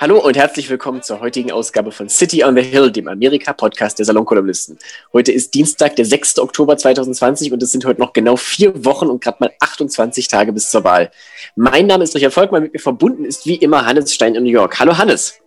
Hallo 0.00 0.20
und 0.20 0.36
herzlich 0.36 0.70
willkommen 0.70 1.02
zur 1.02 1.18
heutigen 1.18 1.50
Ausgabe 1.50 1.90
von 1.90 2.08
City 2.08 2.44
on 2.44 2.54
the 2.54 2.62
Hill, 2.62 2.92
dem 2.92 3.08
Amerika-Podcast 3.08 3.98
der 3.98 4.06
Salonkolumnisten. 4.06 4.78
Heute 5.12 5.32
ist 5.32 5.54
Dienstag, 5.54 5.96
der 5.96 6.04
6. 6.04 6.38
Oktober 6.38 6.76
2020 6.76 7.52
und 7.52 7.60
es 7.64 7.72
sind 7.72 7.84
heute 7.84 8.00
noch 8.00 8.12
genau 8.12 8.36
vier 8.36 8.84
Wochen 8.84 9.08
und 9.08 9.20
gerade 9.20 9.38
mal 9.40 9.52
28 9.58 10.28
Tage 10.28 10.52
bis 10.52 10.70
zur 10.70 10.84
Wahl. 10.84 11.10
Mein 11.56 11.88
Name 11.88 12.04
ist 12.04 12.14
Richard 12.14 12.32
Volkmann, 12.32 12.62
mit 12.62 12.74
mir 12.74 12.78
verbunden 12.78 13.24
ist 13.24 13.44
wie 13.44 13.56
immer 13.56 13.86
Hannes 13.86 14.14
Stein 14.14 14.36
in 14.36 14.44
New 14.44 14.50
York. 14.50 14.78
Hallo 14.78 14.96
Hannes. 14.96 15.40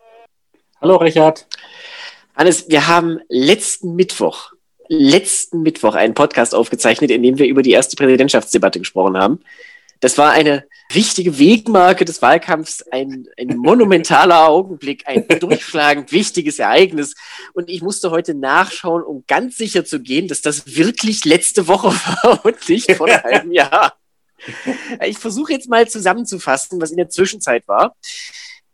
Hallo 0.81 0.98
Richard. 0.98 1.48
Hannes, 2.35 2.68
wir 2.68 2.90
haben 2.90 3.21
letzten 3.29 3.95
Mittwoch, 3.95 4.52
letzten 4.90 5.62
Mittwoch 5.62 5.95
einen 5.95 6.13
Podcast 6.13 6.54
aufgezeichnet, 6.54 7.09
in 7.09 7.23
dem 7.23 7.40
wir 7.40 7.48
über 7.48 7.62
die 7.62 7.71
erste 7.71 7.95
Präsidentschaftsdebatte 7.95 8.79
gesprochen 8.79 9.18
haben. 9.18 9.40
Das 10.02 10.18
war 10.18 10.31
eine 10.31 10.65
wichtige 10.94 11.38
Wegmarke 11.38 12.05
des 12.05 12.22
Wahlkampfs, 12.22 12.84
ein, 12.91 13.27
ein 13.38 13.58
monumentaler 13.58 14.48
Augenblick, 14.48 15.08
ein 15.08 15.27
durchschlagend 15.40 16.12
wichtiges 16.12 16.59
Ereignis. 16.59 17.16
Und 17.54 17.70
ich 17.70 17.82
musste 17.82 18.12
heute 18.12 18.34
nachschauen, 18.34 19.04
um 19.04 19.23
ganz 19.27 19.58
sicher 19.58 19.85
zu 19.85 20.02
gehen, 20.02 20.27
dass 20.27 20.41
das 20.41 20.76
wirklich 20.76 21.26
letzte 21.26 21.68
Woche 21.68 21.88
war 22.23 22.46
und 22.46 22.70
nicht 22.70 22.91
vor 22.94 23.08
einem 23.08 23.23
halben 23.23 23.52
Jahr. 23.52 23.98
Ich 25.05 25.20
versuche 25.20 25.54
jetzt 25.54 25.70
mal 25.70 25.88
zusammenzufassen, 25.88 26.82
was 26.82 26.90
in 26.90 26.98
der 26.98 27.10
Zwischenzeit 27.10 27.68
war. 27.68 27.96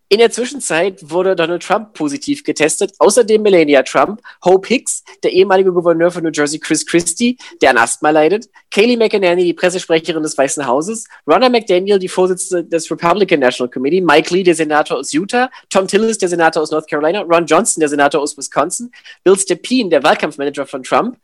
In 0.10 0.20
der 0.20 0.32
Zwischenzeit 0.32 1.10
wurde 1.10 1.36
Donald 1.36 1.62
Trump 1.64 1.94
positiv 1.94 2.46
getestet, 2.46 2.94
außerdem 2.98 3.42
Melania 3.42 3.84
Trump, 3.84 4.22
Hope 4.46 4.66
Hicks, 4.66 5.04
der 5.22 5.34
ehemalige 5.34 5.74
Gouverneur 5.74 6.12
von 6.12 6.24
New 6.24 6.30
Jersey 6.34 6.60
Chris 6.60 6.86
Christie, 6.86 7.38
der 7.62 7.72
an 7.72 7.78
Asthma 7.78 8.12
leidet, 8.12 8.48
Kayleigh 8.72 8.96
McEnany, 8.96 9.44
die 9.44 9.54
Pressesprecherin 9.54 10.24
des 10.24 10.38
Weißen 10.38 10.66
Hauses, 10.66 11.10
Ronna 11.30 11.50
McDaniel, 11.50 12.00
die 12.00 12.08
Vorsitzende 12.08 12.64
des 12.64 12.90
Republican 12.90 13.42
National 13.42 13.70
Committee, 13.70 14.00
Mike 14.00 14.34
Lee, 14.34 14.44
der 14.44 14.56
Senator 14.56 14.98
aus 14.98 15.12
Utah, 15.12 15.50
Tom 15.70 15.90
Tillis, 15.90 16.18
der 16.18 16.30
Senator 16.30 16.64
aus 16.64 16.72
North 16.72 16.90
Carolina, 16.90 17.24
Ron 17.24 17.46
Johnson, 17.46 17.82
der 17.82 17.90
Senator 17.90 18.22
aus 18.22 18.38
Wisconsin, 18.38 18.90
Bill 19.26 19.38
Stepien, 19.38 19.90
der 19.90 20.04
Wahlkampfmanager 20.04 20.66
von 20.66 20.84
Trump 20.84 21.18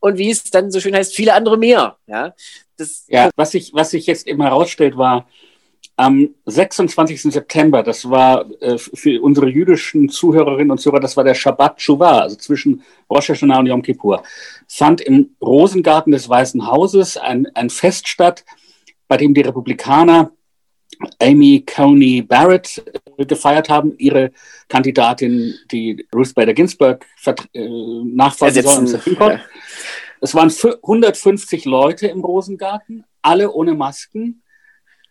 und 0.00 0.16
wie 0.16 0.30
es 0.30 0.44
dann 0.44 0.70
so 0.70 0.80
schön 0.80 0.94
heißt, 0.94 1.14
viele 1.14 1.34
andere 1.34 1.58
mehr. 1.58 1.98
Ja, 2.06 2.34
das 2.78 3.04
ja 3.08 3.28
was 3.36 3.50
sich 3.50 3.74
was 3.74 3.90
sich 3.90 4.06
jetzt 4.06 4.26
eben 4.26 4.40
herausstellt, 4.40 4.96
war, 4.96 5.28
am 6.00 6.34
26. 6.46 7.24
September, 7.24 7.82
das 7.82 8.08
war 8.08 8.50
äh, 8.62 8.78
für 8.78 9.20
unsere 9.20 9.50
jüdischen 9.50 10.08
Zuhörerinnen 10.08 10.70
und 10.70 10.78
Zuhörer, 10.78 11.00
das 11.00 11.14
war 11.14 11.24
der 11.24 11.34
Shabbat 11.34 11.78
Shuvah, 11.78 12.20
also 12.20 12.36
zwischen 12.36 12.82
Rosh 13.10 13.28
Hashanah 13.28 13.58
und 13.58 13.66
Yom 13.66 13.82
Kippur, 13.82 14.22
fand 14.66 15.02
im 15.02 15.36
Rosengarten 15.42 16.10
des 16.10 16.26
Weißen 16.26 16.66
Hauses 16.66 17.18
ein, 17.18 17.46
ein 17.54 17.68
Fest 17.68 18.08
statt, 18.08 18.46
bei 19.08 19.18
dem 19.18 19.34
die 19.34 19.42
Republikaner 19.42 20.32
Amy 21.18 21.66
Coney 21.66 22.22
Barrett 22.22 22.82
äh, 23.18 23.26
gefeiert 23.26 23.68
haben, 23.68 23.92
ihre 23.98 24.30
Kandidatin, 24.68 25.52
die 25.70 26.06
Ruth 26.14 26.34
Bader 26.34 26.54
Ginsburg 26.54 27.04
äh, 27.26 27.68
nachfolgen 28.04 28.62
soll 28.62 29.16
Court. 29.16 29.40
Es 30.22 30.34
waren 30.34 30.50
150 30.50 31.66
Leute 31.66 32.06
im 32.06 32.24
Rosengarten, 32.24 33.04
alle 33.20 33.52
ohne 33.52 33.74
Masken, 33.74 34.42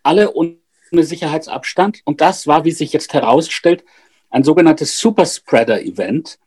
alle 0.02 0.32
ohne 0.32 0.56
Sicherheitsabstand. 0.98 2.00
Und 2.04 2.20
das 2.20 2.46
war, 2.46 2.64
wie 2.64 2.72
sich 2.72 2.92
jetzt 2.92 3.14
herausstellt, 3.14 3.84
ein 4.30 4.44
sogenanntes 4.44 4.98
Superspreader-Event. 4.98 6.38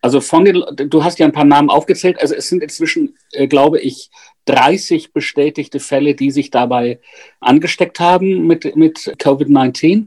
Also 0.00 0.20
von 0.20 0.44
den, 0.44 0.64
du 0.76 1.04
hast 1.04 1.18
ja 1.18 1.26
ein 1.26 1.32
paar 1.32 1.44
Namen 1.44 1.70
aufgezählt. 1.70 2.20
Also 2.20 2.34
es 2.34 2.48
sind 2.48 2.62
inzwischen, 2.62 3.16
äh, 3.32 3.48
glaube 3.48 3.80
ich, 3.80 4.10
30 4.44 5.12
bestätigte 5.12 5.80
Fälle, 5.80 6.14
die 6.14 6.30
sich 6.30 6.50
dabei 6.50 7.00
angesteckt 7.40 8.00
haben 8.00 8.46
mit, 8.46 8.76
mit 8.76 8.98
Covid-19. 9.18 10.06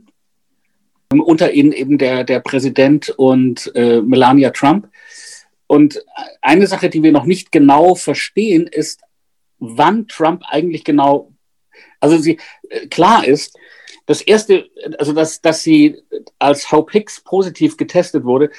Unter 1.12 1.52
ihnen 1.52 1.74
eben 1.74 1.98
der, 1.98 2.24
der 2.24 2.40
Präsident 2.40 3.10
und 3.10 3.72
äh, 3.76 4.02
Melania 4.02 4.52
Trump. 4.52 4.88
Und 5.68 6.04
eine 6.42 6.68
Sache, 6.68 6.90
die 6.90 7.04
wir 7.04 7.12
noch 7.12 7.26
nicht 7.26 7.52
genau 7.52 7.96
verstehen, 7.96 8.68
ist, 8.68 9.02
wann 9.60 10.08
Trump 10.08 10.44
eigentlich 10.48 10.84
genau, 10.84 11.32
also 12.00 12.18
sie, 12.18 12.40
äh, 12.70 12.88
klar 12.88 13.26
ist, 13.26 13.58
das 14.12 14.22
erste, 14.22 14.70
also 14.98 15.14
dass, 15.14 15.42
dass 15.42 15.64
sie 15.64 16.02
als 16.38 16.72
Hope 16.72 16.92
Hicks 16.92 17.22
positiv 17.22 17.78
getestet 17.78 18.24
wurde, 18.24 18.52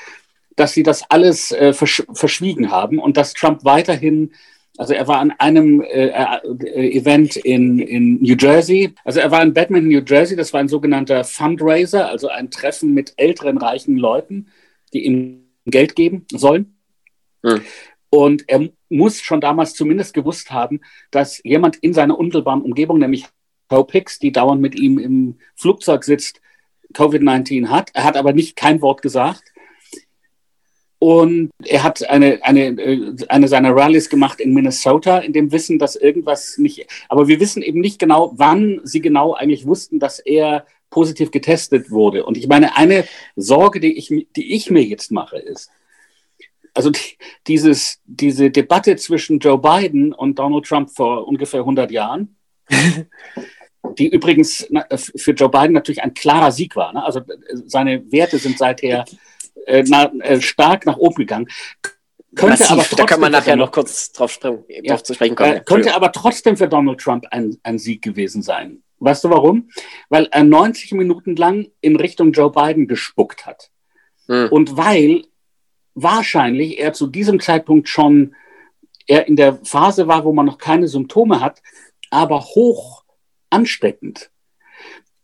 dass 0.57 0.73
sie 0.73 0.83
das 0.83 1.11
alles 1.11 1.53
äh, 1.53 1.73
versch 1.73 2.03
verschwiegen 2.13 2.71
haben 2.71 2.99
und 2.99 3.17
dass 3.17 3.35
Trump 3.35 3.65
weiterhin, 3.65 4.33
also 4.79 4.95
er 4.95 5.07
war 5.09 5.19
an 5.19 5.33
einem 5.33 5.83
äh, 5.83 6.09
äh, 6.09 6.97
Event 6.97 7.37
in, 7.37 7.79
in 7.79 8.23
New 8.23 8.37
Jersey, 8.39 8.95
also 9.05 9.21
er 9.21 9.31
war 9.31 9.43
in 9.43 9.53
Batman, 9.53 9.89
New 9.89 10.03
Jersey, 10.07 10.37
das 10.37 10.53
war 10.53 10.61
ein 10.61 10.69
sogenannter 10.69 11.25
Fundraiser, 11.25 12.09
also 12.09 12.29
ein 12.29 12.51
Treffen 12.51 12.95
mit 12.95 13.13
älteren, 13.17 13.59
reichen 13.59 13.97
Leuten, 13.99 14.49
die 14.93 15.05
ihm 15.05 15.45
Geld 15.67 15.95
geben 15.95 16.27
sollen. 16.33 16.77
Hm. 17.45 17.61
Und 18.09 18.49
er 18.49 18.69
muss 18.89 19.21
schon 19.21 19.41
damals 19.41 19.75
zumindest 19.75 20.13
gewusst 20.13 20.51
haben, 20.51 20.81
dass 21.11 21.41
jemand 21.45 21.77
in 21.77 21.95
seiner 21.95 22.19
unmittelbaren 22.19 22.63
Umgebung, 22.63 22.99
nämlich 22.99 23.27
Hicks, 23.93 24.19
die 24.19 24.33
dauernd 24.33 24.61
mit 24.61 24.75
ihm 24.75 24.99
im 24.99 25.37
Flugzeug 25.55 26.05
sitzt, 26.05 26.41
Covid-19 26.95 27.69
hat. 27.69 27.91
Er 27.95 28.05
hat 28.05 28.17
aber 28.17 28.33
nicht 28.33 28.57
kein 28.57 28.83
Wort 28.83 29.03
gesagt. 29.03 29.53
Und 30.99 31.51
er 31.65 31.83
hat 31.83 32.09
eine, 32.09 32.39
eine, 32.45 32.67
äh, 32.81 33.17
eine 33.29 33.49
seiner 33.49 33.75
Rallyes 33.75 34.09
gemacht 34.09 34.41
in 34.41 34.55
Minnesota, 34.55 35.19
in 35.19 35.33
dem 35.33 35.51
Wissen, 35.51 35.81
dass 35.81 35.97
irgendwas 35.97 36.59
nicht, 36.59 36.87
aber 37.09 37.27
wir 37.27 37.41
wissen 37.41 37.61
eben 37.61 37.81
nicht 37.81 37.99
genau, 37.99 38.33
wann 38.37 38.81
sie 38.85 39.01
genau 39.01 39.35
eigentlich 39.35 39.67
wussten, 39.67 39.99
dass 39.99 40.21
er 40.21 40.65
positiv 40.91 41.33
getestet 41.33 41.91
wurde. 41.91 42.25
Und 42.25 42.37
ich 42.37 42.47
meine, 42.47 42.77
eine 42.77 43.05
Sorge, 43.35 43.81
die 43.81 43.99
ich, 43.99 44.11
die 44.37 44.55
ich 44.55 44.71
mir 44.71 44.85
jetzt 44.85 45.11
mache, 45.11 45.39
ist, 45.39 45.73
also 46.73 46.91
die, 46.91 47.19
dieses, 47.49 48.01
diese 48.05 48.53
Debatte 48.53 48.95
zwischen 48.95 49.41
Joe 49.41 49.59
Biden 49.59 50.13
und 50.13 50.39
Donald 50.39 50.67
Trump 50.67 50.91
vor 50.91 51.27
ungefähr 51.27 51.61
100 51.61 51.91
Jahren, 51.91 52.37
die 53.99 54.09
übrigens 54.09 54.69
für 54.97 55.33
Joe 55.33 55.49
Biden 55.49 55.73
natürlich 55.73 56.03
ein 56.03 56.15
klarer 56.15 56.53
Sieg 56.53 56.77
war. 56.77 56.93
Ne? 56.93 57.05
Also 57.05 57.21
äh, 57.21 57.25
seine 57.67 58.11
Werte 58.11 58.39
sind 58.39 58.59
seither 58.59 59.05
äh, 59.67 59.85
na, 59.87 60.13
äh, 60.21 60.41
stark 60.41 60.87
nach 60.87 60.97
oben 60.97 61.17
gegangen. 61.17 61.49
Könnte 62.35 62.63
Massiv, 62.63 62.71
aber 62.71 62.83
trotzdem, 62.83 62.97
da 62.97 63.05
kann 63.05 63.21
man 63.21 63.33
nachher 63.33 63.57
noch 63.57 63.71
kurz 63.71 64.11
drauf, 64.13 64.33
springen, 64.33 64.65
ja, 64.69 64.83
drauf 64.83 65.03
zu 65.03 65.15
sprechen 65.15 65.37
kommen. 65.37 65.57
Äh, 65.57 65.61
könnte 65.61 65.95
aber 65.95 66.13
trotzdem 66.13 66.57
für 66.57 66.69
Donald 66.69 67.01
Trump 67.01 67.27
ein, 67.31 67.59
ein 67.63 67.79
Sieg 67.79 68.01
gewesen 68.03 68.43
sein. 68.43 68.83
Weißt 69.01 69.25
du 69.25 69.31
warum? 69.31 69.69
Weil 70.09 70.29
er 70.31 70.45
90 70.45 70.93
Minuten 70.93 71.37
lang 71.37 71.67
in 71.81 71.97
Richtung 71.97 72.33
Joe 72.33 72.51
Biden 72.51 72.87
gespuckt 72.87 73.45
hat. 73.47 73.71
Hm. 74.29 74.49
Und 74.51 74.77
weil 74.77 75.25
wahrscheinlich 75.95 76.79
er 76.79 76.93
zu 76.93 77.07
diesem 77.09 77.41
Zeitpunkt 77.41 77.89
schon 77.89 78.35
er 79.07 79.27
in 79.27 79.37
der 79.37 79.59
Phase 79.65 80.07
war, 80.07 80.25
wo 80.25 80.33
man 80.33 80.47
noch 80.47 80.59
keine 80.59 80.89
Symptome 80.89 81.41
hat, 81.41 81.61
aber 82.11 82.41
hoch 82.41 83.02
ansteckend. 83.53 84.31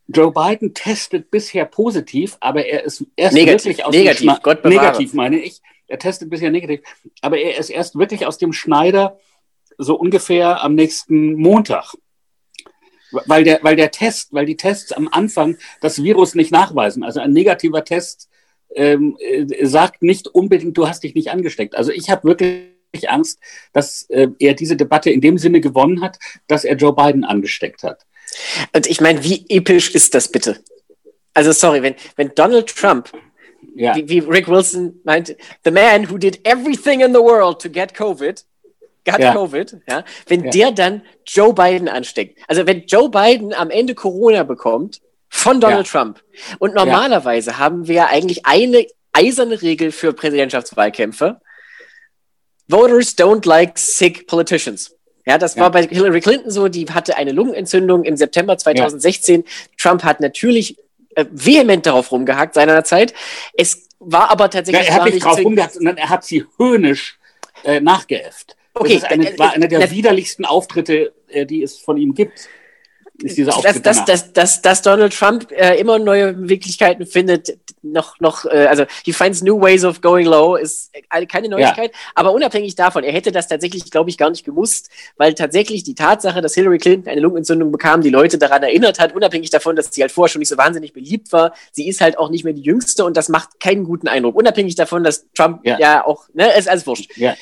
Joe 0.06 0.33
Biden 0.33 0.72
testet 0.72 1.31
bisher 1.31 1.66
positiv, 1.66 2.39
aber 2.41 2.65
er 2.65 2.84
ist 2.84 3.05
erst 3.15 3.34
negativ, 3.34 3.65
wirklich 3.66 3.84
aus 3.84 3.94
negativ, 3.94 4.33
dem 4.33 4.43
Gott 4.43 4.65
negativ 4.65 5.12
meine 5.12 5.39
ich. 5.39 5.61
Er 5.87 5.99
testet 5.99 6.31
bisher 6.31 6.50
negativ, 6.50 6.81
aber 7.21 7.38
er 7.38 7.59
ist 7.59 7.71
erst 7.71 7.99
wirklich 7.99 8.27
aus 8.27 8.38
dem 8.38 8.53
Schneider 8.53 9.19
so 9.77 9.94
ungefähr 9.94 10.62
am 10.62 10.75
nächsten 10.75 11.34
Montag. 11.34 11.94
Weil 13.11 13.44
der, 13.44 13.61
weil 13.62 13.77
der 13.77 13.91
Test, 13.91 14.34
weil 14.34 14.44
die 14.44 14.56
Tests 14.56 14.93
am 14.93 15.08
Anfang 15.08 15.56
das 15.81 16.02
Virus 16.02 16.35
nicht 16.35 16.52
nachweisen. 16.52 17.02
Also 17.02 17.20
ein 17.20 17.32
negativer 17.32 17.82
Test 17.85 18.29
ähm, 18.75 19.17
äh, 19.19 19.64
sagt 19.64 20.02
nicht 20.02 20.29
unbedingt, 20.29 20.76
du 20.76 20.88
hast 20.88 21.05
dich 21.05 21.14
nicht 21.14 21.31
angesteckt. 21.31 21.75
Also 21.75 21.91
ich 21.91 22.11
habe 22.11 22.25
wirklich 22.25 22.69
Angst, 23.08 23.41
dass 23.73 24.02
äh, 24.11 24.29
er 24.38 24.55
diese 24.55 24.76
Debatte 24.76 25.11
in 25.11 25.23
dem 25.23 25.38
Sinne 25.38 25.61
gewonnen 25.61 26.02
hat, 26.02 26.19
dass 26.49 26.64
er 26.64 26.76
Joe 26.76 26.94
Biden 26.94 27.25
angesteckt 27.25 27.82
hat. 27.82 28.05
Und 28.72 28.86
ich 28.86 29.00
meine, 29.00 29.22
wie 29.25 29.44
episch 29.48 29.94
ist 29.94 30.14
das 30.14 30.28
bitte? 30.28 30.60
Also 31.34 31.52
sorry, 31.52 31.82
wenn, 31.82 31.94
wenn 32.16 32.34
Donald 32.34 32.75
Trump, 32.75 33.10
ja. 33.75 33.94
wie, 33.94 34.08
wie, 34.08 34.19
Rick 34.19 34.48
Wilson 34.48 35.00
meinte, 35.04 35.36
the 35.64 35.70
man 35.70 36.10
who 36.10 36.19
did 36.19 36.40
everything 36.46 37.00
in 37.00 37.12
the 37.12 37.20
world 37.20 37.60
to 37.62 37.69
get 37.69 37.94
COVID, 37.94 38.44
got 39.04 39.20
ja. 39.20 39.32
COVID, 39.32 39.76
ja, 39.88 40.04
wenn 40.26 40.44
ja. 40.44 40.50
der 40.50 40.72
dann 40.72 41.02
Joe 41.26 41.54
Biden 41.54 41.88
ansteckt. 41.88 42.38
Also 42.48 42.66
wenn 42.66 42.84
Joe 42.86 43.08
Biden 43.08 43.54
am 43.54 43.70
Ende 43.70 43.94
Corona 43.94 44.42
bekommt 44.42 45.00
von 45.28 45.60
Donald 45.60 45.86
Trump. 45.86 46.22
Und 46.58 46.75
normalerweise 46.75 47.58
haben 47.58 47.86
wir 47.86 47.94
ja 47.94 48.06
eigentlich 48.06 48.46
eine 48.46 48.86
eiserne 49.12 49.60
Regel 49.60 49.92
für 49.92 50.12
Präsidentschaftswahlkämpfe. 50.12 51.40
Voters 52.69 53.16
don't 53.16 53.46
like 53.46 53.78
sick 53.78 54.26
politicians. 54.26 54.94
Ja, 55.28 55.36
das 55.36 55.56
ja. 55.56 55.62
war 55.62 55.70
bei 55.70 55.82
Hillary 55.82 56.20
Clinton 56.20 56.50
so, 56.50 56.69
die 56.69 56.86
hatte 56.86 57.19
eine 57.19 57.32
Lungenentzündung 57.32 58.04
im 58.04 58.16
September 58.16 58.56
2016. 58.56 59.42
Ja. 59.42 59.46
Trump 59.76 60.02
hat 60.02 60.20
natürlich 60.20 60.78
äh, 61.14 61.26
vehement 61.30 61.84
darauf 61.84 62.10
rumgehackt 62.10 62.54
seinerzeit. 62.54 63.12
Es 63.52 63.88
war 63.98 64.30
aber 64.30 64.48
tatsächlich. 64.48 64.86
Ja, 64.86 64.94
er 64.94 65.02
hat 65.02 65.12
nicht 65.12 65.22
drauf 65.22 65.38
rumgehackt, 65.44 65.75
sondern 65.75 65.98
er 65.98 66.08
hat 66.08 66.25
sie 66.25 66.46
höhnisch 66.56 67.19
äh, 67.64 67.78
nachgeäfft. 67.78 68.56
Okay, 68.72 69.00
das 69.00 69.04
eine, 69.04 69.38
war 69.38 69.52
einer 69.52 69.69
der 69.69 69.80
äh, 69.80 69.90
widerlichsten 69.90 70.46
Auftritte, 70.46 71.12
äh, 71.28 71.44
die 71.44 71.62
es 71.62 71.76
von 71.76 71.98
ihm 71.98 72.14
gibt. 72.14 72.48
Ist 73.20 73.37
dieser 73.37 73.50
dass, 73.62 73.82
dass, 73.82 74.05
dass, 74.05 74.32
dass, 74.32 74.62
dass 74.62 74.82
Donald 74.82 75.12
Trump 75.12 75.50
äh, 75.50 75.75
immer 75.81 75.99
neue 75.99 76.35
Möglichkeiten 76.35 77.05
findet, 77.05 77.59
noch, 77.82 78.20
noch, 78.20 78.44
äh, 78.44 78.67
also 78.67 78.85
he 79.05 79.12
finds 79.12 79.43
new 79.43 79.61
ways 79.61 79.85
of 79.85 80.00
going 80.00 80.26
low, 80.26 80.55
ist 80.55 80.93
keine 81.29 81.49
Neuigkeit. 81.49 81.91
Ja. 81.93 81.99
Aber 82.15 82.32
unabhängig 82.32 82.76
davon, 82.76 83.03
er 83.03 83.12
hätte 83.12 83.32
das 83.32 83.49
tatsächlich, 83.49 83.91
glaube 83.91 84.09
ich, 84.09 84.19
gar 84.19 84.31
nicht 84.31 84.44
gemusst, 84.44 84.91
weil 85.17 85.35
tatsächlich 85.35 85.82
die 85.82 85.97
Tatsache, 85.97 86.41
dass 86.41 86.55
Hillary 86.55 86.79
Clinton 86.79 87.11
eine 87.11 87.20
Lungenentzündung 87.20 87.73
bekam, 87.73 88.03
die 88.03 88.11
Leute 88.11 88.38
daran 88.38 88.62
erinnert 88.62 89.00
hat, 89.00 89.15
unabhängig 89.17 89.50
davon, 89.50 89.75
dass 89.75 89.93
sie 89.93 90.03
halt 90.03 90.12
vorher 90.12 90.31
schon 90.31 90.38
nicht 90.38 90.49
so 90.49 90.56
wahnsinnig 90.56 90.93
beliebt 90.93 91.32
war. 91.32 91.53
Sie 91.73 91.88
ist 91.88 92.00
halt 92.00 92.19
auch 92.19 92.31
nicht 92.31 92.44
mehr 92.44 92.53
die 92.53 92.62
Jüngste 92.62 93.05
und 93.05 93.17
das 93.17 93.29
macht 93.29 93.59
keinen 93.59 93.82
guten 93.82 94.06
Eindruck. 94.06 94.37
Unabhängig 94.37 94.76
davon, 94.76 95.03
dass 95.03 95.26
Trump 95.35 95.61
ja, 95.64 95.76
ja 95.81 96.06
auch, 96.06 96.29
ne, 96.35 96.56
ist 96.56 96.69
alles 96.69 96.87
wurscht. 96.87 97.17
Ja. 97.17 97.35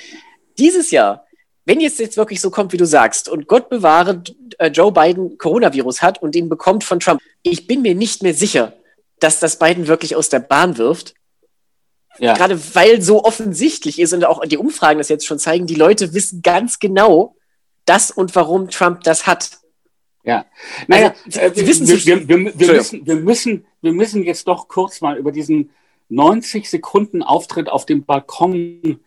Dieses 0.59 0.91
Jahr 0.91 1.26
wenn 1.67 1.81
jetzt 1.81 1.99
jetzt 1.99 2.17
wirklich 2.17 2.41
so 2.41 2.51
kommt, 2.51 2.73
wie 2.73 2.77
du 2.77 2.87
sagst, 2.87 3.29
und 3.29 3.49
Gott 3.49 3.69
bewahre, 3.69 4.23
äh, 4.59 4.69
Joe 4.69 4.93
Biden 4.93 5.37
Coronavirus 5.37 6.01
hat 6.01 6.23
und 6.23 6.35
den 6.35 6.49
bekommt 6.49 6.85
von 6.85 7.01
Trump, 7.01 7.21
ich 7.43 7.67
bin 7.67 7.83
mir 7.83 7.95
nicht 7.95 8.23
mehr 8.23 8.35
sicher, 8.35 8.73
dass 9.19 9.41
das 9.41 9.59
Biden 9.59 9.89
wirklich 9.89 10.15
aus 10.15 10.29
der 10.29 10.39
Bahn 10.39 10.79
wirft. 10.79 11.15
Ja. 12.19 12.35
Gerade 12.35 12.59
weil 12.75 13.03
so 13.03 13.25
offensichtlich 13.25 13.99
ist 13.99 14.15
und 14.15 14.25
auch 14.25 14.45
die 14.47 14.57
Umfragen 14.57 14.99
das 14.99 15.09
jetzt 15.09 15.27
schon 15.27 15.39
zeigen, 15.39 15.67
die 15.67 15.75
Leute 15.75 16.15
wissen 16.15 16.41
ganz 16.41 16.79
genau, 16.79 17.37
das 17.85 18.11
und 18.11 18.35
warum 18.35 18.71
Trump 18.71 19.03
das 19.03 19.27
hat. 19.27 19.51
Ja, 20.23 20.47
naja, 20.89 21.15
also, 21.25 21.41
äh, 21.41 21.55
wir, 21.55 21.67
wissen 21.67 21.87
wir, 21.87 22.05
wir, 22.05 22.29
wir, 22.29 22.59
wir, 22.59 22.73
müssen, 22.75 23.07
wir, 23.07 23.17
müssen, 23.17 23.67
wir 23.83 23.93
müssen 23.93 24.25
jetzt 24.25 24.49
doch 24.49 24.69
kurz 24.69 25.01
mal 25.01 25.19
über 25.19 25.31
diesen 25.31 25.71
90 26.09 26.71
Sekunden 26.71 27.23
Auftritt 27.23 27.69
auf 27.69 27.87
dem 27.87 28.05
Balkon 28.05 29.01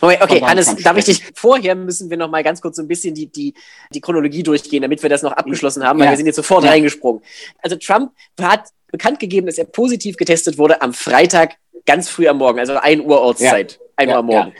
Okay, 0.00 0.18
okay 0.20 0.40
Hannes, 0.42 0.74
darf 0.76 0.96
ich 0.96 1.04
dich, 1.04 1.22
vorher 1.34 1.74
müssen 1.74 2.10
wir 2.10 2.16
noch 2.16 2.30
mal 2.30 2.42
ganz 2.42 2.60
kurz 2.60 2.76
so 2.76 2.82
ein 2.82 2.88
bisschen 2.88 3.14
die, 3.14 3.26
die, 3.26 3.54
die 3.92 4.00
Chronologie 4.00 4.42
durchgehen, 4.42 4.82
damit 4.82 5.02
wir 5.02 5.10
das 5.10 5.22
noch 5.22 5.32
abgeschlossen 5.32 5.84
haben, 5.84 5.98
weil 5.98 6.06
ja. 6.06 6.12
wir 6.12 6.16
sind 6.16 6.26
jetzt 6.26 6.36
sofort 6.36 6.64
ja. 6.64 6.70
reingesprungen. 6.70 7.22
Also 7.62 7.76
Trump 7.76 8.12
hat 8.40 8.68
bekannt 8.90 9.18
gegeben, 9.18 9.46
dass 9.46 9.58
er 9.58 9.64
positiv 9.64 10.16
getestet 10.16 10.58
wurde 10.58 10.80
am 10.82 10.92
Freitag 10.92 11.56
ganz 11.86 12.08
früh 12.08 12.28
am 12.28 12.38
Morgen, 12.38 12.58
also 12.58 12.76
1 12.76 13.02
Uhr 13.02 13.20
Ortszeit, 13.20 13.72
ja. 13.72 13.78
1 13.96 14.10
Uhr 14.10 14.18
am 14.18 14.26
Morgen. 14.26 14.52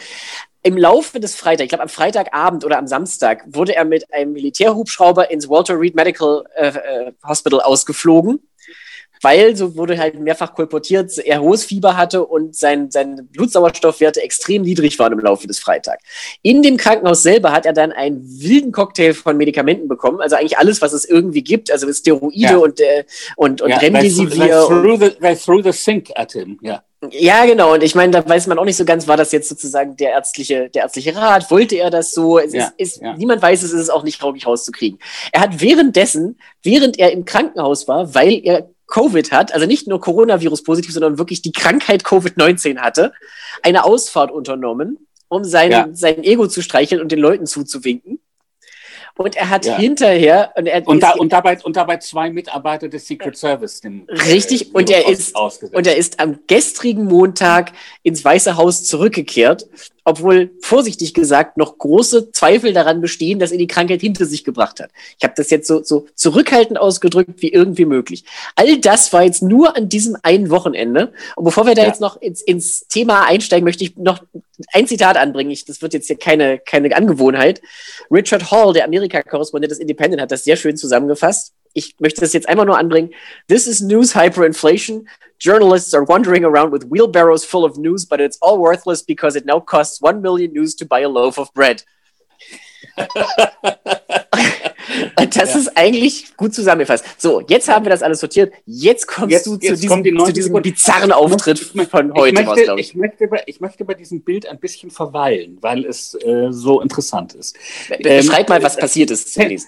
Im 0.62 0.76
Laufe 0.76 1.20
des 1.20 1.36
Freitags, 1.36 1.64
ich 1.64 1.68
glaube 1.68 1.84
am 1.84 1.88
Freitagabend 1.88 2.64
oder 2.64 2.78
am 2.78 2.88
Samstag, 2.88 3.44
wurde 3.46 3.76
er 3.76 3.84
mit 3.84 4.12
einem 4.12 4.32
Militärhubschrauber 4.32 5.30
ins 5.30 5.48
Walter 5.48 5.78
Reed 5.78 5.94
Medical 5.94 6.44
äh, 6.56 6.68
äh 6.68 7.12
Hospital 7.22 7.60
ausgeflogen 7.60 8.40
weil, 9.26 9.56
so 9.56 9.76
wurde 9.76 9.98
halt 9.98 10.20
mehrfach 10.20 10.54
kolportiert, 10.54 11.18
er 11.18 11.40
hohes 11.40 11.64
Fieber 11.64 11.96
hatte 11.96 12.24
und 12.24 12.54
sein, 12.54 12.92
seine 12.92 13.24
Blutsauerstoffwerte 13.24 14.22
extrem 14.22 14.62
niedrig 14.62 15.00
waren 15.00 15.12
im 15.12 15.18
Laufe 15.18 15.48
des 15.48 15.58
Freitags. 15.58 16.04
In 16.42 16.62
dem 16.62 16.76
Krankenhaus 16.76 17.24
selber 17.24 17.50
hat 17.50 17.66
er 17.66 17.72
dann 17.72 17.90
einen 17.90 18.22
wilden 18.40 18.70
Cocktail 18.70 19.14
von 19.14 19.36
Medikamenten 19.36 19.88
bekommen, 19.88 20.20
also 20.20 20.36
eigentlich 20.36 20.58
alles, 20.58 20.80
was 20.80 20.92
es 20.92 21.04
irgendwie 21.04 21.42
gibt, 21.42 21.72
also 21.72 21.92
Steroide 21.92 22.36
ja. 22.36 22.56
und, 22.56 22.78
äh, 22.78 23.02
und, 23.34 23.62
und 23.62 23.70
ja, 23.70 23.78
Remdesivir. 23.78 24.28
They, 24.30 24.48
threw 24.48 24.96
the, 24.96 25.10
they 25.20 25.34
threw 25.34 25.60
the 25.60 25.72
sink 25.72 26.10
at 26.14 26.30
him, 26.30 26.60
ja. 26.62 26.84
Ja, 27.10 27.44
genau. 27.46 27.74
Und 27.74 27.82
ich 27.82 27.94
meine, 27.94 28.12
da 28.12 28.26
weiß 28.26 28.46
man 28.46 28.58
auch 28.58 28.64
nicht 28.64 28.76
so 28.76 28.84
ganz, 28.84 29.06
war 29.08 29.16
das 29.16 29.32
jetzt 29.32 29.48
sozusagen 29.48 29.96
der 29.96 30.10
ärztliche, 30.10 30.70
der 30.70 30.84
ärztliche 30.84 31.14
Rat? 31.14 31.50
Wollte 31.50 31.76
er 31.76 31.90
das 31.90 32.12
so? 32.12 32.38
Es 32.38 32.54
ja, 32.54 32.72
ist, 32.78 32.96
ist, 32.96 33.02
ja. 33.02 33.16
Niemand 33.16 33.42
weiß 33.42 33.62
es, 33.62 33.72
ist 33.72 33.80
es 33.80 33.90
auch 33.90 34.02
nicht 34.02 34.20
traurig 34.20 34.46
rauszukriegen. 34.46 34.98
Er 35.30 35.42
hat 35.42 35.60
währenddessen, 35.60 36.38
während 36.62 36.98
er 36.98 37.12
im 37.12 37.24
Krankenhaus 37.24 37.86
war, 37.86 38.14
weil 38.14 38.40
er 38.42 38.70
Covid 38.86 39.32
hat, 39.32 39.52
also 39.52 39.66
nicht 39.66 39.88
nur 39.88 40.00
Coronavirus 40.00 40.62
positiv, 40.62 40.92
sondern 40.92 41.18
wirklich 41.18 41.42
die 41.42 41.52
Krankheit 41.52 42.04
Covid-19 42.04 42.78
hatte, 42.78 43.12
eine 43.62 43.84
Ausfahrt 43.84 44.30
unternommen, 44.30 45.06
um 45.28 45.44
sein, 45.44 45.70
ja. 45.70 45.88
sein 45.92 46.22
Ego 46.22 46.46
zu 46.46 46.62
streicheln 46.62 47.00
und 47.00 47.10
den 47.10 47.18
Leuten 47.18 47.46
zuzuwinken. 47.46 48.20
Und 49.18 49.34
er 49.34 49.48
hat 49.48 49.64
ja. 49.64 49.78
hinterher 49.78 50.52
und, 50.56 50.66
er 50.66 50.86
und, 50.86 51.02
da, 51.02 51.12
und, 51.12 51.32
dabei, 51.32 51.58
und 51.62 51.74
dabei 51.76 51.96
zwei 51.96 52.28
Mitarbeiter 52.30 52.88
des 52.88 53.06
Secret 53.06 53.36
Service. 53.36 53.80
Dem, 53.80 54.06
richtig, 54.28 54.68
äh, 54.68 54.72
und 54.74 54.90
er 54.90 55.08
ist 55.08 55.34
und 55.34 55.86
er 55.86 55.96
ist 55.96 56.20
am 56.20 56.40
gestrigen 56.46 57.06
Montag 57.06 57.72
ins 58.02 58.22
Weiße 58.22 58.58
Haus 58.58 58.84
zurückgekehrt 58.84 59.66
obwohl 60.06 60.52
vorsichtig 60.60 61.14
gesagt 61.14 61.56
noch 61.56 61.78
große 61.78 62.30
Zweifel 62.30 62.72
daran 62.72 63.00
bestehen, 63.00 63.40
dass 63.40 63.50
er 63.50 63.58
die 63.58 63.66
Krankheit 63.66 64.00
hinter 64.00 64.24
sich 64.24 64.44
gebracht 64.44 64.78
hat. 64.78 64.90
Ich 65.18 65.24
habe 65.24 65.34
das 65.36 65.50
jetzt 65.50 65.66
so, 65.66 65.82
so 65.82 66.06
zurückhaltend 66.14 66.78
ausgedrückt 66.78 67.42
wie 67.42 67.52
irgendwie 67.52 67.86
möglich. 67.86 68.24
All 68.54 68.78
das 68.78 69.12
war 69.12 69.24
jetzt 69.24 69.42
nur 69.42 69.76
an 69.76 69.88
diesem 69.88 70.16
einen 70.22 70.48
Wochenende. 70.48 71.12
Und 71.34 71.42
bevor 71.42 71.66
wir 71.66 71.74
da 71.74 71.82
ja. 71.82 71.88
jetzt 71.88 72.00
noch 72.00 72.22
ins, 72.22 72.40
ins 72.40 72.86
Thema 72.86 73.26
einsteigen, 73.26 73.64
möchte 73.64 73.82
ich 73.82 73.96
noch 73.96 74.22
ein 74.72 74.86
Zitat 74.86 75.16
anbringen. 75.16 75.50
Ich, 75.50 75.64
das 75.64 75.82
wird 75.82 75.92
jetzt 75.92 76.06
hier 76.06 76.16
keine, 76.16 76.60
keine 76.60 76.94
Angewohnheit. 76.94 77.60
Richard 78.08 78.52
Hall, 78.52 78.72
der 78.72 78.84
Amerika-Korrespondent 78.84 79.72
des 79.72 79.80
Independent, 79.80 80.22
hat 80.22 80.30
das 80.30 80.44
sehr 80.44 80.56
schön 80.56 80.76
zusammengefasst 80.76 81.52
ich 81.76 81.94
möchte 82.00 82.22
das 82.22 82.32
jetzt 82.32 82.48
einmal 82.48 82.66
nur 82.66 82.78
anbringen. 82.78 83.10
This 83.48 83.66
is 83.66 83.80
news 83.80 84.14
hyperinflation. 84.14 85.08
Journalists 85.38 85.92
are 85.94 86.08
wandering 86.08 86.44
around 86.44 86.72
with 86.72 86.84
wheelbarrows 86.90 87.44
full 87.44 87.64
of 87.64 87.76
news, 87.76 88.06
but 88.06 88.20
it's 88.20 88.38
all 88.40 88.58
worthless 88.58 89.02
because 89.02 89.36
it 89.36 89.44
now 89.44 89.60
costs 89.60 90.00
one 90.00 90.22
million 90.22 90.52
news 90.52 90.74
to 90.76 90.86
buy 90.86 91.00
a 91.00 91.08
loaf 91.08 91.38
of 91.38 91.52
bread. 91.52 91.84
das 95.16 95.34
ja. 95.34 95.42
ist 95.58 95.76
eigentlich 95.76 96.36
gut 96.36 96.54
zusammengefasst. 96.54 97.04
So, 97.18 97.42
jetzt 97.42 97.68
haben 97.68 97.84
wir 97.84 97.90
das 97.90 98.02
alles 98.02 98.20
sortiert. 98.20 98.54
Jetzt 98.64 99.06
kommst 99.06 99.32
jetzt, 99.32 99.46
du 99.46 99.56
zu 99.56 99.74
diesem, 99.76 100.02
zu 100.02 100.32
diesem 100.32 100.62
bizarren 100.62 101.12
Auftritt 101.12 101.58
von 101.58 102.14
heute. 102.14 102.40
Ich 102.40 102.46
möchte, 102.46 102.74
ich. 102.78 102.88
Ich, 102.88 102.94
möchte 102.94 103.28
bei, 103.28 103.42
ich 103.46 103.60
möchte 103.60 103.84
bei 103.84 103.94
diesem 103.94 104.22
Bild 104.22 104.46
ein 104.46 104.58
bisschen 104.58 104.90
verweilen, 104.90 105.58
weil 105.60 105.84
es 105.84 106.14
äh, 106.14 106.48
so 106.50 106.80
interessant 106.80 107.34
ist. 107.34 107.56
Beschreib 108.02 108.48
ähm, 108.48 108.54
mal, 108.54 108.62
was 108.62 108.76
passiert 108.76 109.10
ist. 109.10 109.36
Äh, 109.36 109.58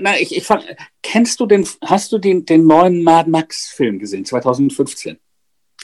na, 0.00 0.18
ich, 0.18 0.36
ich 0.36 0.44
fand, 0.44 0.64
kennst 1.16 1.40
du 1.40 1.46
den, 1.46 1.66
hast 1.82 2.12
du 2.12 2.18
den, 2.18 2.44
den 2.44 2.66
neuen 2.66 3.02
Mad 3.02 3.30
Max-Film 3.30 3.98
gesehen, 3.98 4.26
2015? 4.26 5.18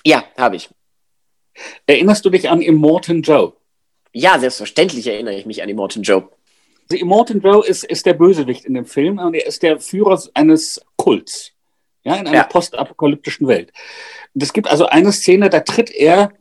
Ja, 0.05 0.25
habe 0.37 0.57
ich. 0.57 0.69
Erinnerst 1.87 2.23
du 2.27 2.29
dich 2.29 2.51
an 2.51 2.61
Immortan 2.61 3.23
Joe? 3.23 3.55
Ja, 4.13 4.39
selbstverständlich 4.39 5.07
erinnere 5.07 5.35
ich 5.35 5.47
mich 5.47 5.63
an 5.63 5.71
Immortan 5.71 6.03
Joe. 6.03 6.29
Also 6.83 7.01
Immortan 7.01 7.41
Joe 7.41 7.65
ist, 7.67 7.83
ist 7.85 8.05
der 8.05 8.13
Bösewicht 8.13 8.67
in 8.67 8.75
dem 8.75 8.85
Film 8.85 9.19
und 9.19 9.33
er 9.33 9.47
ist 9.47 9.63
der 9.63 9.81
Führer 9.81 10.23
eines 10.35 10.83
Kults. 10.97 11.53
Ja, 12.05 12.17
in 12.17 12.27
einer 12.27 12.37
ja. 12.37 12.45
postapokalyptischen 12.45 13.49
Welt. 13.49 13.73
Und 14.35 14.43
es 14.43 14.53
gibt 14.53 14.69
also 14.69 14.85
eine 14.85 15.13
Szene, 15.13 15.49
da 15.49 15.61
tritt 15.61 15.91
er 15.91 16.35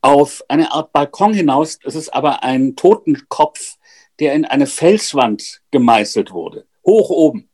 auf 0.00 0.42
eine 0.48 0.72
Art 0.72 0.92
Balkon 0.92 1.32
hinaus. 1.32 1.78
Es 1.84 1.94
ist 1.94 2.12
aber 2.12 2.42
ein 2.42 2.74
Totenkopf, 2.74 3.76
der 4.18 4.32
in 4.32 4.46
eine 4.46 4.66
Felswand 4.66 5.60
gemeißelt 5.70 6.32
wurde 6.32 6.66
hoch 6.84 7.10
oben. 7.10 7.49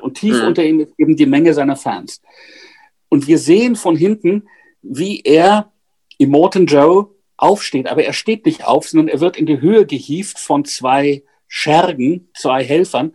Und 0.00 0.18
tief 0.18 0.40
mhm. 0.40 0.48
unter 0.48 0.64
ihm 0.64 0.80
ist 0.80 0.92
eben 0.98 1.16
die 1.16 1.26
Menge 1.26 1.54
seiner 1.54 1.76
Fans. 1.76 2.20
Und 3.08 3.26
wir 3.26 3.38
sehen 3.38 3.76
von 3.76 3.96
hinten, 3.96 4.48
wie 4.82 5.20
er, 5.22 5.72
Immortan 6.18 6.66
Joe, 6.66 7.10
aufsteht. 7.36 7.88
Aber 7.88 8.04
er 8.04 8.12
steht 8.12 8.46
nicht 8.46 8.64
auf, 8.64 8.88
sondern 8.88 9.08
er 9.08 9.20
wird 9.20 9.36
in 9.36 9.46
die 9.46 9.60
Höhe 9.60 9.86
gehievt 9.86 10.38
von 10.38 10.64
zwei 10.64 11.22
Schergen, 11.48 12.28
zwei 12.34 12.64
Helfern, 12.64 13.12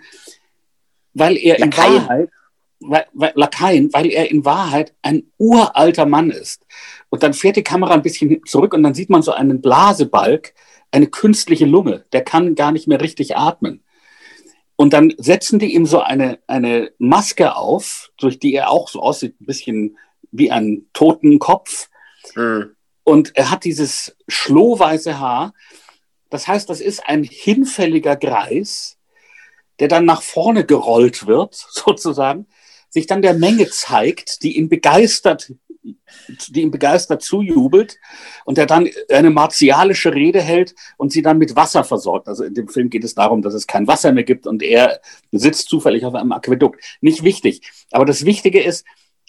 weil 1.13 1.37
er 1.37 1.59
Lakaien. 1.59 1.95
in 1.95 2.01
Wahrheit, 2.01 2.29
weil, 2.79 3.05
weil, 3.13 3.31
Lakaien, 3.35 3.93
weil 3.93 4.11
er 4.11 4.31
in 4.31 4.45
Wahrheit 4.45 4.93
ein 5.01 5.23
uralter 5.37 6.05
Mann 6.05 6.31
ist. 6.31 6.65
Und 7.09 7.23
dann 7.23 7.33
fährt 7.33 7.57
die 7.57 7.63
Kamera 7.63 7.93
ein 7.93 8.01
bisschen 8.01 8.41
zurück 8.45 8.73
und 8.73 8.83
dann 8.83 8.93
sieht 8.93 9.09
man 9.09 9.21
so 9.21 9.31
einen 9.31 9.61
Blasebalg, 9.61 10.53
eine 10.91 11.07
künstliche 11.07 11.65
Lunge. 11.65 12.05
Der 12.13 12.23
kann 12.23 12.55
gar 12.55 12.71
nicht 12.71 12.87
mehr 12.87 13.01
richtig 13.01 13.35
atmen. 13.35 13.83
Und 14.81 14.93
dann 14.93 15.13
setzen 15.19 15.59
die 15.59 15.75
ihm 15.75 15.85
so 15.85 15.99
eine, 15.99 16.39
eine 16.47 16.91
Maske 16.97 17.55
auf, 17.55 18.09
durch 18.17 18.39
die 18.39 18.55
er 18.55 18.71
auch 18.71 18.89
so 18.89 18.99
aussieht, 18.99 19.39
ein 19.39 19.45
bisschen 19.45 19.97
wie 20.31 20.49
ein 20.49 20.87
Totenkopf. 20.91 21.87
Mhm. 22.33 22.75
Und 23.03 23.37
er 23.37 23.51
hat 23.51 23.63
dieses 23.63 24.17
schlohweiße 24.27 25.19
Haar. 25.19 25.53
Das 26.31 26.47
heißt, 26.47 26.67
das 26.67 26.81
ist 26.81 27.07
ein 27.07 27.23
hinfälliger 27.23 28.15
Greis, 28.15 28.97
der 29.77 29.87
dann 29.87 30.05
nach 30.05 30.23
vorne 30.23 30.65
gerollt 30.65 31.27
wird, 31.27 31.53
sozusagen, 31.69 32.47
sich 32.91 33.07
dann 33.07 33.23
der 33.23 33.33
Menge 33.33 33.67
zeigt, 33.69 34.43
die 34.43 34.57
ihn 34.57 34.69
begeistert 34.69 35.51
die 36.49 36.61
ihm 36.61 36.71
begeistert 36.71 37.21
zujubelt 37.21 37.99
und 38.45 38.57
der 38.57 38.65
dann 38.65 38.89
eine 39.09 39.29
martialische 39.29 40.13
Rede 40.13 40.41
hält 40.41 40.75
und 40.97 41.11
sie 41.11 41.21
dann 41.21 41.37
mit 41.37 41.55
Wasser 41.55 41.83
versorgt. 41.83 42.27
Also 42.27 42.43
in 42.43 42.53
dem 42.53 42.67
Film 42.67 42.89
geht 42.89 43.03
es 43.03 43.15
darum, 43.15 43.41
dass 43.41 43.53
es 43.53 43.67
kein 43.67 43.87
Wasser 43.87 44.11
mehr 44.11 44.23
gibt 44.23 44.47
und 44.47 44.61
er 44.61 45.01
sitzt 45.31 45.69
zufällig 45.69 46.05
auf 46.05 46.15
einem 46.15 46.31
Aquädukt. 46.31 46.83
Nicht 47.01 47.23
wichtig. 47.23 47.71
Aber 47.91 48.05
das 48.05 48.25
Wichtige 48.25 48.61
ist, 48.61 48.85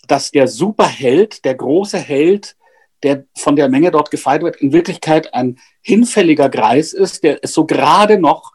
dass 0.09 0.31
der 0.31 0.49
Superheld, 0.49 1.45
der 1.45 1.54
große 1.54 1.99
Held, 1.99 2.57
der 3.02 3.25
von 3.37 3.57
der 3.57 3.69
Menge 3.69 3.90
dort 3.90 4.11
gefeiert 4.11 4.42
wird, 4.42 4.57
in 4.57 4.73
Wirklichkeit 4.73 5.35
ein 5.35 5.59
hinfälliger 5.81 6.49
Greis 6.49 6.92
ist, 6.92 7.25
der 7.25 7.38
es 7.42 7.52
so 7.54 7.64
gerade 7.64 8.19
noch 8.19 8.52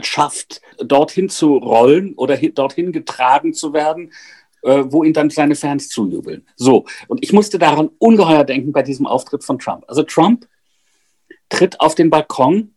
schafft, 0.00 0.62
dorthin 0.78 1.28
zu 1.28 1.56
rollen 1.56 2.14
oder 2.14 2.36
dorthin 2.36 2.92
getragen 2.92 3.52
zu 3.52 3.74
werden 3.74 4.12
äh, 4.62 4.84
wo 4.86 5.04
ihn 5.04 5.12
dann 5.12 5.30
seine 5.30 5.54
Fans 5.54 5.88
zujubeln. 5.88 6.46
So, 6.56 6.84
und 7.08 7.22
ich 7.22 7.32
musste 7.32 7.58
daran 7.58 7.90
ungeheuer 7.98 8.44
denken 8.44 8.72
bei 8.72 8.82
diesem 8.82 9.06
Auftritt 9.06 9.44
von 9.44 9.58
Trump. 9.58 9.84
Also 9.88 10.02
Trump 10.02 10.48
tritt 11.48 11.80
auf 11.80 11.94
den 11.94 12.10
Balkon. 12.10 12.74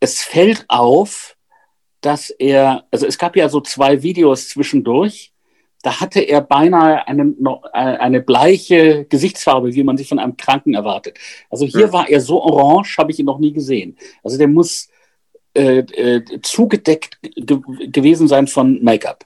Es 0.00 0.20
fällt 0.20 0.64
auf, 0.68 1.36
dass 2.00 2.30
er, 2.30 2.84
also 2.90 3.06
es 3.06 3.18
gab 3.18 3.36
ja 3.36 3.48
so 3.48 3.60
zwei 3.60 4.02
Videos 4.02 4.48
zwischendurch. 4.48 5.32
da 5.82 6.00
hatte 6.00 6.20
er 6.20 6.40
beinahe 6.40 7.06
eine, 7.06 7.34
äh, 7.72 7.78
eine 7.78 8.20
bleiche 8.20 9.04
Gesichtsfarbe, 9.04 9.74
wie 9.74 9.84
man 9.84 9.96
sich 9.96 10.08
von 10.08 10.18
einem 10.18 10.36
Kranken 10.36 10.74
erwartet. 10.74 11.18
Also 11.48 11.64
hier 11.64 11.86
ja. 11.86 11.92
war 11.92 12.08
er 12.08 12.20
so 12.20 12.42
orange, 12.42 12.98
habe 12.98 13.12
ich 13.12 13.18
ihn 13.18 13.26
noch 13.26 13.38
nie 13.38 13.52
gesehen. 13.52 13.96
Also 14.22 14.36
der 14.36 14.48
muss 14.48 14.88
äh, 15.54 15.78
äh, 15.78 16.40
zugedeckt 16.42 17.18
ge 17.22 17.60
gewesen 17.88 18.28
sein 18.28 18.46
von 18.46 18.82
Make-up. 18.82 19.25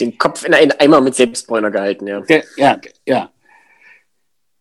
Den 0.00 0.18
Kopf 0.18 0.44
in 0.44 0.54
einen 0.54 0.72
Eimer 0.72 1.00
mit 1.00 1.14
Selbstbräuner 1.14 1.70
gehalten, 1.70 2.06
ja. 2.06 2.22
Ja, 2.56 2.80
ja. 3.06 3.30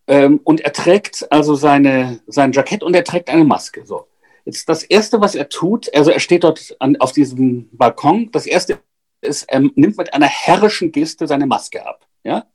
Ähm, 0.08 0.40
und 0.44 0.62
er 0.62 0.74
trägt 0.74 1.32
also 1.32 1.56
seine, 1.56 2.22
sein 2.28 2.54
Jackett 2.54 2.82
und 2.82 2.96
er 2.96 3.04
trägt 3.04 3.30
eine 3.30 3.44
Maske. 3.44 3.86
So. 3.86 4.08
Jetzt 4.46 4.70
das 4.70 4.84
Erste, 4.84 5.20
was 5.20 5.36
er 5.36 5.50
tut, 5.50 5.94
also 5.94 6.10
er 6.10 6.22
steht 6.22 6.44
dort 6.44 6.76
an, 6.80 6.96
auf 6.98 7.12
diesem 7.12 7.70
Balkon, 7.74 8.32
das 8.32 8.46
Erste 8.46 8.80
ist, 9.22 9.44
er 9.44 9.60
nimmt 9.60 9.98
mit 9.98 10.14
einer 10.14 10.28
herrischen 10.28 10.92
Geste 10.92 11.28
seine 11.28 11.46
Maske 11.46 11.86
ab. 11.86 12.08
Ja? 12.24 12.46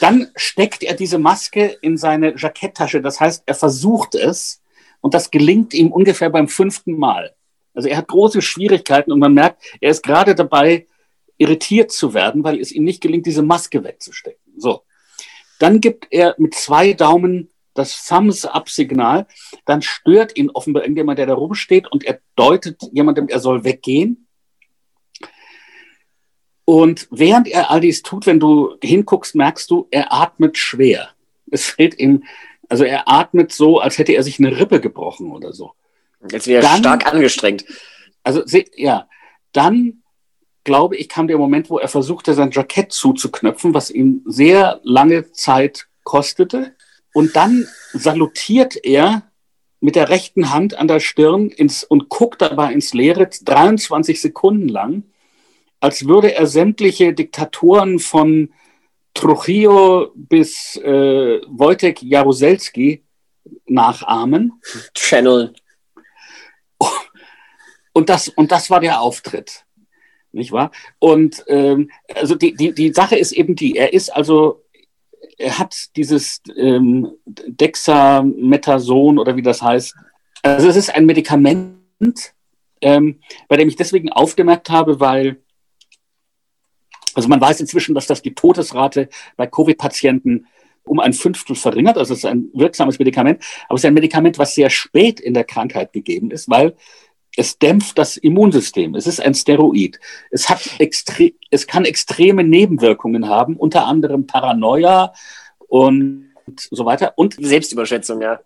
Dann 0.00 0.30
steckt 0.34 0.82
er 0.82 0.94
diese 0.94 1.18
Maske 1.18 1.76
in 1.82 1.98
seine 1.98 2.34
Jacketttasche. 2.36 3.02
Das 3.02 3.20
heißt, 3.20 3.42
er 3.44 3.54
versucht 3.54 4.14
es 4.14 4.62
und 5.02 5.12
das 5.12 5.30
gelingt 5.30 5.74
ihm 5.74 5.92
ungefähr 5.92 6.30
beim 6.30 6.48
fünften 6.48 6.96
Mal. 6.96 7.34
Also 7.74 7.88
er 7.88 7.98
hat 7.98 8.08
große 8.08 8.40
Schwierigkeiten 8.40 9.12
und 9.12 9.18
man 9.18 9.34
merkt, 9.34 9.62
er 9.80 9.90
ist 9.90 10.02
gerade 10.02 10.34
dabei, 10.34 10.86
irritiert 11.40 11.90
zu 11.90 12.12
werden, 12.12 12.44
weil 12.44 12.60
es 12.60 12.70
ihm 12.70 12.84
nicht 12.84 13.00
gelingt, 13.00 13.24
diese 13.24 13.42
Maske 13.42 13.82
wegzustecken. 13.82 14.52
So. 14.58 14.82
Dann 15.58 15.80
gibt 15.80 16.06
er 16.10 16.34
mit 16.38 16.54
zwei 16.54 16.92
Daumen 16.92 17.50
das 17.72 18.04
Thumbs-up-Signal. 18.04 19.26
Dann 19.64 19.80
stört 19.80 20.36
ihn 20.36 20.50
offenbar 20.50 20.82
irgendjemand, 20.82 21.18
der 21.18 21.26
da 21.26 21.34
rumsteht 21.34 21.90
und 21.90 22.04
er 22.04 22.20
deutet 22.36 22.76
jemandem, 22.92 23.28
er 23.28 23.40
soll 23.40 23.64
weggehen. 23.64 24.26
Und 26.66 27.08
während 27.10 27.48
er 27.48 27.70
all 27.70 27.80
dies 27.80 28.02
tut, 28.02 28.26
wenn 28.26 28.38
du 28.38 28.76
hinguckst, 28.82 29.34
merkst 29.34 29.70
du, 29.70 29.88
er 29.90 30.12
atmet 30.12 30.58
schwer. 30.58 31.08
Es 31.50 31.70
fällt 31.70 31.98
ihm, 31.98 32.24
also 32.68 32.84
er 32.84 33.08
atmet 33.08 33.50
so, 33.50 33.80
als 33.80 33.96
hätte 33.96 34.12
er 34.12 34.22
sich 34.22 34.38
eine 34.38 34.58
Rippe 34.58 34.80
gebrochen 34.80 35.32
oder 35.32 35.54
so. 35.54 35.72
Jetzt 36.30 36.46
wäre 36.46 36.62
er 36.64 36.76
stark 36.76 37.10
angestrengt. 37.10 37.64
Also, 38.22 38.42
ja, 38.76 39.08
dann 39.52 40.02
glaube 40.64 40.96
ich, 40.96 41.08
kam 41.08 41.28
der 41.28 41.38
Moment, 41.38 41.70
wo 41.70 41.78
er 41.78 41.88
versuchte, 41.88 42.34
sein 42.34 42.50
Jackett 42.50 42.92
zuzuknöpfen, 42.92 43.74
was 43.74 43.90
ihm 43.90 44.22
sehr 44.26 44.80
lange 44.82 45.32
Zeit 45.32 45.86
kostete. 46.04 46.74
Und 47.12 47.36
dann 47.36 47.66
salutiert 47.92 48.76
er 48.84 49.22
mit 49.80 49.96
der 49.96 50.10
rechten 50.10 50.50
Hand 50.50 50.74
an 50.74 50.88
der 50.88 51.00
Stirn 51.00 51.48
ins, 51.48 51.84
und 51.84 52.08
guckt 52.08 52.42
dabei 52.42 52.72
ins 52.72 52.92
Leere 52.92 53.28
23 53.28 54.20
Sekunden 54.20 54.68
lang 54.68 55.04
als 55.80 56.06
würde 56.06 56.34
er 56.34 56.46
sämtliche 56.46 57.14
Diktatoren 57.14 57.98
von 57.98 58.52
Trujillo 59.14 60.12
bis 60.14 60.76
äh, 60.76 61.40
Wojtek 61.48 62.02
Jaruzelski 62.02 63.02
nachahmen. 63.66 64.60
Channel. 64.94 65.54
Und 67.92 68.08
das, 68.08 68.28
und 68.28 68.52
das 68.52 68.70
war 68.70 68.80
der 68.80 69.00
Auftritt. 69.00 69.64
Nicht 70.32 70.52
wahr? 70.52 70.70
Und 70.98 71.44
ähm, 71.48 71.90
also 72.14 72.34
die, 72.34 72.54
die, 72.54 72.72
die 72.72 72.92
Sache 72.92 73.16
ist 73.16 73.32
eben 73.32 73.56
die, 73.56 73.76
er 73.76 73.92
ist 73.92 74.10
also, 74.10 74.62
er 75.38 75.58
hat 75.58 75.96
dieses 75.96 76.40
ähm, 76.56 77.12
Dexamethason 77.26 79.18
oder 79.18 79.36
wie 79.36 79.42
das 79.42 79.62
heißt. 79.62 79.94
Also 80.42 80.68
es 80.68 80.76
ist 80.76 80.94
ein 80.94 81.06
Medikament, 81.06 82.34
ähm, 82.80 83.20
bei 83.48 83.56
dem 83.56 83.68
ich 83.68 83.76
deswegen 83.76 84.10
aufgemerkt 84.10 84.70
habe, 84.70 85.00
weil 85.00 85.38
also 87.14 87.28
man 87.28 87.40
weiß 87.40 87.60
inzwischen, 87.60 87.94
dass 87.94 88.06
das 88.06 88.22
die 88.22 88.34
Todesrate 88.34 89.08
bei 89.36 89.46
Covid-Patienten 89.46 90.46
um 90.84 91.00
ein 91.00 91.12
Fünftel 91.12 91.56
verringert. 91.56 91.98
Also 91.98 92.14
es 92.14 92.20
ist 92.20 92.24
ein 92.24 92.48
wirksames 92.54 92.98
Medikament, 92.98 93.42
aber 93.68 93.76
es 93.76 93.82
ist 93.82 93.86
ein 93.86 93.94
Medikament, 93.94 94.38
was 94.38 94.54
sehr 94.54 94.70
spät 94.70 95.20
in 95.20 95.34
der 95.34 95.44
Krankheit 95.44 95.92
gegeben 95.92 96.30
ist, 96.30 96.48
weil 96.48 96.76
es 97.36 97.58
dämpft 97.58 97.98
das 97.98 98.16
Immunsystem. 98.16 98.94
Es 98.94 99.06
ist 99.06 99.20
ein 99.20 99.34
Steroid. 99.34 100.00
Es, 100.30 100.48
hat 100.48 100.60
extre 100.78 101.32
es 101.50 101.66
kann 101.66 101.84
extreme 101.84 102.44
Nebenwirkungen 102.44 103.28
haben, 103.28 103.56
unter 103.56 103.86
anderem 103.86 104.26
Paranoia 104.26 105.12
und 105.68 106.30
so 106.56 106.84
weiter. 106.84 107.12
Und 107.16 107.36
Selbstüberschätzung, 107.38 108.20
ja. 108.20 108.40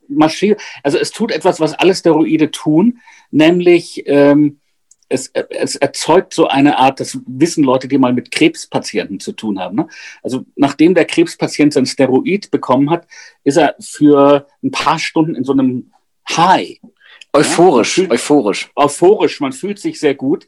Also 0.82 0.98
es 0.98 1.10
tut 1.10 1.32
etwas, 1.32 1.60
was 1.60 1.74
alle 1.74 1.94
Steroide 1.94 2.50
tun, 2.50 3.00
nämlich 3.30 4.02
ähm, 4.06 4.60
es, 5.08 5.30
es 5.50 5.76
erzeugt 5.76 6.34
so 6.34 6.48
eine 6.48 6.78
Art, 6.78 7.00
das 7.00 7.18
wissen 7.26 7.64
Leute, 7.64 7.88
die 7.88 7.98
mal 7.98 8.12
mit 8.12 8.30
Krebspatienten 8.30 9.20
zu 9.20 9.32
tun 9.32 9.58
haben. 9.58 9.76
Ne? 9.76 9.88
Also 10.22 10.44
nachdem 10.56 10.94
der 10.94 11.04
Krebspatient 11.04 11.72
sein 11.72 11.86
Steroid 11.86 12.50
bekommen 12.50 12.90
hat, 12.90 13.06
ist 13.44 13.56
er 13.56 13.76
für 13.80 14.46
ein 14.62 14.70
paar 14.70 14.98
Stunden 14.98 15.34
in 15.34 15.44
so 15.44 15.52
einem 15.52 15.92
High. 16.28 16.80
Euphorisch, 17.34 17.98
ja? 17.98 18.10
euphorisch. 18.10 18.70
Euphorisch, 18.76 19.40
man 19.40 19.52
fühlt 19.52 19.80
sich 19.80 19.98
sehr 19.98 20.14
gut. 20.14 20.46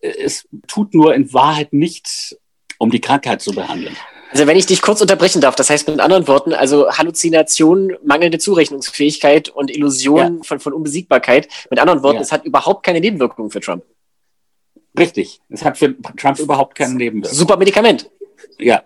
Es 0.00 0.48
tut 0.68 0.94
nur 0.94 1.14
in 1.14 1.32
Wahrheit 1.34 1.72
nichts, 1.72 2.38
um 2.78 2.90
die 2.90 3.00
Krankheit 3.00 3.42
zu 3.42 3.52
behandeln. 3.52 3.96
Also 4.30 4.46
wenn 4.46 4.56
ich 4.56 4.66
dich 4.66 4.80
kurz 4.80 5.00
unterbrechen 5.00 5.40
darf, 5.40 5.56
das 5.56 5.70
heißt 5.70 5.88
mit 5.88 5.98
anderen 5.98 6.28
Worten, 6.28 6.52
also 6.52 6.88
Halluzinationen, 6.88 7.96
mangelnde 8.04 8.38
Zurechnungsfähigkeit 8.38 9.48
und 9.48 9.72
Illusionen 9.72 10.36
ja. 10.36 10.42
von, 10.44 10.60
von 10.60 10.72
Unbesiegbarkeit. 10.72 11.48
Mit 11.68 11.80
anderen 11.80 12.04
Worten, 12.04 12.18
ja. 12.18 12.22
es 12.22 12.30
hat 12.30 12.44
überhaupt 12.44 12.86
keine 12.86 13.00
Nebenwirkungen 13.00 13.50
für 13.50 13.60
Trump. 13.60 13.84
Richtig, 14.96 15.40
es 15.48 15.64
hat 15.64 15.78
für 15.78 15.96
Trump 16.16 16.38
überhaupt 16.38 16.76
keine 16.76 16.94
Nebenwirkungen. 16.94 17.36
Super 17.36 17.56
Medikament. 17.56 18.08
Ja. 18.58 18.84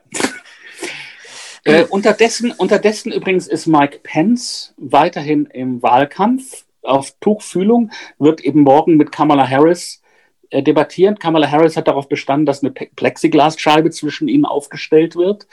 äh, 1.64 1.84
unterdessen, 1.84 2.52
unterdessen 2.52 3.12
übrigens 3.12 3.46
ist 3.46 3.66
Mike 3.66 4.00
Pence 4.02 4.72
weiterhin 4.78 5.44
im 5.46 5.82
Wahlkampf 5.82 6.64
auf 6.84 7.14
Tuchfühlung, 7.20 7.90
wird 8.18 8.40
eben 8.40 8.62
morgen 8.62 8.96
mit 8.96 9.12
Kamala 9.12 9.48
Harris 9.48 10.02
äh, 10.50 10.62
debattieren. 10.62 11.18
Kamala 11.18 11.50
Harris 11.50 11.76
hat 11.76 11.88
darauf 11.88 12.08
bestanden, 12.08 12.46
dass 12.46 12.62
eine 12.62 12.72
Plexiglasscheibe 12.72 13.90
zwischen 13.90 14.28
ihnen 14.28 14.44
aufgestellt 14.44 15.16
wird. 15.16 15.46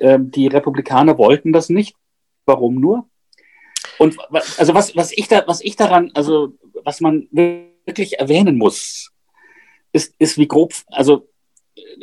Ähm, 0.00 0.30
die 0.30 0.46
Republikaner 0.46 1.18
wollten 1.18 1.52
das 1.52 1.68
nicht. 1.68 1.94
Warum 2.46 2.76
nur? 2.76 3.06
Und 3.98 4.16
also 4.58 4.74
was, 4.74 4.96
was 4.96 5.12
ich 5.12 5.28
da, 5.28 5.44
was 5.46 5.60
ich 5.60 5.76
daran, 5.76 6.10
also 6.14 6.54
was 6.84 7.00
man 7.00 7.28
wirklich 7.30 8.18
erwähnen 8.18 8.56
muss, 8.56 9.12
ist, 9.92 10.14
ist 10.18 10.38
wie 10.38 10.48
grob, 10.48 10.72
also 10.88 11.28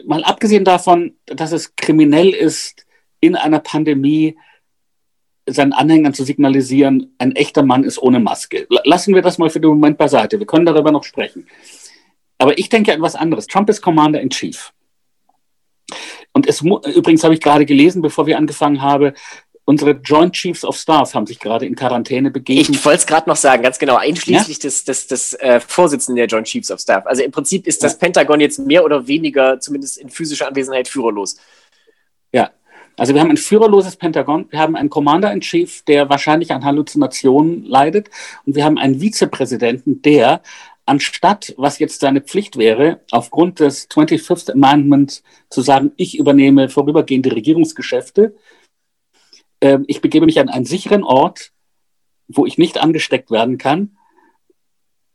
mal 0.06 0.24
abgesehen 0.24 0.64
davon, 0.66 1.18
dass 1.26 1.52
es 1.52 1.76
kriminell 1.76 2.30
ist, 2.30 2.86
in 3.20 3.36
einer 3.36 3.60
Pandemie 3.60 4.38
seinen 5.48 5.74
Anhängern 5.74 6.14
zu 6.14 6.24
signalisieren, 6.24 7.16
ein 7.18 7.36
echter 7.36 7.64
Mann 7.64 7.84
ist 7.84 8.02
ohne 8.02 8.20
Maske. 8.20 8.68
Lassen 8.84 9.16
wir 9.16 9.22
das 9.22 9.38
mal 9.38 9.50
für 9.50 9.60
den 9.60 9.70
Moment 9.70 9.98
beiseite. 9.98 10.40
Wir 10.40 10.46
können 10.46 10.66
darüber 10.66 10.92
noch 10.92 11.04
sprechen. 11.04 11.48
Aber 12.38 12.58
ich 12.58 12.70
denke 12.70 12.94
an 12.94 13.02
was 13.02 13.16
anderes. 13.16 13.48
Trump 13.48 13.70
ist 13.70 13.82
Commander 13.82 14.22
in 14.22 14.30
Chief. 14.30 14.72
Und 16.34 16.48
es 16.48 16.62
übrigens 16.62 17.24
habe 17.24 17.34
ich 17.34 17.42
gerade 17.42 17.66
gelesen, 17.66 18.02
bevor 18.02 18.28
wir 18.28 18.38
angefangen 18.38 18.82
haben, 18.82 19.14
unsere 19.66 19.92
Joint 19.92 20.34
Chiefs 20.34 20.64
of 20.64 20.78
Staff 20.78 21.14
haben 21.14 21.26
sich 21.26 21.40
gerade 21.40 21.66
in 21.66 21.76
Quarantäne 21.76 22.32
begeben. 22.32 22.74
Ich 22.74 22.86
wollte 22.86 23.00
es 23.00 23.06
gerade 23.06 23.30
noch 23.30 23.36
sagen, 23.36 23.64
ganz 23.64 23.78
genau, 23.80 23.98
einschließlich 23.98 24.58
ja? 24.58 24.62
des, 24.62 24.86
des, 24.86 25.08
des 25.08 25.34
äh, 25.34 25.60
Vorsitzenden 25.60 26.16
der 26.16 26.28
Joint 26.28 26.48
Chiefs 26.48 26.72
of 26.72 26.80
Staff. 26.80 27.06
Also 27.06 27.24
im 27.24 27.32
Prinzip 27.32 27.68
ist 27.68 27.84
das 27.84 27.94
ja. 27.94 28.00
Pentagon 28.00 28.40
jetzt 28.40 28.60
mehr 28.60 28.86
oder 28.86 29.08
weniger, 29.08 29.60
zumindest 29.60 29.98
in 29.98 30.10
physischer 30.10 30.48
Anwesenheit, 30.48 30.88
führerlos. 30.88 31.38
Ja, 32.32 32.52
also 32.98 33.14
wir 33.14 33.22
haben 33.22 33.30
ein 33.30 33.38
führerloses 33.38 33.96
Pentagon, 33.96 34.48
wir 34.50 34.60
haben 34.60 34.76
einen 34.76 34.90
Commander 34.90 35.32
in 35.32 35.42
Chief, 35.42 35.84
der 35.84 36.10
wahrscheinlich 36.10 36.52
an 36.52 36.66
Halluzinationen 36.66 37.64
leidet 37.64 38.10
und 38.46 38.56
wir 38.56 38.66
haben 38.66 38.80
einen 38.80 39.00
Vizepräsidenten, 39.00 40.02
der 40.02 40.42
anstatt, 40.88 41.54
was 41.58 41.80
jetzt 41.80 42.00
seine 42.00 42.22
Pflicht 42.22 42.58
wäre, 42.58 43.02
aufgrund 43.12 43.60
des 43.60 43.90
25th 43.90 44.52
Amendment 44.52 45.22
zu 45.50 45.62
sagen, 45.62 45.92
ich 45.98 46.18
übernehme 46.18 46.70
vorübergehende 46.70 47.36
Regierungsgeschäfte, 47.36 48.36
äh, 49.60 49.80
ich 49.88 50.02
begebe 50.02 50.26
mich 50.26 50.40
an 50.40 50.50
einen 50.50 50.66
sicheren 50.66 51.04
Ort, 51.04 51.52
wo 52.28 52.46
ich 52.46 52.58
nicht 52.58 52.80
angesteckt 52.80 53.30
werden 53.30 53.58
kann 53.58 53.98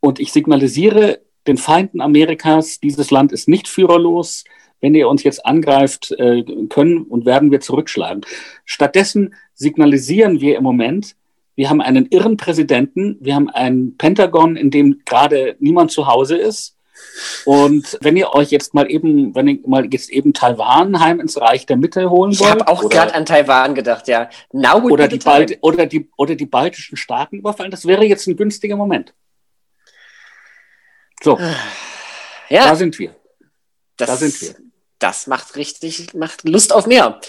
und 0.00 0.20
ich 0.20 0.32
signalisiere 0.32 1.20
den 1.48 1.56
Feinden 1.56 2.00
Amerikas, 2.00 2.78
dieses 2.78 3.10
Land 3.10 3.32
ist 3.32 3.48
nicht 3.48 3.66
führerlos, 3.66 4.44
wenn 4.82 4.94
ihr 4.94 5.08
uns 5.08 5.22
jetzt 5.22 5.46
angreift, 5.46 6.10
äh, 6.18 6.42
können 6.68 7.04
und 7.04 7.24
werden 7.24 7.50
wir 7.50 7.60
zurückschlagen. 7.60 8.22
Stattdessen 8.66 9.34
signalisieren 9.54 10.40
wir 10.40 10.58
im 10.58 10.64
Moment, 10.64 11.16
wir 11.54 11.70
haben 11.70 11.80
einen 11.80 12.06
irren 12.06 12.36
Präsidenten, 12.36 13.16
wir 13.20 13.34
haben 13.34 13.48
ein 13.48 13.94
Pentagon, 13.96 14.56
in 14.56 14.70
dem 14.70 15.00
gerade 15.04 15.56
niemand 15.60 15.92
zu 15.92 16.06
Hause 16.06 16.36
ist. 16.36 16.76
Und 17.44 17.98
wenn 18.00 18.16
ihr 18.16 18.32
euch 18.32 18.50
jetzt 18.50 18.74
mal 18.74 18.90
eben, 18.90 19.34
wenn 19.34 19.48
ihr 19.48 19.58
mal 19.66 19.86
jetzt 19.92 20.10
eben 20.10 20.34
Taiwan 20.34 21.00
heim 21.00 21.20
ins 21.20 21.40
Reich 21.40 21.66
der 21.66 21.76
Mitte 21.76 22.10
holen 22.10 22.30
wollt. 22.38 22.40
Ich 22.40 22.50
habe 22.50 22.68
auch 22.68 22.88
gerade 22.88 23.14
an 23.14 23.26
Taiwan 23.26 23.74
gedacht, 23.74 24.08
ja. 24.08 24.30
Now 24.52 24.82
oder, 24.88 25.08
die 25.08 25.18
Balt 25.18 25.58
oder, 25.60 25.86
die, 25.86 26.10
oder 26.16 26.34
die 26.34 26.46
baltischen 26.46 26.96
Staaten 26.96 27.38
überfallen, 27.38 27.70
das 27.70 27.86
wäre 27.86 28.04
jetzt 28.04 28.26
ein 28.26 28.36
günstiger 28.36 28.76
Moment. 28.76 29.14
So. 31.22 31.38
Ja. 32.48 32.68
Da 32.68 32.74
sind 32.74 32.98
wir. 32.98 33.14
Das, 33.96 34.08
da 34.08 34.16
sind 34.16 34.40
wir. 34.40 34.71
Das 35.02 35.26
macht 35.26 35.56
richtig, 35.56 36.14
macht 36.14 36.48
Lust 36.48 36.72
auf 36.72 36.86
mehr. 36.86 37.20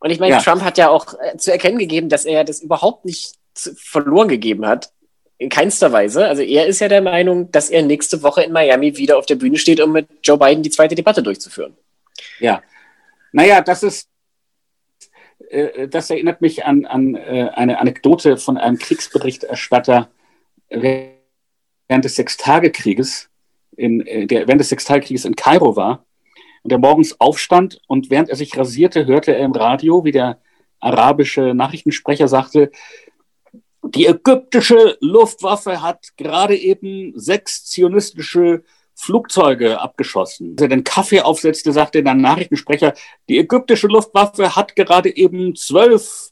Und 0.00 0.10
ich 0.10 0.20
meine, 0.20 0.34
ja. 0.34 0.40
Trump 0.40 0.62
hat 0.62 0.78
ja 0.78 0.88
auch 0.88 1.14
äh, 1.14 1.36
zu 1.36 1.50
erkennen 1.50 1.78
gegeben, 1.78 2.08
dass 2.08 2.24
er 2.24 2.44
das 2.44 2.60
überhaupt 2.60 3.04
nicht 3.04 3.34
zu, 3.54 3.74
verloren 3.74 4.28
gegeben 4.28 4.66
hat. 4.66 4.92
In 5.38 5.48
keinster 5.48 5.90
Weise. 5.92 6.26
Also 6.26 6.42
er 6.42 6.66
ist 6.66 6.80
ja 6.80 6.88
der 6.88 7.02
Meinung, 7.02 7.50
dass 7.50 7.68
er 7.68 7.82
nächste 7.82 8.22
Woche 8.22 8.44
in 8.44 8.52
Miami 8.52 8.96
wieder 8.96 9.18
auf 9.18 9.26
der 9.26 9.34
Bühne 9.34 9.58
steht, 9.58 9.80
um 9.80 9.90
mit 9.90 10.06
Joe 10.22 10.38
Biden 10.38 10.62
die 10.62 10.70
zweite 10.70 10.94
Debatte 10.94 11.22
durchzuführen. 11.22 11.76
Ja. 12.38 12.62
Naja, 13.32 13.60
das 13.60 13.82
ist, 13.82 14.08
äh, 15.50 15.88
das 15.88 16.10
erinnert 16.10 16.42
mich 16.42 16.64
an, 16.64 16.84
an 16.84 17.16
äh, 17.16 17.50
eine 17.54 17.80
Anekdote 17.80 18.36
von 18.36 18.56
einem 18.56 18.78
Kriegsberichterstatter 18.78 20.10
während 20.68 22.04
des 22.04 22.16
Sechstagekrieges, 22.16 23.28
in, 23.76 24.28
der 24.28 24.46
während 24.46 24.60
des 24.60 24.68
Sechstagekrieges 24.68 25.24
in 25.24 25.34
Kairo 25.34 25.76
war 25.76 26.04
der 26.64 26.78
morgens 26.78 27.20
aufstand 27.20 27.80
und 27.86 28.10
während 28.10 28.28
er 28.28 28.36
sich 28.36 28.56
rasierte, 28.56 29.06
hörte 29.06 29.34
er 29.34 29.44
im 29.44 29.52
Radio, 29.52 30.04
wie 30.04 30.12
der 30.12 30.40
arabische 30.80 31.54
Nachrichtensprecher 31.54 32.28
sagte, 32.28 32.70
die 33.84 34.06
ägyptische 34.06 34.96
Luftwaffe 35.00 35.82
hat 35.82 36.16
gerade 36.16 36.56
eben 36.56 37.12
sechs 37.16 37.64
zionistische 37.64 38.62
Flugzeuge 38.94 39.80
abgeschossen. 39.80 40.52
Als 40.52 40.62
er 40.62 40.68
den 40.68 40.84
Kaffee 40.84 41.20
aufsetzte, 41.20 41.72
sagte 41.72 42.02
der 42.02 42.14
Nachrichtensprecher, 42.14 42.94
die 43.28 43.38
ägyptische 43.38 43.88
Luftwaffe 43.88 44.54
hat 44.54 44.76
gerade 44.76 45.14
eben 45.14 45.56
zwölf 45.56 46.30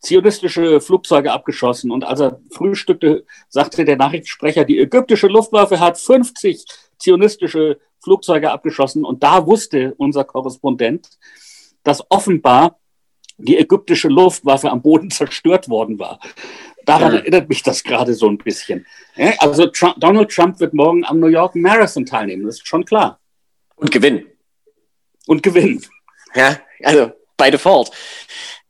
zionistische 0.00 0.80
Flugzeuge 0.80 1.32
abgeschossen. 1.32 1.90
Und 1.90 2.04
als 2.04 2.20
er 2.20 2.40
frühstückte, 2.50 3.24
sagte 3.48 3.84
der 3.84 3.96
Nachrichtensprecher, 3.96 4.64
die 4.64 4.78
ägyptische 4.78 5.28
Luftwaffe 5.28 5.80
hat 5.80 5.98
50 5.98 6.64
zionistische 6.98 7.78
Flugzeuge 8.08 8.50
abgeschossen. 8.50 9.04
Und 9.04 9.22
da 9.22 9.46
wusste 9.46 9.94
unser 9.98 10.24
Korrespondent, 10.24 11.08
dass 11.82 12.02
offenbar 12.08 12.78
die 13.36 13.58
ägyptische 13.58 14.08
Luftwaffe 14.08 14.70
am 14.70 14.82
Boden 14.82 15.10
zerstört 15.10 15.68
worden 15.68 15.98
war. 15.98 16.18
Daran 16.86 17.12
ja. 17.12 17.18
erinnert 17.18 17.48
mich 17.50 17.62
das 17.62 17.84
gerade 17.84 18.14
so 18.14 18.28
ein 18.28 18.38
bisschen. 18.38 18.86
Also 19.38 19.66
Trump, 19.66 20.00
Donald 20.00 20.30
Trump 20.30 20.58
wird 20.58 20.72
morgen 20.72 21.04
am 21.04 21.20
New 21.20 21.26
York 21.26 21.54
Marathon 21.54 22.06
teilnehmen, 22.06 22.46
das 22.46 22.56
ist 22.56 22.66
schon 22.66 22.84
klar. 22.84 23.20
Und 23.76 23.90
gewinnen. 23.90 24.26
Und 25.26 25.42
gewinnen. 25.42 25.84
Ja, 26.34 26.58
also 26.82 27.12
by 27.36 27.50
default. 27.50 27.90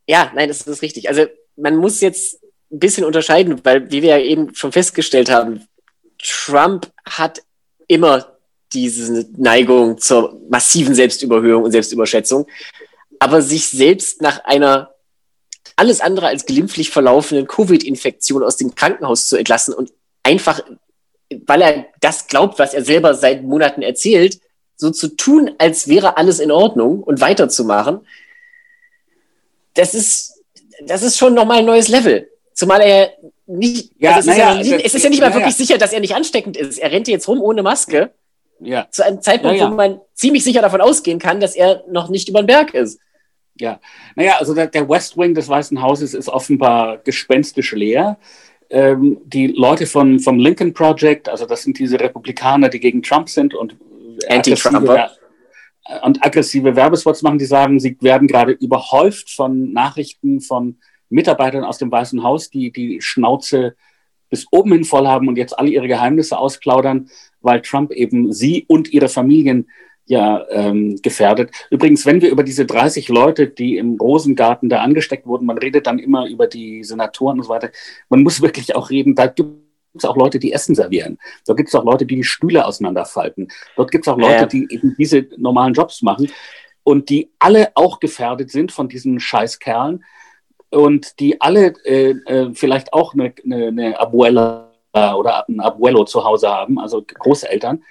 Ja, 0.06 0.32
nein, 0.34 0.48
das 0.48 0.62
ist 0.62 0.82
richtig. 0.82 1.08
Also 1.08 1.26
man 1.56 1.76
muss 1.76 2.00
jetzt 2.00 2.42
ein 2.70 2.80
bisschen 2.80 3.04
unterscheiden, 3.04 3.64
weil, 3.64 3.90
wie 3.90 4.02
wir 4.02 4.18
ja 4.18 4.24
eben 4.24 4.54
schon 4.54 4.72
festgestellt 4.72 5.30
haben, 5.30 5.66
Trump 6.18 6.92
hat 7.06 7.42
immer 7.86 8.37
diese 8.72 9.26
Neigung 9.36 9.98
zur 9.98 10.40
massiven 10.48 10.94
Selbstüberhöhung 10.94 11.64
und 11.64 11.72
Selbstüberschätzung, 11.72 12.46
aber 13.18 13.42
sich 13.42 13.68
selbst 13.68 14.22
nach 14.22 14.44
einer 14.44 14.94
alles 15.76 16.00
andere 16.00 16.26
als 16.26 16.46
glimpflich 16.46 16.90
verlaufenden 16.90 17.46
Covid-Infektion 17.46 18.42
aus 18.42 18.56
dem 18.56 18.74
Krankenhaus 18.74 19.26
zu 19.26 19.36
entlassen 19.36 19.74
und 19.74 19.92
einfach, 20.22 20.60
weil 21.46 21.62
er 21.62 21.86
das 22.00 22.26
glaubt, 22.26 22.58
was 22.58 22.74
er 22.74 22.84
selber 22.84 23.14
seit 23.14 23.44
Monaten 23.44 23.82
erzählt, 23.82 24.40
so 24.76 24.90
zu 24.90 25.08
tun, 25.08 25.52
als 25.58 25.88
wäre 25.88 26.16
alles 26.16 26.40
in 26.40 26.50
Ordnung 26.50 27.02
und 27.02 27.20
weiterzumachen, 27.20 28.00
das 29.74 29.94
ist, 29.94 30.42
das 30.86 31.02
ist 31.02 31.16
schon 31.16 31.34
nochmal 31.34 31.58
ein 31.58 31.66
neues 31.66 31.88
Level. 31.88 32.28
Zumal 32.54 32.80
er 32.80 33.12
nicht, 33.46 33.92
ja, 33.98 34.16
also 34.16 34.30
es, 34.30 34.36
ist 34.36 34.40
ja, 34.40 34.60
ja, 34.60 34.76
es 34.78 34.94
ist 34.94 35.02
ja 35.04 35.10
nicht 35.10 35.20
mal 35.20 35.32
wirklich 35.32 35.54
sicher, 35.54 35.78
dass 35.78 35.92
er 35.92 36.00
nicht 36.00 36.14
ansteckend 36.14 36.56
ist. 36.56 36.78
Er 36.78 36.90
rennt 36.90 37.08
jetzt 37.08 37.28
rum 37.28 37.40
ohne 37.40 37.62
Maske. 37.62 38.12
Ja. 38.60 38.88
Zu 38.90 39.04
einem 39.04 39.22
Zeitpunkt, 39.22 39.60
wo 39.60 39.68
man 39.68 40.00
ziemlich 40.14 40.44
sicher 40.44 40.62
davon 40.62 40.80
ausgehen 40.80 41.18
kann, 41.18 41.40
dass 41.40 41.54
er 41.54 41.84
noch 41.88 42.08
nicht 42.08 42.28
über 42.28 42.42
den 42.42 42.46
Berg 42.46 42.74
ist. 42.74 43.00
Ja, 43.60 43.80
naja, 44.14 44.36
also 44.38 44.54
der, 44.54 44.68
der 44.68 44.88
West 44.88 45.16
Wing 45.16 45.34
des 45.34 45.48
Weißen 45.48 45.80
Hauses 45.82 46.14
ist 46.14 46.28
offenbar 46.28 46.98
gespenstisch 46.98 47.72
leer. 47.72 48.18
Ähm, 48.70 49.18
die 49.24 49.48
Leute 49.48 49.86
von, 49.86 50.20
vom 50.20 50.38
Lincoln 50.38 50.72
Project, 50.72 51.28
also 51.28 51.46
das 51.46 51.62
sind 51.62 51.78
diese 51.78 51.98
Republikaner, 51.98 52.68
die 52.68 52.80
gegen 52.80 53.02
Trump 53.02 53.28
sind 53.28 53.54
und 53.54 53.76
aggressive, 54.28 55.10
und 56.02 56.24
aggressive 56.24 56.76
Werbespots 56.76 57.22
machen, 57.22 57.38
die 57.38 57.46
sagen, 57.46 57.80
sie 57.80 57.96
werden 58.00 58.28
gerade 58.28 58.52
überhäuft 58.52 59.30
von 59.30 59.72
Nachrichten 59.72 60.40
von 60.40 60.78
Mitarbeitern 61.08 61.64
aus 61.64 61.78
dem 61.78 61.90
Weißen 61.90 62.22
Haus, 62.22 62.50
die 62.50 62.70
die 62.70 63.00
Schnauze 63.00 63.74
bis 64.30 64.46
oben 64.50 64.72
hin 64.72 64.84
voll 64.84 65.06
haben 65.06 65.28
und 65.28 65.36
jetzt 65.36 65.58
alle 65.58 65.70
ihre 65.70 65.88
Geheimnisse 65.88 66.38
ausplaudern, 66.38 67.08
weil 67.40 67.62
Trump 67.62 67.92
eben 67.92 68.32
sie 68.32 68.64
und 68.68 68.92
ihre 68.92 69.08
Familien 69.08 69.68
ja 70.08 70.46
ähm, 70.50 70.98
gefährdet. 71.02 71.50
Übrigens, 71.70 72.06
wenn 72.06 72.22
wir 72.22 72.30
über 72.30 72.42
diese 72.42 72.66
30 72.66 73.08
Leute, 73.08 73.46
die 73.46 73.76
im 73.76 73.96
Rosengarten 73.96 74.68
da 74.68 74.80
angesteckt 74.80 75.26
wurden, 75.26 75.46
man 75.46 75.58
redet 75.58 75.86
dann 75.86 75.98
immer 75.98 76.26
über 76.26 76.46
die 76.46 76.82
Senatoren 76.82 77.38
und 77.38 77.44
so 77.44 77.50
weiter. 77.50 77.70
Man 78.08 78.22
muss 78.22 78.40
wirklich 78.40 78.74
auch 78.74 78.90
reden, 78.90 79.14
da 79.14 79.26
gibt 79.26 79.50
es 79.94 80.04
auch 80.04 80.16
Leute, 80.16 80.38
die 80.38 80.52
Essen 80.52 80.74
servieren. 80.74 81.18
Da 81.46 81.54
gibt 81.54 81.68
es 81.68 81.74
auch 81.74 81.84
Leute, 81.84 82.06
die 82.06 82.16
die 82.16 82.24
Stühle 82.24 82.66
auseinanderfalten. 82.66 83.48
Dort 83.76 83.90
gibt 83.90 84.06
es 84.06 84.12
auch 84.12 84.18
Leute, 84.18 84.34
ja. 84.34 84.46
die 84.46 84.66
eben 84.70 84.94
diese 84.98 85.26
normalen 85.36 85.74
Jobs 85.74 86.02
machen 86.02 86.30
und 86.84 87.10
die 87.10 87.30
alle 87.38 87.72
auch 87.74 88.00
gefährdet 88.00 88.50
sind 88.50 88.72
von 88.72 88.88
diesen 88.88 89.20
Scheißkerlen 89.20 90.04
und 90.70 91.18
die 91.20 91.40
alle 91.40 91.74
äh, 91.84 92.10
äh, 92.10 92.54
vielleicht 92.54 92.92
auch 92.92 93.14
eine, 93.14 93.32
eine, 93.44 93.68
eine 93.68 94.00
Abuela 94.00 94.70
oder 94.92 95.48
ein 95.48 95.60
Abuelo 95.60 96.04
zu 96.04 96.24
Hause 96.24 96.48
haben, 96.48 96.78
also 96.78 97.02
Großeltern 97.02 97.82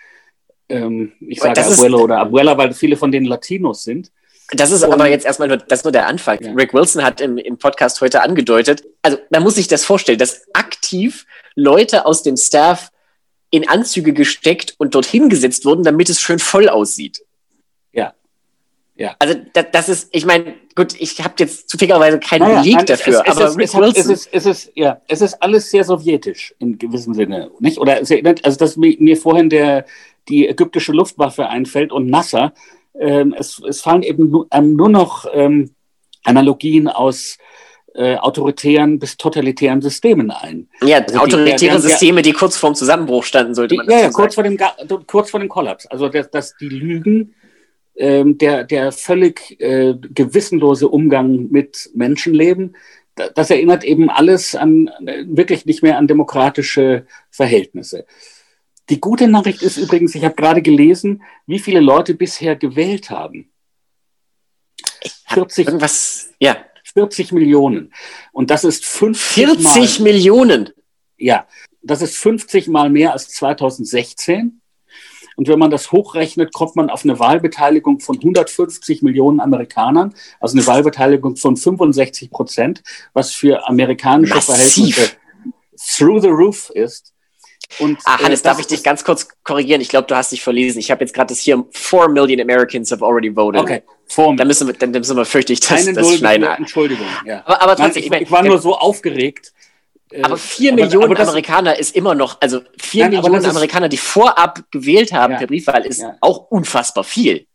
ähm, 0.69 1.13
ich 1.19 1.39
sage 1.39 1.63
Abuelo 1.63 2.01
oder 2.01 2.19
Abuela, 2.19 2.57
weil 2.57 2.73
viele 2.73 2.97
von 2.97 3.11
denen 3.11 3.25
Latinos 3.25 3.83
sind. 3.83 4.11
Das 4.51 4.71
ist 4.71 4.83
und, 4.83 4.93
aber 4.93 5.09
jetzt 5.09 5.25
erstmal 5.25 5.47
nur, 5.49 5.57
das 5.57 5.83
nur 5.83 5.91
der 5.91 6.07
Anfang. 6.07 6.41
Ja. 6.41 6.51
Rick 6.53 6.73
Wilson 6.73 7.03
hat 7.03 7.19
im, 7.19 7.37
im 7.37 7.57
Podcast 7.57 7.99
heute 8.01 8.21
angedeutet, 8.21 8.83
also 9.01 9.17
man 9.29 9.43
muss 9.43 9.55
sich 9.55 9.67
das 9.67 9.83
vorstellen, 9.83 10.17
dass 10.17 10.45
aktiv 10.53 11.25
Leute 11.55 12.05
aus 12.05 12.23
dem 12.23 12.37
Staff 12.37 12.91
in 13.49 13.67
Anzüge 13.67 14.13
gesteckt 14.13 14.75
und 14.77 14.95
dorthin 14.95 15.29
gesetzt 15.29 15.65
wurden, 15.65 15.83
damit 15.83 16.09
es 16.09 16.21
schön 16.21 16.39
voll 16.39 16.69
aussieht. 16.69 17.21
Ja. 18.97 19.15
Also 19.19 19.35
das, 19.53 19.65
das 19.71 19.89
ist, 19.89 20.09
ich 20.11 20.25
meine, 20.25 20.55
gut, 20.75 20.95
ich 20.99 21.23
habe 21.23 21.35
jetzt 21.37 21.69
zufälligerweise 21.69 22.19
keinen 22.19 22.41
naja, 22.41 22.61
Beleg 22.61 22.85
dafür, 22.87 23.23
es, 23.25 23.31
es, 23.31 23.37
aber 23.37 23.61
es, 23.61 23.75
Rick. 23.75 23.97
Es 23.97 24.05
ist, 24.07 24.29
es, 24.31 24.45
ist, 24.45 24.71
ja, 24.75 25.01
es 25.07 25.21
ist 25.21 25.41
alles 25.41 25.69
sehr 25.69 25.83
sowjetisch 25.83 26.55
in 26.59 26.77
gewissem 26.77 27.13
Sinne, 27.13 27.51
nicht? 27.59 27.77
Oder 27.77 28.01
es 28.01 28.09
erinnert, 28.09 28.43
also 28.43 28.57
dass 28.57 28.75
mir 28.75 29.17
vorhin 29.17 29.49
der 29.49 29.85
die 30.29 30.47
ägyptische 30.47 30.91
Luftwaffe 30.91 31.47
einfällt 31.47 31.91
und 31.91 32.09
Nasser. 32.09 32.53
Ähm, 32.99 33.35
es, 33.37 33.61
es 33.67 33.81
fallen 33.81 34.03
eben 34.03 34.29
nur, 34.29 34.47
ähm, 34.51 34.75
nur 34.75 34.89
noch 34.89 35.25
ähm, 35.31 35.71
Analogien 36.23 36.87
aus 36.87 37.37
äh, 37.93 38.15
autoritären 38.17 38.99
bis 38.99 39.17
totalitären 39.17 39.81
Systemen 39.81 40.31
ein. 40.31 40.69
Ja, 40.81 40.99
also 40.99 41.19
autoritäre 41.19 41.75
die, 41.75 41.81
Systeme, 41.81 42.21
die 42.21 42.33
kurz 42.33 42.57
vorm 42.57 42.75
Zusammenbruch 42.75 43.23
standen, 43.23 43.55
sollte 43.55 43.73
die, 43.73 43.77
man 43.77 43.89
Ja, 43.89 44.01
ja 44.01 44.09
kurz, 44.09 44.35
vor 44.35 44.43
dem, 44.43 44.57
kurz 45.07 45.31
vor 45.31 45.39
dem 45.39 45.49
Kollaps. 45.49 45.85
Also, 45.87 46.09
dass, 46.09 46.29
dass 46.29 46.55
die 46.57 46.69
Lügen, 46.69 47.33
ähm, 47.97 48.37
der, 48.37 48.63
der 48.63 48.91
völlig 48.91 49.59
äh, 49.59 49.95
gewissenlose 50.13 50.87
Umgang 50.87 51.49
mit 51.49 51.89
Menschenleben, 51.93 52.75
das 53.35 53.49
erinnert 53.49 53.83
eben 53.83 54.09
alles 54.09 54.55
an 54.55 54.87
äh, 55.05 55.25
wirklich 55.27 55.65
nicht 55.65 55.81
mehr 55.83 55.97
an 55.97 56.07
demokratische 56.07 57.05
Verhältnisse. 57.31 58.05
Die 58.89 59.01
gute 59.01 59.27
Nachricht 59.27 59.61
ist 59.63 59.77
übrigens, 59.77 60.15
ich 60.15 60.23
habe 60.23 60.35
gerade 60.35 60.61
gelesen, 60.61 61.23
wie 61.45 61.59
viele 61.59 61.81
Leute 61.81 62.13
bisher 62.13 62.55
gewählt 62.55 63.09
haben. 63.09 63.51
40, 65.29 65.67
irgendwas, 65.67 66.29
ja. 66.39 66.57
40 66.93 67.31
Millionen. 67.31 67.93
Und 68.31 68.49
das 68.49 68.63
ist 68.63 68.85
50 68.85 69.45
40 69.45 69.99
mal, 69.99 70.03
Millionen? 70.03 70.69
Ja, 71.17 71.47
das 71.81 72.01
ist 72.01 72.17
50 72.17 72.67
mal 72.67 72.89
mehr 72.89 73.13
als 73.13 73.29
2016. 73.29 74.61
Und 75.37 75.47
wenn 75.47 75.59
man 75.59 75.71
das 75.71 75.91
hochrechnet, 75.91 76.51
kommt 76.51 76.75
man 76.75 76.89
auf 76.89 77.03
eine 77.03 77.19
Wahlbeteiligung 77.19 77.99
von 77.99 78.17
150 78.17 79.03
Millionen 79.03 79.39
Amerikanern, 79.39 80.13
also 80.39 80.57
eine 80.57 80.65
Wahlbeteiligung 80.65 81.37
von 81.37 81.55
65 81.55 82.31
Prozent, 82.31 82.83
was 83.13 83.31
für 83.31 83.67
amerikanische 83.67 84.33
Massiv. 84.33 84.95
Verhältnisse 84.95 85.17
through 85.77 86.21
the 86.21 86.29
roof 86.29 86.69
ist. 86.71 87.13
Und, 87.79 87.99
ah, 88.05 88.19
Hannes, 88.19 88.41
äh, 88.41 88.43
darf 88.43 88.59
ich 88.59 88.67
dich 88.67 88.81
ganz 88.81 89.03
kurz 89.03 89.27
korrigieren? 89.43 89.81
Ich 89.81 89.89
glaube, 89.89 90.07
du 90.07 90.15
hast 90.15 90.31
dich 90.31 90.41
verlesen. 90.41 90.79
Ich 90.79 90.89
habe 90.89 91.03
jetzt 91.03 91.13
gerade 91.13 91.27
das 91.27 91.39
hier, 91.39 91.63
4 91.71 92.07
Million 92.07 92.39
Americans 92.39 92.91
have 92.91 93.05
already 93.05 93.35
voted. 93.35 93.61
Okay, 93.61 93.83
4 94.07 94.35
Da 94.37 94.45
müssen 94.45 94.67
wir, 94.67 94.73
dann 94.73 94.91
müssen 94.91 95.17
wir 95.17 95.25
fürchte 95.25 95.53
ich 95.53 95.59
das, 95.59 95.85
das 95.85 96.15
schneiden. 96.15 96.47
Entschuldigung, 96.57 97.05
ja. 97.25 97.43
Aber, 97.45 97.61
aber 97.61 97.75
trotzdem, 97.75 98.03
ich, 98.03 98.09
mein, 98.09 98.23
ich 98.23 98.31
war 98.31 98.41
nur 98.43 98.59
so 98.59 98.75
aufgeregt. 98.75 99.53
Äh, 100.11 100.21
aber 100.21 100.37
4 100.37 100.73
aber, 100.73 100.81
Millionen 100.81 101.05
aber 101.05 101.15
das, 101.15 101.27
Amerikaner 101.29 101.77
ist 101.77 101.95
immer 101.95 102.15
noch, 102.15 102.39
also 102.41 102.61
4 102.79 103.09
nein, 103.09 103.21
Millionen 103.21 103.45
Amerikaner, 103.45 103.89
die 103.89 103.97
vorab 103.97 104.63
gewählt 104.71 105.11
haben 105.11 105.33
ja, 105.33 105.39
per 105.39 105.47
Briefwahl, 105.47 105.85
ist 105.85 106.01
ja. 106.01 106.17
auch 106.21 106.49
unfassbar 106.49 107.03
viel. 107.03 107.45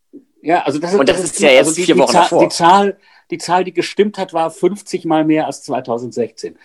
Ja, 0.43 0.63
also 0.63 0.79
das 0.79 0.93
ist, 0.93 0.99
Und 1.01 1.09
das, 1.09 1.17
das 1.17 1.25
ist, 1.27 1.35
ist 1.35 1.41
ja 1.41 1.51
jetzt 1.51 1.69
also 1.69 1.75
die, 1.77 1.85
vier 1.85 1.99
Wochen 1.99 2.13
die 2.13 2.19
davor. 2.19 2.43
Die 2.43 2.49
Zahl, 2.49 2.99
die 3.31 3.39
Zahl, 3.39 3.65
die 3.65 3.73
gestimmt 3.73 4.19
hat, 4.19 4.33
war 4.33 4.51
50 4.51 5.05
mal 5.05 5.25
mehr 5.25 5.47
als 5.47 5.63
2016. 5.63 6.57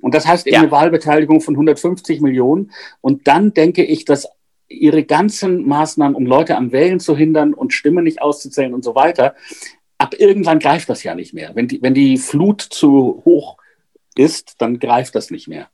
Und 0.00 0.14
das 0.14 0.26
heißt 0.26 0.46
eben 0.46 0.54
ja. 0.54 0.60
eine 0.62 0.70
Wahlbeteiligung 0.70 1.40
von 1.40 1.54
150 1.54 2.20
Millionen. 2.20 2.72
Und 3.00 3.28
dann 3.28 3.54
denke 3.54 3.84
ich, 3.84 4.04
dass 4.04 4.28
ihre 4.68 5.04
ganzen 5.04 5.66
Maßnahmen, 5.66 6.16
um 6.16 6.26
Leute 6.26 6.56
am 6.56 6.72
Wählen 6.72 6.98
zu 6.98 7.16
hindern 7.16 7.54
und 7.54 7.72
Stimmen 7.72 8.04
nicht 8.04 8.20
auszuzählen 8.20 8.74
und 8.74 8.84
so 8.84 8.94
weiter, 8.94 9.34
ab 9.98 10.14
irgendwann 10.18 10.58
greift 10.58 10.88
das 10.88 11.02
ja 11.02 11.14
nicht 11.14 11.34
mehr. 11.34 11.52
Wenn 11.54 11.68
die, 11.68 11.80
wenn 11.82 11.94
die 11.94 12.18
Flut 12.18 12.62
zu 12.62 13.22
hoch 13.24 13.58
ist, 14.18 14.54
dann 14.58 14.78
greift 14.78 15.14
das 15.14 15.30
nicht 15.30 15.48
mehr. 15.48 15.68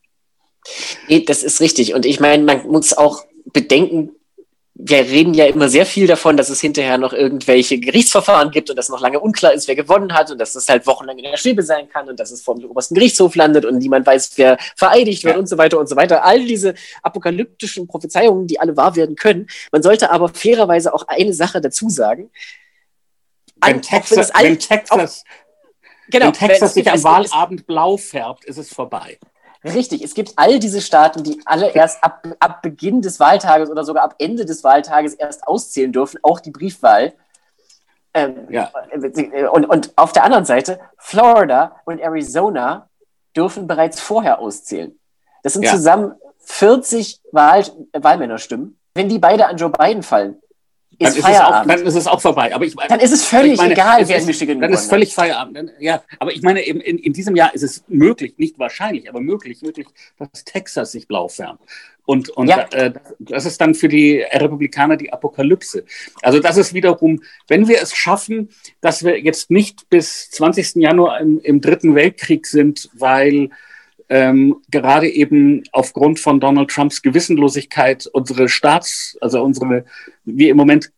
Nee, 1.09 1.25
das 1.25 1.43
ist 1.43 1.61
richtig. 1.61 1.95
Und 1.95 2.07
ich 2.07 2.21
meine, 2.21 2.45
man 2.45 2.67
muss 2.67 2.93
auch 2.93 3.25
bedenken, 3.47 4.13
wir 4.75 4.99
reden 5.01 5.35
ja 5.35 5.45
immer 5.47 5.69
sehr 5.69 5.85
viel 5.85 6.07
davon, 6.07 6.37
dass 6.37 6.49
es 6.49 6.61
hinterher 6.61 6.97
noch 6.97 7.13
irgendwelche 7.13 7.79
Gerichtsverfahren 7.79 8.51
gibt 8.51 8.71
und 8.71 8.77
dass 8.77 8.89
noch 8.89 9.01
lange 9.01 9.21
unklar 9.21 9.53
ist, 9.53 9.69
wer 9.69 9.77
gewonnen 9.77 10.15
hat 10.15 10.31
und 10.31 10.39
dass 10.39 10.55
das 10.55 10.69
halt 10.69 10.87
wochenlang 10.87 11.19
in 11.19 11.25
der 11.25 11.37
Schwebe 11.37 11.63
sein 11.63 11.89
kann 11.89 12.09
und 12.09 12.19
dass 12.19 12.31
es 12.31 12.43
vor 12.43 12.57
dem 12.57 12.71
obersten 12.71 12.95
Gerichtshof 12.95 13.35
landet 13.35 13.65
und 13.67 13.79
niemand 13.79 14.07
weiß, 14.07 14.33
wer 14.37 14.57
vereidigt 14.77 15.25
wird 15.25 15.35
ja. 15.35 15.41
und 15.41 15.47
so 15.47 15.59
weiter 15.59 15.79
und 15.79 15.89
so 15.89 15.95
weiter. 15.95 16.25
All 16.25 16.45
diese 16.45 16.75
apokalyptischen 17.03 17.87
Prophezeiungen, 17.87 18.47
die 18.47 18.59
alle 18.59 18.77
wahr 18.77 18.97
werden 18.97 19.15
können. 19.15 19.47
Man 19.71 19.83
sollte 19.83 20.11
aber 20.11 20.31
fairerweise 20.31 20.95
auch 20.95 21.07
eine 21.07 21.35
Sache 21.35 21.61
dazu 21.61 21.91
sagen. 21.91 22.31
Wenn 23.65 23.83
Texas, 23.83 24.33
wenn, 24.37 24.59
Texas, 24.59 25.23
genau, 26.13 26.27
wenn 26.27 26.33
Texas 26.33 26.75
sich 26.75 26.91
am 26.91 27.03
Wahlabend 27.03 27.67
blau 27.67 27.97
färbt, 27.97 28.45
ist 28.45 28.59
es 28.59 28.73
vorbei. 28.73 29.19
Richtig, 29.65 30.03
es 30.03 30.15
gibt 30.15 30.33
all 30.37 30.59
diese 30.59 30.81
Staaten, 30.81 31.23
die 31.23 31.41
alle 31.45 31.71
erst 31.71 32.03
ab, 32.03 32.27
ab 32.41 32.63
Beginn 32.63 33.01
des 33.01 33.21
Wahltages 33.21 33.71
oder 33.71 33.85
sogar 33.85 34.03
ab 34.03 34.17
Ende 34.19 34.45
des 34.45 34.65
Wahltages 34.65 35.15
erst 35.15 35.47
auszählen 35.47 35.93
dürfen, 35.93 36.19
auch 36.23 36.41
die 36.41 36.51
Briefwahl. 36.51 37.13
Ähm, 38.15 38.49
ja. 38.51 38.71
und, 39.53 39.65
und 39.65 39.93
auf 39.97 40.13
der 40.13 40.25
anderen 40.25 40.45
Seite, 40.45 40.81
Florida 40.99 41.77
und 41.85 42.01
Arizona 42.01 42.89
dürfen 43.37 43.67
bereits 43.67 44.01
vorher 44.01 44.41
auszählen. 44.41 44.99
Das 45.43 45.55
sind 45.55 45.63
ja. 45.63 45.71
zusammen 45.71 46.15
40 46.41 47.21
Wahl, 47.31 47.65
Wahlmännerstimmen. 47.93 48.79
Wenn 48.95 49.09
die 49.09 49.19
beide 49.19 49.47
an 49.47 49.57
Joe 49.57 49.71
Biden 49.71 50.03
fallen, 50.03 50.42
ist 51.05 51.23
dann, 51.23 51.33
ist 51.33 51.41
auch, 51.41 51.67
dann 51.67 51.87
ist 51.87 51.95
es 51.95 52.07
auch 52.07 52.21
vorbei. 52.21 52.55
Aber 52.55 52.65
ich, 52.65 52.75
dann 52.75 53.01
ist 53.01 53.13
es 53.13 53.25
völlig 53.25 53.57
meine, 53.57 53.73
egal, 53.73 54.09
wer 54.09 54.19
in 54.19 54.27
Michigan 54.27 54.61
Dann 54.61 54.73
ist 54.73 54.89
völlig 54.89 55.15
Feierabend. 55.15 55.73
Ja, 55.79 56.03
aber 56.19 56.33
ich 56.33 56.43
meine, 56.43 56.61
in, 56.61 56.81
in, 56.81 56.99
in, 56.99 57.13
diesem 57.13 57.37
Jahr 57.37 57.55
ist 57.55 57.63
es 57.63 57.85
möglich, 57.89 58.35
nicht 58.37 58.59
wahrscheinlich, 58.59 59.09
aber 59.09 59.21
möglich, 59.21 59.63
möglich, 59.63 59.87
dass 60.19 60.45
Texas 60.45 60.93
sich 60.93 61.09
blau 61.09 61.29
färbt. 61.29 61.61
Und, 62.05 62.31
und 62.31 62.49
ja. 62.49 62.67
äh, 62.73 62.93
das 63.19 63.47
ist 63.47 63.61
dann 63.61 63.75
für 63.75 63.89
die 63.89 64.21
Republikaner 64.21 64.97
die 64.97 65.13
Apokalypse. 65.13 65.85
Also 66.21 66.41
das 66.41 66.57
ist 66.57 66.75
wiederum, 66.75 67.23
wenn 67.47 67.69
wir 67.69 67.81
es 67.81 67.95
schaffen, 67.95 68.49
dass 68.81 69.05
wir 69.05 69.21
jetzt 69.21 69.51
nicht 69.51 69.89
bis 69.89 70.31
20. 70.31 70.77
Januar 70.77 71.21
im, 71.21 71.41
im 71.41 71.61
Dritten 71.61 71.95
Weltkrieg 71.95 72.47
sind, 72.47 72.91
weil 72.95 73.51
ähm, 74.13 74.57
gerade 74.71 75.09
eben 75.09 75.63
aufgrund 75.73 76.21
von 76.21 76.39
Donald 76.39 76.71
Trumps 76.71 77.01
Gewissenlosigkeit 77.01 78.07
unsere 78.13 78.51
Staats, 78.51 79.17
also 79.23 79.43
unsere, 79.43 79.87
wir 80.27 80.51
im 80.51 80.59
Moment 80.59 80.93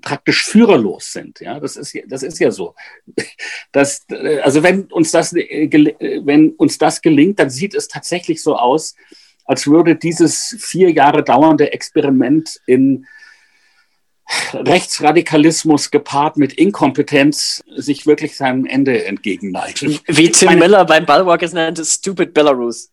praktisch 0.00 0.44
führerlos 0.44 1.12
sind. 1.12 1.38
Ja, 1.38 1.60
das 1.60 1.76
ist, 1.76 1.96
das 2.08 2.24
ist 2.24 2.40
ja 2.40 2.50
so. 2.50 2.74
Das, 3.70 4.06
also 4.42 4.62
wenn 4.62 4.84
uns 4.86 5.12
das, 5.12 5.34
wenn 5.34 6.50
uns 6.52 6.78
das 6.78 7.00
gelingt, 7.00 7.38
dann 7.38 7.50
sieht 7.50 7.74
es 7.74 7.86
tatsächlich 7.86 8.42
so 8.42 8.56
aus, 8.56 8.96
als 9.44 9.66
würde 9.68 9.94
dieses 9.94 10.56
vier 10.58 10.90
Jahre 10.90 11.22
dauernde 11.22 11.72
Experiment 11.72 12.60
in 12.66 13.06
Rechtsradikalismus 14.52 15.90
gepaart 15.90 16.36
mit 16.36 16.52
Inkompetenz 16.52 17.62
sich 17.76 18.06
wirklich 18.06 18.36
seinem 18.36 18.66
Ende 18.66 19.04
entgegenneigen. 19.04 20.00
Wie 20.06 20.30
Tim 20.30 20.46
meine, 20.46 20.60
Miller 20.60 20.84
beim 20.84 21.06
Ballwalk 21.06 21.42
es 21.42 21.52
nannte, 21.52 21.84
Stupid 21.84 22.34
Belarus. 22.34 22.90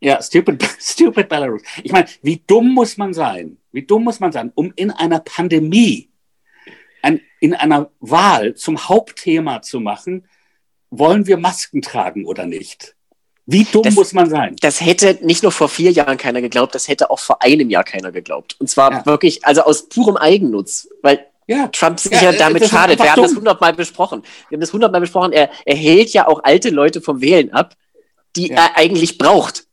Ja, 0.00 0.20
stupid, 0.22 0.62
stupid 0.78 1.28
Belarus. 1.28 1.62
Ich 1.82 1.92
meine, 1.92 2.06
wie 2.22 2.42
dumm 2.46 2.74
muss 2.74 2.96
man 2.96 3.14
sein, 3.14 3.56
wie 3.72 3.82
dumm 3.82 4.04
muss 4.04 4.20
man 4.20 4.32
sein, 4.32 4.52
um 4.54 4.72
in 4.76 4.90
einer 4.90 5.20
Pandemie, 5.20 6.10
ein, 7.02 7.20
in 7.40 7.54
einer 7.54 7.90
Wahl 8.00 8.54
zum 8.54 8.88
Hauptthema 8.88 9.62
zu 9.62 9.80
machen, 9.80 10.28
wollen 10.90 11.26
wir 11.26 11.36
Masken 11.36 11.82
tragen 11.82 12.26
oder 12.26 12.46
nicht? 12.46 12.95
Wie 13.46 13.64
dumm 13.64 13.84
das, 13.84 13.94
muss 13.94 14.12
man 14.12 14.28
sein? 14.28 14.56
Das 14.60 14.80
hätte 14.80 15.18
nicht 15.22 15.44
nur 15.44 15.52
vor 15.52 15.68
vier 15.68 15.92
Jahren 15.92 16.18
keiner 16.18 16.40
geglaubt, 16.40 16.74
das 16.74 16.88
hätte 16.88 17.10
auch 17.10 17.20
vor 17.20 17.42
einem 17.42 17.70
Jahr 17.70 17.84
keiner 17.84 18.10
geglaubt. 18.10 18.56
Und 18.58 18.68
zwar 18.68 18.92
ja. 18.92 19.06
wirklich, 19.06 19.46
also 19.46 19.62
aus 19.62 19.88
purem 19.88 20.16
Eigennutz, 20.16 20.88
weil 21.02 21.24
ja. 21.46 21.68
Trump 21.68 22.00
sich 22.00 22.10
ja, 22.10 22.22
ja 22.22 22.32
damit 22.32 22.66
schadet. 22.68 22.98
Wir 22.98 23.10
haben 23.10 23.16
dumm. 23.16 23.24
das 23.26 23.36
hundertmal 23.36 23.72
besprochen. 23.72 24.22
Wir 24.48 24.56
haben 24.56 24.60
das 24.60 24.72
hundertmal 24.72 25.00
besprochen. 25.00 25.32
Er, 25.32 25.48
er 25.64 25.76
hält 25.76 26.10
ja 26.10 26.26
auch 26.26 26.42
alte 26.42 26.70
Leute 26.70 27.00
vom 27.00 27.20
Wählen 27.20 27.52
ab, 27.52 27.74
die 28.34 28.48
ja. 28.48 28.56
er 28.56 28.76
eigentlich 28.76 29.16
braucht. 29.16 29.64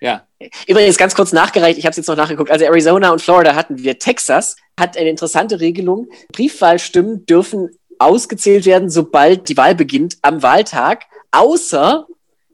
Ja. 0.00 0.26
Übrigens 0.68 0.96
ganz 0.96 1.14
kurz 1.14 1.32
nachgereicht, 1.32 1.78
ich 1.78 1.84
habe 1.84 1.90
es 1.90 1.96
jetzt 1.96 2.06
noch 2.06 2.16
nachgeguckt. 2.16 2.50
Also 2.50 2.64
Arizona 2.64 3.10
und 3.10 3.20
Florida 3.20 3.54
hatten 3.54 3.82
wir. 3.82 3.98
Texas 3.98 4.56
hat 4.78 4.96
eine 4.96 5.10
interessante 5.10 5.60
Regelung. 5.60 6.08
Briefwahlstimmen 6.32 7.26
dürfen 7.26 7.70
ausgezählt 7.98 8.64
werden, 8.64 8.88
sobald 8.88 9.48
die 9.48 9.56
Wahl 9.56 9.74
beginnt 9.74 10.16
am 10.22 10.42
Wahltag, 10.42 11.04
außer 11.32 12.06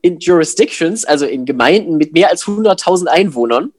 in 0.03 0.19
Jurisdictions, 0.19 1.05
also 1.05 1.27
in 1.27 1.45
Gemeinden 1.45 1.97
mit 1.97 2.13
mehr 2.13 2.31
als 2.31 2.45
100.000 2.45 3.07
Einwohnern. 3.07 3.73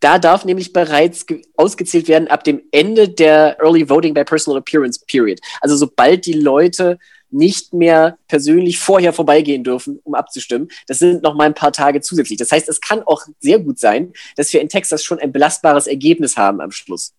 Da 0.00 0.18
darf 0.18 0.44
nämlich 0.44 0.72
bereits 0.72 1.26
ausgezählt 1.56 2.08
werden 2.08 2.28
ab 2.28 2.44
dem 2.44 2.62
Ende 2.70 3.08
der 3.08 3.56
Early 3.60 3.88
Voting 3.88 4.14
by 4.14 4.24
Personal 4.24 4.58
Appearance 4.58 5.00
Period. 5.06 5.40
Also 5.60 5.76
sobald 5.76 6.26
die 6.26 6.34
Leute 6.34 6.98
nicht 7.30 7.74
mehr 7.74 8.18
persönlich 8.26 8.78
vorher 8.78 9.12
vorbeigehen 9.12 9.64
dürfen, 9.64 10.00
um 10.04 10.14
abzustimmen. 10.14 10.68
Das 10.86 10.98
sind 10.98 11.22
noch 11.22 11.34
mal 11.34 11.44
ein 11.44 11.54
paar 11.54 11.72
Tage 11.72 12.00
zusätzlich. 12.00 12.38
Das 12.38 12.52
heißt, 12.52 12.68
es 12.68 12.80
kann 12.80 13.02
auch 13.02 13.22
sehr 13.40 13.58
gut 13.58 13.78
sein, 13.78 14.12
dass 14.36 14.52
wir 14.52 14.60
in 14.60 14.68
Texas 14.68 15.04
schon 15.04 15.18
ein 15.18 15.32
belastbares 15.32 15.86
Ergebnis 15.86 16.36
haben 16.36 16.60
am 16.60 16.70
Schluss. 16.70 17.14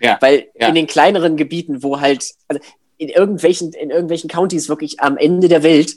Ja, 0.00 0.18
Weil 0.20 0.48
ja. 0.58 0.68
in 0.68 0.74
den 0.74 0.86
kleineren 0.86 1.36
Gebieten, 1.36 1.82
wo 1.82 2.00
halt, 2.00 2.32
also 2.48 2.60
in 2.98 3.08
irgendwelchen, 3.08 3.72
in 3.72 3.90
irgendwelchen 3.90 4.28
Countys 4.28 4.68
wirklich 4.68 5.00
am 5.00 5.16
Ende 5.16 5.48
der 5.48 5.62
Welt 5.62 5.94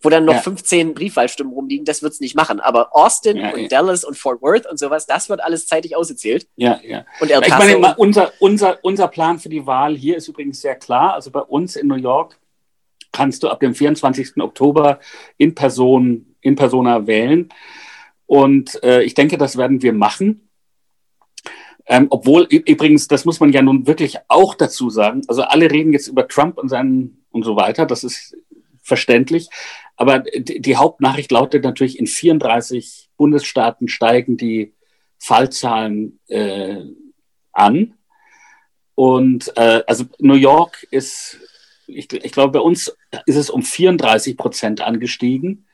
wo 0.00 0.10
dann 0.10 0.24
noch 0.24 0.34
ja. 0.34 0.40
15 0.40 0.94
Briefwahlstimmen 0.94 1.52
rumliegen, 1.52 1.84
das 1.84 2.02
wird 2.02 2.12
es 2.12 2.20
nicht 2.20 2.34
machen. 2.34 2.60
Aber 2.60 2.94
Austin 2.94 3.38
ja, 3.38 3.50
und 3.52 3.60
ja. 3.62 3.68
Dallas 3.68 4.04
und 4.04 4.16
Fort 4.16 4.42
Worth 4.42 4.70
und 4.70 4.78
sowas, 4.78 5.06
das 5.06 5.28
wird 5.28 5.42
alles 5.42 5.66
zeitig 5.66 5.96
ausgezählt. 5.96 6.46
Ja, 6.56 6.80
ja. 6.84 7.04
Und 7.20 7.30
El 7.30 7.40
Paso 7.40 7.68
ich 7.68 7.78
meine, 7.78 7.94
unser, 7.96 8.32
unser, 8.38 8.78
unser 8.82 9.08
Plan 9.08 9.38
für 9.38 9.48
die 9.48 9.66
Wahl 9.66 9.96
hier 9.96 10.16
ist 10.16 10.28
übrigens 10.28 10.60
sehr 10.60 10.76
klar. 10.76 11.14
Also 11.14 11.30
bei 11.30 11.40
uns 11.40 11.76
in 11.76 11.86
New 11.86 11.96
York 11.96 12.38
kannst 13.12 13.42
du 13.42 13.48
ab 13.48 13.60
dem 13.60 13.74
24. 13.74 14.36
Oktober 14.38 15.00
in 15.38 15.54
Person, 15.54 16.36
in 16.40 16.54
Persona 16.54 17.06
wählen. 17.06 17.48
Und 18.26 18.82
äh, 18.82 19.02
ich 19.02 19.14
denke, 19.14 19.38
das 19.38 19.56
werden 19.56 19.82
wir 19.82 19.92
machen. 19.92 20.48
Ähm, 21.88 22.08
obwohl, 22.10 22.42
übrigens, 22.42 23.06
das 23.06 23.24
muss 23.24 23.38
man 23.38 23.52
ja 23.52 23.62
nun 23.62 23.86
wirklich 23.86 24.18
auch 24.28 24.54
dazu 24.54 24.90
sagen. 24.90 25.22
Also 25.28 25.42
alle 25.42 25.70
reden 25.70 25.92
jetzt 25.92 26.08
über 26.08 26.26
Trump 26.26 26.58
und 26.58 26.68
seinen 26.68 27.24
und 27.30 27.44
so 27.44 27.54
weiter. 27.54 27.86
Das 27.86 28.02
ist 28.02 28.36
verständlich. 28.86 29.48
Aber 29.96 30.20
die 30.20 30.76
Hauptnachricht 30.76 31.32
lautet 31.32 31.64
natürlich, 31.64 31.98
in 31.98 32.06
34 32.06 33.10
Bundesstaaten 33.16 33.88
steigen 33.88 34.36
die 34.36 34.74
Fallzahlen 35.18 36.20
äh, 36.28 36.82
an. 37.52 37.94
Und 38.94 39.52
äh, 39.56 39.82
also 39.86 40.04
New 40.18 40.34
York 40.34 40.86
ist, 40.90 41.38
ich, 41.86 42.12
ich 42.12 42.32
glaube, 42.32 42.52
bei 42.52 42.60
uns 42.60 42.96
ist 43.26 43.36
es 43.36 43.50
um 43.50 43.62
34 43.62 44.36
Prozent 44.36 44.80
angestiegen. 44.80 45.66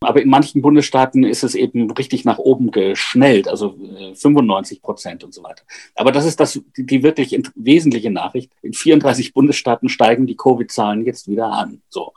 Aber 0.00 0.20
in 0.20 0.28
manchen 0.28 0.62
Bundesstaaten 0.62 1.24
ist 1.24 1.42
es 1.42 1.54
eben 1.54 1.90
richtig 1.90 2.24
nach 2.24 2.38
oben 2.38 2.70
geschnellt, 2.70 3.48
also 3.48 3.76
95 4.14 4.78
äh, 4.78 4.80
Prozent 4.80 5.24
und 5.24 5.32
so 5.32 5.42
weiter. 5.42 5.62
Aber 5.94 6.12
das 6.12 6.26
ist 6.26 6.38
das, 6.38 6.60
die, 6.76 7.02
wirklich 7.02 7.38
wesentliche 7.54 8.10
Nachricht. 8.10 8.52
In 8.62 8.72
34 8.72 9.32
Bundesstaaten 9.32 9.88
steigen 9.88 10.26
die 10.26 10.36
Covid-Zahlen 10.36 11.04
jetzt 11.06 11.28
wieder 11.28 11.46
an. 11.46 11.80
So. 11.88 12.12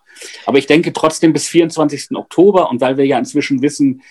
Aber 0.45 0.57
ich 0.57 0.67
denke 0.67 0.93
trotzdem 0.93 1.33
bis 1.33 1.47
24. 1.47 2.09
Oktober 2.15 2.69
und 2.69 2.81
weil 2.81 2.97
wir 2.97 3.05
ja 3.05 3.17
inzwischen 3.17 3.61
wissen, 3.61 4.01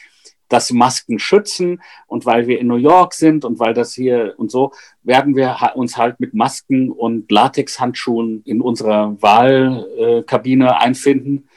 dass 0.49 0.73
Masken 0.73 1.19
schützen 1.19 1.83
und 2.07 2.27
weil 2.27 2.47
wir 2.47 2.59
in 2.59 2.67
New 2.67 2.77
York 2.77 3.15
sind 3.15 3.45
und 3.45 3.59
weil 3.59 3.75
das 3.75 3.93
hier 3.93 4.35
und 4.39 4.51
so, 4.51 4.73
werden 5.03 5.37
wir 5.37 5.59
uns 5.75 5.97
halt 5.97 6.21
mit 6.21 6.35
Masken 6.35 6.91
und 6.91 7.31
Latexhandschuhen 7.31 8.43
in 8.45 8.61
unserer 8.61 9.21
Wahlkabine 9.21 10.81
einfinden 10.81 11.49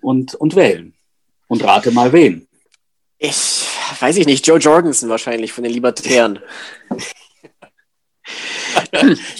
und, 0.00 0.34
und 0.34 0.56
wählen. 0.56 0.94
Und 1.50 1.64
rate 1.64 1.90
mal 1.90 2.12
wen. 2.12 2.46
Ich 3.18 3.66
weiß 3.98 4.16
ich 4.18 4.26
nicht, 4.26 4.46
Joe 4.46 4.58
Jorgensen 4.58 5.08
wahrscheinlich 5.08 5.52
von 5.52 5.64
den 5.64 5.72
Libertären. 5.72 6.38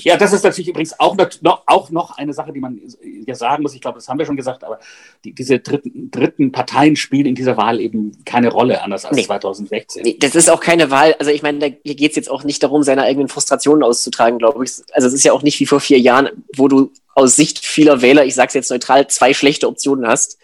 ja, 0.03 0.17
das 0.17 0.33
ist 0.33 0.43
natürlich 0.43 0.67
übrigens 0.67 0.99
auch 0.99 1.17
noch, 1.17 1.63
auch 1.67 1.91
noch 1.91 2.19
eine 2.19 2.33
Sache, 2.33 2.53
die 2.53 2.59
man 2.59 2.81
ja 3.27 3.37
sagen 3.37 3.63
muss. 3.63 3.75
Ich 3.75 3.81
glaube, 3.81 3.99
das 3.99 4.09
haben 4.09 4.19
wir 4.19 4.27
schon 4.27 4.37
gesagt, 4.37 4.65
aber 4.65 4.81
die, 5.25 5.33
diese 5.33 5.61
dritten, 5.61 6.11
dritten 6.11 6.51
Parteien 6.51 6.97
spielen 6.97 7.27
in 7.27 7.37
dieser 7.37 7.57
Wahl 7.57 7.79
eben 7.81 8.25
keine 8.25 8.49
Rolle, 8.49 8.83
anders 8.83 9.05
als 9.05 9.17
nee. 9.17 9.23
2016. 9.23 10.03
Nee, 10.03 10.17
das 10.19 10.35
ist 10.35 10.51
auch 10.51 10.61
keine 10.61 10.91
Wahl. 10.91 11.15
Also 11.21 11.31
ich 11.31 11.43
meine, 11.43 11.61
da, 11.61 11.67
hier 11.85 11.95
geht 11.95 12.11
es 12.11 12.17
jetzt 12.17 12.31
auch 12.31 12.43
nicht 12.43 12.65
darum, 12.65 12.83
seine 12.83 13.05
eigenen 13.05 13.29
Frustrationen 13.29 13.85
auszutragen, 13.85 14.41
glaube 14.41 14.65
ich. 14.65 14.73
Also 14.91 15.07
es 15.07 15.15
ist 15.15 15.23
ja 15.23 15.33
auch 15.33 15.45
nicht 15.45 15.61
wie 15.61 15.67
vor 15.67 15.79
vier 15.79 16.01
Jahren, 16.01 16.29
wo 16.57 16.67
du 16.67 16.91
aus 17.15 17.37
Sicht 17.37 17.61
vieler 17.65 18.03
Wähler, 18.03 18.25
ich 18.25 18.35
sage 18.35 18.49
es 18.49 18.55
jetzt 18.55 18.71
neutral, 18.73 19.07
zwei 19.07 19.33
schlechte 19.33 19.69
Optionen 19.69 20.09
hast. 20.09 20.39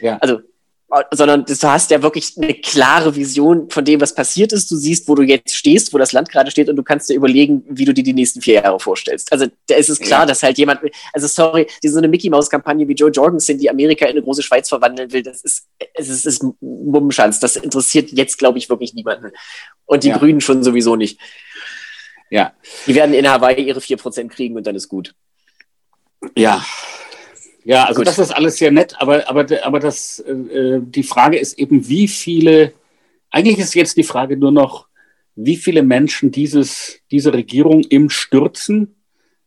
Ja. 0.00 0.18
Also 0.18 0.40
sondern 1.10 1.44
du 1.46 1.54
hast 1.62 1.90
ja 1.90 2.02
wirklich 2.02 2.34
eine 2.36 2.54
klare 2.54 3.16
Vision 3.16 3.70
von 3.70 3.84
dem, 3.84 4.00
was 4.00 4.14
passiert 4.14 4.52
ist. 4.52 4.70
Du 4.70 4.76
siehst, 4.76 5.08
wo 5.08 5.14
du 5.14 5.22
jetzt 5.22 5.56
stehst, 5.56 5.94
wo 5.94 5.98
das 5.98 6.12
Land 6.12 6.30
gerade 6.30 6.50
steht 6.50 6.68
und 6.68 6.76
du 6.76 6.82
kannst 6.82 7.08
dir 7.08 7.14
überlegen, 7.14 7.64
wie 7.66 7.86
du 7.86 7.94
dir 7.94 8.04
die 8.04 8.12
nächsten 8.12 8.42
vier 8.42 8.54
Jahre 8.54 8.78
vorstellst. 8.78 9.32
Also 9.32 9.46
da 9.68 9.76
ist 9.76 9.88
es 9.88 9.98
klar, 9.98 10.20
ja. 10.20 10.26
dass 10.26 10.42
halt 10.42 10.58
jemand, 10.58 10.80
also 11.14 11.26
sorry, 11.26 11.66
diese 11.82 11.94
so 11.94 11.98
eine 11.98 12.08
Mickey 12.08 12.28
Mouse 12.28 12.50
Kampagne 12.50 12.86
wie 12.86 12.92
Joe 12.92 13.10
Jorgensen, 13.10 13.58
die 13.58 13.70
Amerika 13.70 14.04
in 14.04 14.12
eine 14.12 14.22
große 14.22 14.42
Schweiz 14.42 14.68
verwandeln 14.68 15.10
will, 15.12 15.22
das 15.22 15.40
ist, 15.42 15.66
es 15.94 16.08
ist, 16.10 16.26
ist 16.26 16.44
Mummenschanz. 16.60 17.40
Das 17.40 17.56
interessiert 17.56 18.12
jetzt, 18.12 18.36
glaube 18.36 18.58
ich, 18.58 18.68
wirklich 18.68 18.92
niemanden. 18.92 19.32
Und 19.86 20.04
die 20.04 20.08
ja. 20.08 20.18
Grünen 20.18 20.42
schon 20.42 20.62
sowieso 20.62 20.96
nicht. 20.96 21.18
Ja. 22.28 22.52
Die 22.86 22.94
werden 22.94 23.14
in 23.14 23.28
Hawaii 23.28 23.62
ihre 23.62 23.80
vier 23.80 23.96
Prozent 23.96 24.30
kriegen 24.30 24.56
und 24.56 24.66
dann 24.66 24.76
ist 24.76 24.88
gut. 24.88 25.14
Ja, 26.36 26.64
ja, 27.64 27.84
also 27.84 28.00
Gut. 28.00 28.06
das 28.06 28.18
ist 28.18 28.30
alles 28.30 28.56
sehr 28.56 28.70
nett, 28.70 28.94
aber, 28.98 29.28
aber, 29.28 29.46
aber 29.62 29.78
das, 29.80 30.18
äh, 30.20 30.80
die 30.80 31.02
Frage 31.02 31.38
ist 31.38 31.58
eben, 31.58 31.88
wie 31.88 32.08
viele, 32.08 32.72
eigentlich 33.30 33.58
ist 33.58 33.74
jetzt 33.74 33.96
die 33.96 34.02
Frage 34.02 34.36
nur 34.36 34.50
noch, 34.52 34.86
wie 35.34 35.56
viele 35.56 35.82
Menschen 35.82 36.30
dieses, 36.30 37.00
diese 37.10 37.32
Regierung 37.32 37.82
im 37.82 38.10
Stürzen 38.10 38.96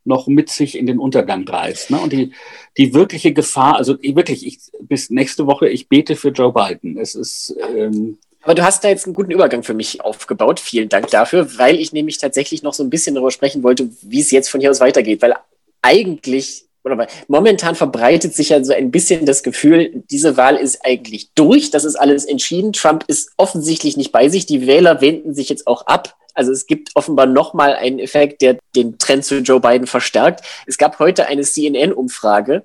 noch 0.06 0.28
mit 0.28 0.50
sich 0.50 0.78
in 0.78 0.86
den 0.86 1.00
Untergang 1.00 1.48
reißt. 1.48 1.92
Ne? 1.92 2.00
Und 2.00 2.14
die, 2.14 2.32
die 2.78 2.94
wirkliche 2.94 3.34
Gefahr, 3.34 3.76
also 3.76 3.98
ich, 4.02 4.16
wirklich, 4.16 4.46
ich, 4.46 4.60
bis 4.80 5.10
nächste 5.10 5.48
Woche, 5.48 5.68
ich 5.68 5.90
bete 5.90 6.16
für 6.16 6.30
Joe 6.30 6.54
Biden. 6.54 6.98
Es 6.98 7.16
ist. 7.16 7.56
Ähm, 7.76 8.18
aber 8.44 8.54
du 8.54 8.64
hast 8.64 8.84
da 8.84 8.90
jetzt 8.90 9.08
einen 9.08 9.16
guten 9.16 9.32
Übergang 9.32 9.64
für 9.64 9.74
mich 9.74 10.02
aufgebaut. 10.02 10.60
Vielen 10.60 10.90
Dank 10.90 11.10
dafür, 11.10 11.58
weil 11.58 11.80
ich 11.80 11.94
nämlich 11.94 12.20
tatsächlich 12.20 12.62
noch 12.62 12.76
so 12.76 12.84
ein 12.84 12.92
bisschen 12.92 13.16
darüber 13.16 13.32
sprechen 13.32 13.64
wollte, 13.64 13.90
wie 14.04 14.22
es 14.22 14.30
jetzt 14.30 14.50
von 14.50 14.62
hier 14.62 14.70
aus 14.70 14.80
weitergeht. 14.80 15.24
Weil 15.24 15.34
eigentlich 15.82 16.65
oder 16.86 17.08
momentan 17.28 17.76
verbreitet 17.76 18.36
sich 18.36 18.50
ja 18.50 18.64
so 18.64 18.74
ein 18.74 18.92
bisschen 18.92 19.26
das 19.26 19.42
Gefühl, 19.42 20.04
diese 20.12 20.38
Wahl 20.38 20.56
ist 20.56 20.86
eigentlich 20.86 21.32
durch, 21.34 21.72
das 21.72 21.84
ist 21.84 21.96
alles 21.96 22.26
entschieden. 22.26 22.74
Trump 22.74 23.04
ist 23.08 23.32
offensichtlich 23.38 23.98
nicht 23.98 24.12
bei 24.12 24.30
sich. 24.30 24.46
Die 24.46 24.68
Wähler 24.68 25.02
wenden 25.02 25.34
sich 25.34 25.50
jetzt 25.50 25.66
auch 25.66 25.88
ab. 25.88 26.16
Also 26.36 26.52
es 26.52 26.68
gibt 26.68 26.92
offenbar 26.96 27.26
nochmal 27.26 27.74
einen 27.74 27.98
Effekt, 27.98 28.42
der 28.42 28.58
den 28.76 28.98
Trend 29.00 29.26
zu 29.26 29.40
Joe 29.40 29.60
Biden 29.60 29.88
verstärkt. 29.88 30.46
Es 30.68 30.78
gab 30.78 31.00
heute 31.00 31.28
eine 31.28 31.42
CNN-Umfrage, 31.42 32.64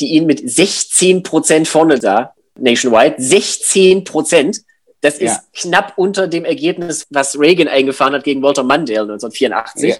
die 0.00 0.14
ihn 0.14 0.26
mit 0.26 0.48
16 0.48 1.22
Prozent 1.22 1.68
vorne 1.68 2.00
sah, 2.00 2.34
nationwide. 2.56 3.16
16 3.18 4.04
Prozent. 4.04 4.62
Das 5.00 5.14
ist 5.14 5.22
ja. 5.22 5.42
knapp 5.54 5.92
unter 5.96 6.26
dem 6.26 6.44
Ergebnis, 6.44 7.06
was 7.10 7.38
Reagan 7.38 7.68
eingefahren 7.68 8.14
hat 8.14 8.24
gegen 8.24 8.42
Walter 8.42 8.62
Mondale 8.62 9.12
1984. 9.12 9.90
Ja. 9.90 9.96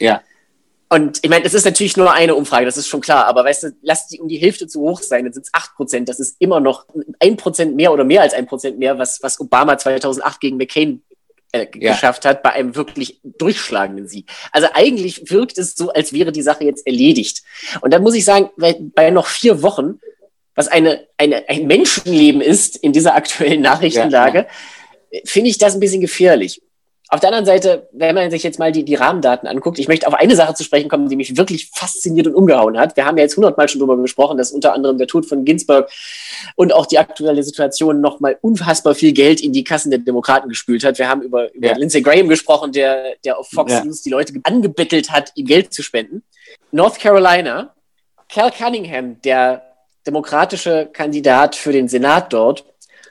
ja. 0.00 0.22
Und 0.92 1.20
ich 1.22 1.30
meine, 1.30 1.42
das 1.42 1.54
ist 1.54 1.64
natürlich 1.64 1.96
nur 1.96 2.12
eine 2.12 2.34
Umfrage, 2.34 2.66
das 2.66 2.76
ist 2.76 2.86
schon 2.86 3.00
klar, 3.00 3.24
aber 3.24 3.46
weißt 3.46 3.62
du, 3.62 3.70
lass 3.80 4.08
die 4.08 4.20
um 4.20 4.28
die 4.28 4.36
Hälfte 4.36 4.66
zu 4.66 4.82
hoch 4.82 5.00
sein, 5.00 5.24
dann 5.24 5.32
sind 5.32 5.46
es 5.46 5.54
acht 5.54 5.74
Prozent. 5.74 6.06
Das 6.06 6.20
ist 6.20 6.36
immer 6.38 6.60
noch 6.60 6.84
ein 7.18 7.38
Prozent 7.38 7.76
mehr 7.76 7.94
oder 7.94 8.04
mehr 8.04 8.20
als 8.20 8.34
ein 8.34 8.44
Prozent 8.44 8.78
mehr, 8.78 8.98
was, 8.98 9.22
was 9.22 9.40
Obama 9.40 9.78
2008 9.78 10.38
gegen 10.38 10.58
McCain 10.58 11.02
äh, 11.52 11.66
ja. 11.76 11.92
geschafft 11.92 12.26
hat, 12.26 12.42
bei 12.42 12.50
einem 12.52 12.76
wirklich 12.76 13.20
durchschlagenden 13.24 14.06
Sieg. 14.06 14.30
Also 14.52 14.68
eigentlich 14.74 15.30
wirkt 15.30 15.56
es 15.56 15.76
so, 15.76 15.90
als 15.94 16.12
wäre 16.12 16.30
die 16.30 16.42
Sache 16.42 16.64
jetzt 16.64 16.86
erledigt. 16.86 17.42
Und 17.80 17.94
dann 17.94 18.02
muss 18.02 18.14
ich 18.14 18.26
sagen, 18.26 18.50
bei 18.58 19.08
noch 19.08 19.28
vier 19.28 19.62
Wochen, 19.62 19.98
was 20.54 20.68
eine, 20.68 21.06
eine, 21.16 21.48
ein 21.48 21.66
Menschenleben 21.66 22.42
ist 22.42 22.76
in 22.76 22.92
dieser 22.92 23.14
aktuellen 23.14 23.62
Nachrichtenlage, 23.62 24.40
ja, 24.40 24.46
ja. 25.10 25.20
finde 25.24 25.48
ich 25.48 25.56
das 25.56 25.72
ein 25.72 25.80
bisschen 25.80 26.02
gefährlich. 26.02 26.60
Auf 27.12 27.20
der 27.20 27.28
anderen 27.28 27.44
Seite, 27.44 27.90
wenn 27.92 28.14
man 28.14 28.30
sich 28.30 28.42
jetzt 28.42 28.58
mal 28.58 28.72
die, 28.72 28.86
die 28.86 28.94
Rahmendaten 28.94 29.46
anguckt, 29.46 29.78
ich 29.78 29.86
möchte 29.86 30.08
auf 30.08 30.14
eine 30.14 30.34
Sache 30.34 30.54
zu 30.54 30.64
sprechen 30.64 30.88
kommen, 30.88 31.10
die 31.10 31.16
mich 31.16 31.36
wirklich 31.36 31.68
fasziniert 31.68 32.26
und 32.26 32.34
umgehauen 32.34 32.78
hat. 32.78 32.96
Wir 32.96 33.04
haben 33.04 33.18
ja 33.18 33.24
jetzt 33.24 33.36
hundertmal 33.36 33.68
schon 33.68 33.80
darüber 33.80 33.98
gesprochen, 33.98 34.38
dass 34.38 34.50
unter 34.50 34.72
anderem 34.72 34.96
der 34.96 35.06
Tod 35.06 35.26
von 35.26 35.44
Ginsburg 35.44 35.90
und 36.56 36.72
auch 36.72 36.86
die 36.86 36.98
aktuelle 36.98 37.42
Situation 37.42 38.00
nochmal 38.00 38.38
unfassbar 38.40 38.94
viel 38.94 39.12
Geld 39.12 39.42
in 39.42 39.52
die 39.52 39.62
Kassen 39.62 39.90
der 39.90 39.98
Demokraten 39.98 40.48
gespült 40.48 40.84
hat. 40.84 40.98
Wir 40.98 41.06
haben 41.06 41.20
über, 41.20 41.52
über 41.52 41.66
ja. 41.66 41.76
Lindsey 41.76 42.00
Graham 42.00 42.30
gesprochen, 42.30 42.72
der, 42.72 43.16
der 43.22 43.38
auf 43.38 43.50
Fox 43.50 43.72
ja. 43.72 43.84
News 43.84 44.00
die 44.00 44.08
Leute 44.08 44.32
angebettelt 44.44 45.10
hat, 45.10 45.32
ihm 45.34 45.44
Geld 45.44 45.74
zu 45.74 45.82
spenden. 45.82 46.22
North 46.70 46.98
Carolina, 46.98 47.74
Cal 48.30 48.50
Cunningham, 48.50 49.20
der 49.20 49.62
demokratische 50.06 50.88
Kandidat 50.90 51.56
für 51.56 51.72
den 51.72 51.88
Senat 51.88 52.32
dort, 52.32 52.64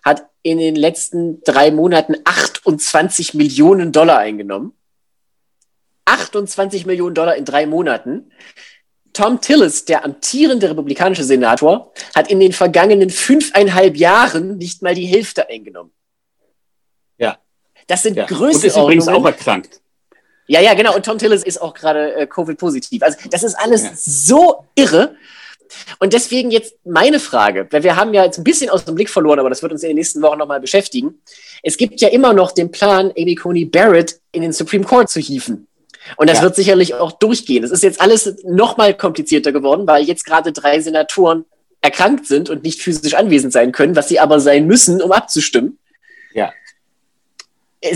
hat 0.03 0.25
in 0.43 0.57
den 0.57 0.75
letzten 0.75 1.41
drei 1.43 1.71
Monaten 1.71 2.15
28 2.23 3.33
Millionen 3.33 3.91
Dollar 3.91 4.19
eingenommen. 4.19 4.73
28 6.05 6.85
Millionen 6.85 7.15
Dollar 7.15 7.35
in 7.35 7.45
drei 7.45 7.65
Monaten. 7.65 8.31
Tom 9.13 9.41
Tillis, 9.41 9.85
der 9.85 10.05
amtierende 10.05 10.69
republikanische 10.69 11.23
Senator, 11.23 11.93
hat 12.15 12.31
in 12.31 12.39
den 12.39 12.53
vergangenen 12.53 13.09
fünfeinhalb 13.09 13.97
Jahren 13.97 14.57
nicht 14.57 14.81
mal 14.81 14.95
die 14.95 15.05
Hälfte 15.05 15.49
eingenommen. 15.49 15.91
Ja. 17.17 17.37
Das 17.87 18.03
sind 18.03 18.15
ja. 18.15 18.25
Größenordnungen. 18.25 18.53
Und 18.53 18.65
ist 18.65 18.77
übrigens 18.77 19.07
auch 19.07 19.25
erkrankt. 19.25 19.81
Ja, 20.47 20.59
ja, 20.59 20.73
genau. 20.73 20.95
Und 20.95 21.05
Tom 21.05 21.17
Tillis 21.17 21.43
ist 21.43 21.61
auch 21.61 21.73
gerade 21.73 22.15
äh, 22.15 22.27
Covid-positiv. 22.27 23.03
Also 23.03 23.17
das 23.29 23.43
ist 23.43 23.55
alles 23.55 23.83
ja. 23.83 23.91
so 23.95 24.65
irre. 24.75 25.15
Und 25.99 26.13
deswegen 26.13 26.51
jetzt 26.51 26.75
meine 26.85 27.19
Frage, 27.19 27.67
weil 27.71 27.83
wir 27.83 27.95
haben 27.95 28.13
ja 28.13 28.25
jetzt 28.25 28.37
ein 28.37 28.43
bisschen 28.43 28.69
aus 28.69 28.85
dem 28.85 28.95
Blick 28.95 29.09
verloren, 29.09 29.39
aber 29.39 29.49
das 29.49 29.61
wird 29.61 29.71
uns 29.71 29.83
in 29.83 29.89
den 29.89 29.97
nächsten 29.97 30.21
Wochen 30.21 30.37
nochmal 30.37 30.59
beschäftigen. 30.59 31.21
Es 31.63 31.77
gibt 31.77 32.01
ja 32.01 32.09
immer 32.09 32.33
noch 32.33 32.51
den 32.51 32.71
Plan, 32.71 33.11
Amy 33.17 33.35
Coney 33.35 33.65
Barrett 33.65 34.19
in 34.31 34.41
den 34.41 34.53
Supreme 34.53 34.83
Court 34.83 35.09
zu 35.09 35.19
hieven. 35.19 35.67
Und 36.17 36.29
das 36.29 36.37
ja. 36.37 36.43
wird 36.43 36.55
sicherlich 36.55 36.95
auch 36.95 37.11
durchgehen. 37.11 37.63
Es 37.63 37.71
ist 37.71 37.83
jetzt 37.83 38.01
alles 38.01 38.35
nochmal 38.43 38.95
komplizierter 38.95 39.51
geworden, 39.51 39.85
weil 39.85 40.03
jetzt 40.03 40.25
gerade 40.25 40.51
drei 40.51 40.79
Senatoren 40.79 41.45
erkrankt 41.81 42.27
sind 42.27 42.49
und 42.49 42.63
nicht 42.63 42.81
physisch 42.81 43.13
anwesend 43.13 43.53
sein 43.53 43.71
können, 43.71 43.95
was 43.95 44.09
sie 44.09 44.19
aber 44.19 44.39
sein 44.39 44.67
müssen, 44.67 45.01
um 45.01 45.11
abzustimmen. 45.11 45.77
Ja 46.33 46.51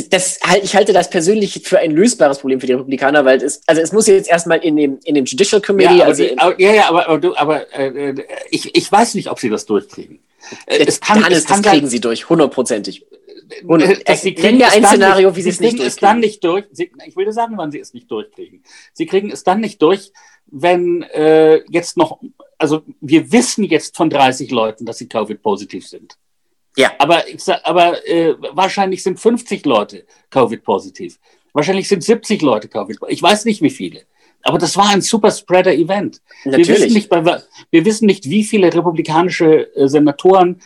das, 0.09 0.39
ich 0.63 0.75
halte 0.75 0.93
das 0.93 1.09
persönlich 1.09 1.61
für 1.63 1.77
ein 1.77 1.91
lösbares 1.91 2.39
Problem 2.39 2.59
für 2.59 2.65
die 2.65 2.73
Republikaner, 2.73 3.23
weil 3.23 3.41
es, 3.43 3.61
also 3.67 3.81
es 3.81 3.91
muss 3.91 4.07
jetzt 4.07 4.29
erstmal 4.29 4.57
in 4.59 4.75
dem, 4.75 4.99
in 5.03 5.13
dem 5.13 5.25
Judicial 5.25 5.61
Committee. 5.61 5.97
Ja, 5.97 6.05
also 6.05 6.23
die, 6.23 6.37
aber, 6.37 6.59
ja, 6.59 6.73
ja, 6.73 6.89
aber, 6.89 7.07
aber, 7.07 7.19
du, 7.19 7.35
aber 7.35 7.71
äh, 7.73 8.15
ich, 8.49 8.75
ich 8.75 8.91
weiß 8.91 9.13
nicht, 9.13 9.29
ob 9.29 9.39
sie 9.39 9.49
das 9.49 9.65
durchkriegen. 9.65 10.19
Äh, 10.65 10.85
es 10.87 10.99
kann, 10.99 11.23
Hannes, 11.23 11.39
es 11.39 11.45
kann 11.45 11.61
das 11.61 11.71
kriegen 11.71 11.87
sie 11.87 11.99
durch, 11.99 12.27
hundertprozentig. 12.27 13.05
Äh, 13.67 14.15
sie 14.15 14.33
kriegen 14.33 14.57
mir 14.57 14.71
ein 14.71 14.83
Szenario, 14.83 15.29
nicht, 15.29 15.37
wie 15.37 15.41
sie 15.43 15.49
es 15.49 15.59
nicht 15.59 15.79
es 15.79 15.97
dann 15.97 16.19
nicht 16.19 16.43
durch. 16.43 16.65
Sie, 16.71 16.91
ich 17.05 17.15
will 17.15 17.31
sagen, 17.31 17.55
wann 17.57 17.71
sie 17.71 17.79
es 17.79 17.93
nicht 17.93 18.09
durchkriegen. 18.09 18.63
Sie 18.93 19.05
kriegen 19.05 19.29
es 19.29 19.43
dann 19.43 19.61
nicht 19.61 19.79
durch, 19.83 20.11
wenn 20.47 21.03
äh, 21.03 21.61
jetzt 21.69 21.95
noch, 21.95 22.19
also 22.57 22.81
wir 23.01 23.31
wissen 23.31 23.63
jetzt 23.63 23.95
von 23.95 24.09
30 24.09 24.49
Leuten, 24.49 24.85
dass 24.85 24.97
sie 24.97 25.07
Covid-positiv 25.07 25.87
sind. 25.87 26.17
Ja. 26.75 26.91
Aber, 26.99 27.27
ich 27.27 27.43
sag, 27.43 27.61
aber 27.63 28.05
äh, 28.07 28.35
wahrscheinlich 28.53 29.03
sind 29.03 29.19
50 29.19 29.65
Leute 29.65 30.05
Covid-positiv. 30.29 31.19
Wahrscheinlich 31.53 31.87
sind 31.87 32.03
70 32.03 32.41
Leute 32.41 32.67
Covid-positiv. 32.67 33.17
Ich 33.17 33.23
weiß 33.23 33.45
nicht, 33.45 33.61
wie 33.61 33.69
viele. 33.69 34.01
Aber 34.43 34.59
das 34.59 34.77
war 34.77 34.89
ein 34.89 35.01
Super-Spreader-Event. 35.01 36.21
Wir 36.43 36.67
wissen, 36.67 36.93
nicht, 36.93 37.09
wir 37.09 37.85
wissen 37.85 38.05
nicht, 38.05 38.29
wie 38.29 38.43
viele 38.43 38.71
republikanische 38.71 39.75
äh, 39.75 39.87
Senatoren 39.87 40.61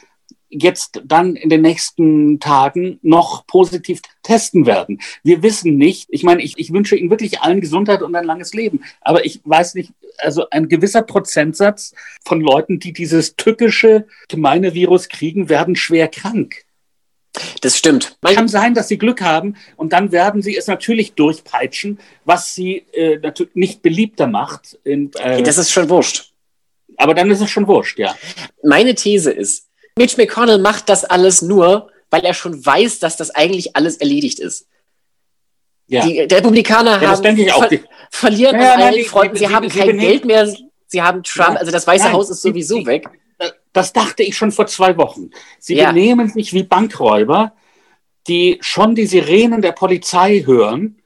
jetzt 0.50 1.02
dann 1.06 1.36
in 1.36 1.50
den 1.50 1.62
nächsten 1.62 2.40
Tagen 2.40 3.00
noch 3.02 3.46
positiv 3.46 4.02
testen 4.24 4.66
werden. 4.66 5.00
Wir 5.24 5.44
wissen 5.44 5.78
nicht, 5.78 6.08
ich 6.10 6.24
meine, 6.24 6.42
ich, 6.42 6.58
ich 6.58 6.74
wünsche 6.74 6.96
Ihnen 6.96 7.10
wirklich 7.10 7.42
allen 7.42 7.62
Gesundheit 7.62 8.02
und 8.02 8.16
ein 8.16 8.26
langes 8.26 8.54
Leben, 8.54 8.84
aber 9.02 9.26
ich 9.26 9.42
weiß 9.44 9.76
nicht, 9.76 9.94
also 10.18 10.50
ein 10.50 10.68
gewisser 10.68 11.04
Prozentsatz 11.04 11.94
von 12.26 12.42
Leuten, 12.42 12.80
die 12.80 12.94
dieses 12.94 13.36
tückische 13.36 14.08
gemeine 14.28 14.74
Virus 14.74 15.08
kriegen, 15.08 15.50
werden 15.50 15.76
schwer 15.76 16.08
krank. 16.08 16.66
Das 17.62 17.78
stimmt. 17.78 18.18
Man 18.22 18.36
Kann 18.36 18.48
sein, 18.48 18.74
dass 18.74 18.88
sie 18.88 18.98
Glück 18.98 19.22
haben 19.22 19.56
und 19.78 19.94
dann 19.94 20.12
werden 20.12 20.42
sie 20.42 20.58
es 20.58 20.68
natürlich 20.68 21.14
durchpeitschen, 21.14 22.00
was 22.26 22.56
sie 22.56 22.86
äh, 22.94 23.18
natürlich 23.20 23.56
nicht 23.56 23.82
beliebter 23.82 24.28
macht. 24.28 24.80
In, 24.84 25.12
äh, 25.20 25.44
das 25.44 25.58
ist 25.58 25.72
schon 25.72 25.90
wurscht. 25.90 26.34
Aber 26.98 27.14
dann 27.14 27.32
ist 27.32 27.40
es 27.40 27.50
schon 27.50 27.68
wurscht, 27.68 28.00
ja. 28.00 28.16
Meine 28.64 28.96
These 28.96 29.32
ist, 29.32 29.69
Mitch 30.00 30.16
McConnell 30.18 30.60
macht 30.60 30.88
das 30.88 31.04
alles 31.04 31.42
nur, 31.42 31.90
weil 32.10 32.24
er 32.24 32.34
schon 32.34 32.66
weiß, 32.66 33.00
dass 33.00 33.18
das 33.18 33.32
eigentlich 33.32 33.76
alles 33.76 33.98
erledigt 33.98 34.40
ist. 34.40 34.66
Ja. 35.88 36.06
Die, 36.06 36.26
die 36.26 36.36
Republikaner 36.36 37.02
ja, 37.02 37.10
haben 37.10 37.38
ver 37.38 37.80
verlieren 38.10 38.62
ja, 38.62 38.76
an 38.76 38.82
allen 38.82 39.04
Fronten. 39.04 39.36
Sie, 39.36 39.46
sie 39.46 39.54
haben 39.54 39.70
sie, 39.70 39.78
kein 39.78 40.00
sie 40.00 40.08
Geld 40.08 40.24
mehr. 40.24 40.48
Sie 40.88 41.02
haben 41.02 41.22
Trump. 41.24 41.58
also 41.58 41.70
das 41.72 41.86
Weiße 41.86 42.06
nein, 42.06 42.14
Haus 42.14 42.30
ist 42.30 42.42
sowieso 42.42 42.86
weg. 42.86 43.10
Das 43.74 43.92
dachte 43.92 44.24
ich 44.24 44.38
schon 44.38 44.54
vor 44.54 44.68
zwei 44.68 44.96
Wochen. 44.96 45.32
Sie 45.60 45.76
benehmen 45.76 46.30
sich 46.30 46.54
wie 46.54 46.64
Bankräuber, 46.64 47.52
die 48.28 48.58
schon 48.62 48.96
die 48.96 49.06
Sirenen 49.06 49.62
der 49.62 49.74
Polizei 49.74 50.44
hören 50.46 51.02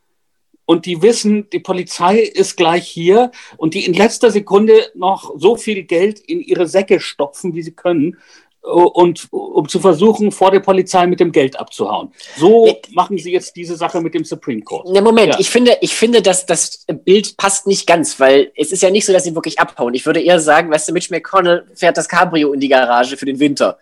und 0.65 0.85
die 0.85 1.01
wissen, 1.01 1.49
die 1.49 1.59
Polizei 1.59 2.19
ist 2.19 2.55
gleich 2.55 2.87
hier 2.87 3.31
und 3.57 3.73
die 3.73 3.85
in 3.85 3.93
letzter 3.93 4.31
Sekunde 4.31 4.91
noch 4.95 5.33
so 5.37 5.55
viel 5.55 5.83
Geld 5.83 6.19
in 6.19 6.39
ihre 6.39 6.67
Säcke 6.67 6.99
stopfen, 6.99 7.53
wie 7.53 7.63
sie 7.63 7.73
können, 7.73 8.17
und 8.63 9.27
um 9.31 9.67
zu 9.67 9.79
versuchen, 9.79 10.31
vor 10.31 10.51
der 10.51 10.61
Polizei 10.61 11.05
mit 11.05 11.19
dem 11.19 11.31
Geld 11.31 11.59
abzuhauen. 11.59 12.13
So 12.37 12.77
machen 12.91 13.17
sie 13.17 13.31
jetzt 13.31 13.55
diese 13.57 13.75
Sache 13.75 13.99
mit 13.99 14.13
dem 14.13 14.23
Supreme 14.23 14.61
Court. 14.61 14.87
Ne, 14.87 15.01
Moment, 15.01 15.33
ja. 15.33 15.39
ich 15.39 15.49
finde, 15.49 15.77
ich 15.81 15.93
finde, 15.93 16.21
dass 16.21 16.45
das 16.45 16.85
Bild 17.03 17.35
passt 17.35 17.67
nicht 17.67 17.85
ganz, 17.85 18.19
weil 18.19 18.51
es 18.55 18.71
ist 18.71 18.81
ja 18.81 18.89
nicht 18.89 19.05
so, 19.05 19.11
dass 19.11 19.25
sie 19.25 19.35
wirklich 19.35 19.59
abhauen. 19.59 19.93
Ich 19.93 20.05
würde 20.05 20.21
eher 20.21 20.39
sagen, 20.39 20.71
weißt 20.71 20.87
du, 20.87 20.93
Mitch 20.93 21.09
McConnell 21.11 21.65
fährt 21.75 21.97
das 21.97 22.07
Cabrio 22.07 22.53
in 22.53 22.61
die 22.61 22.69
Garage 22.69 23.17
für 23.17 23.25
den 23.25 23.39
Winter. 23.39 23.77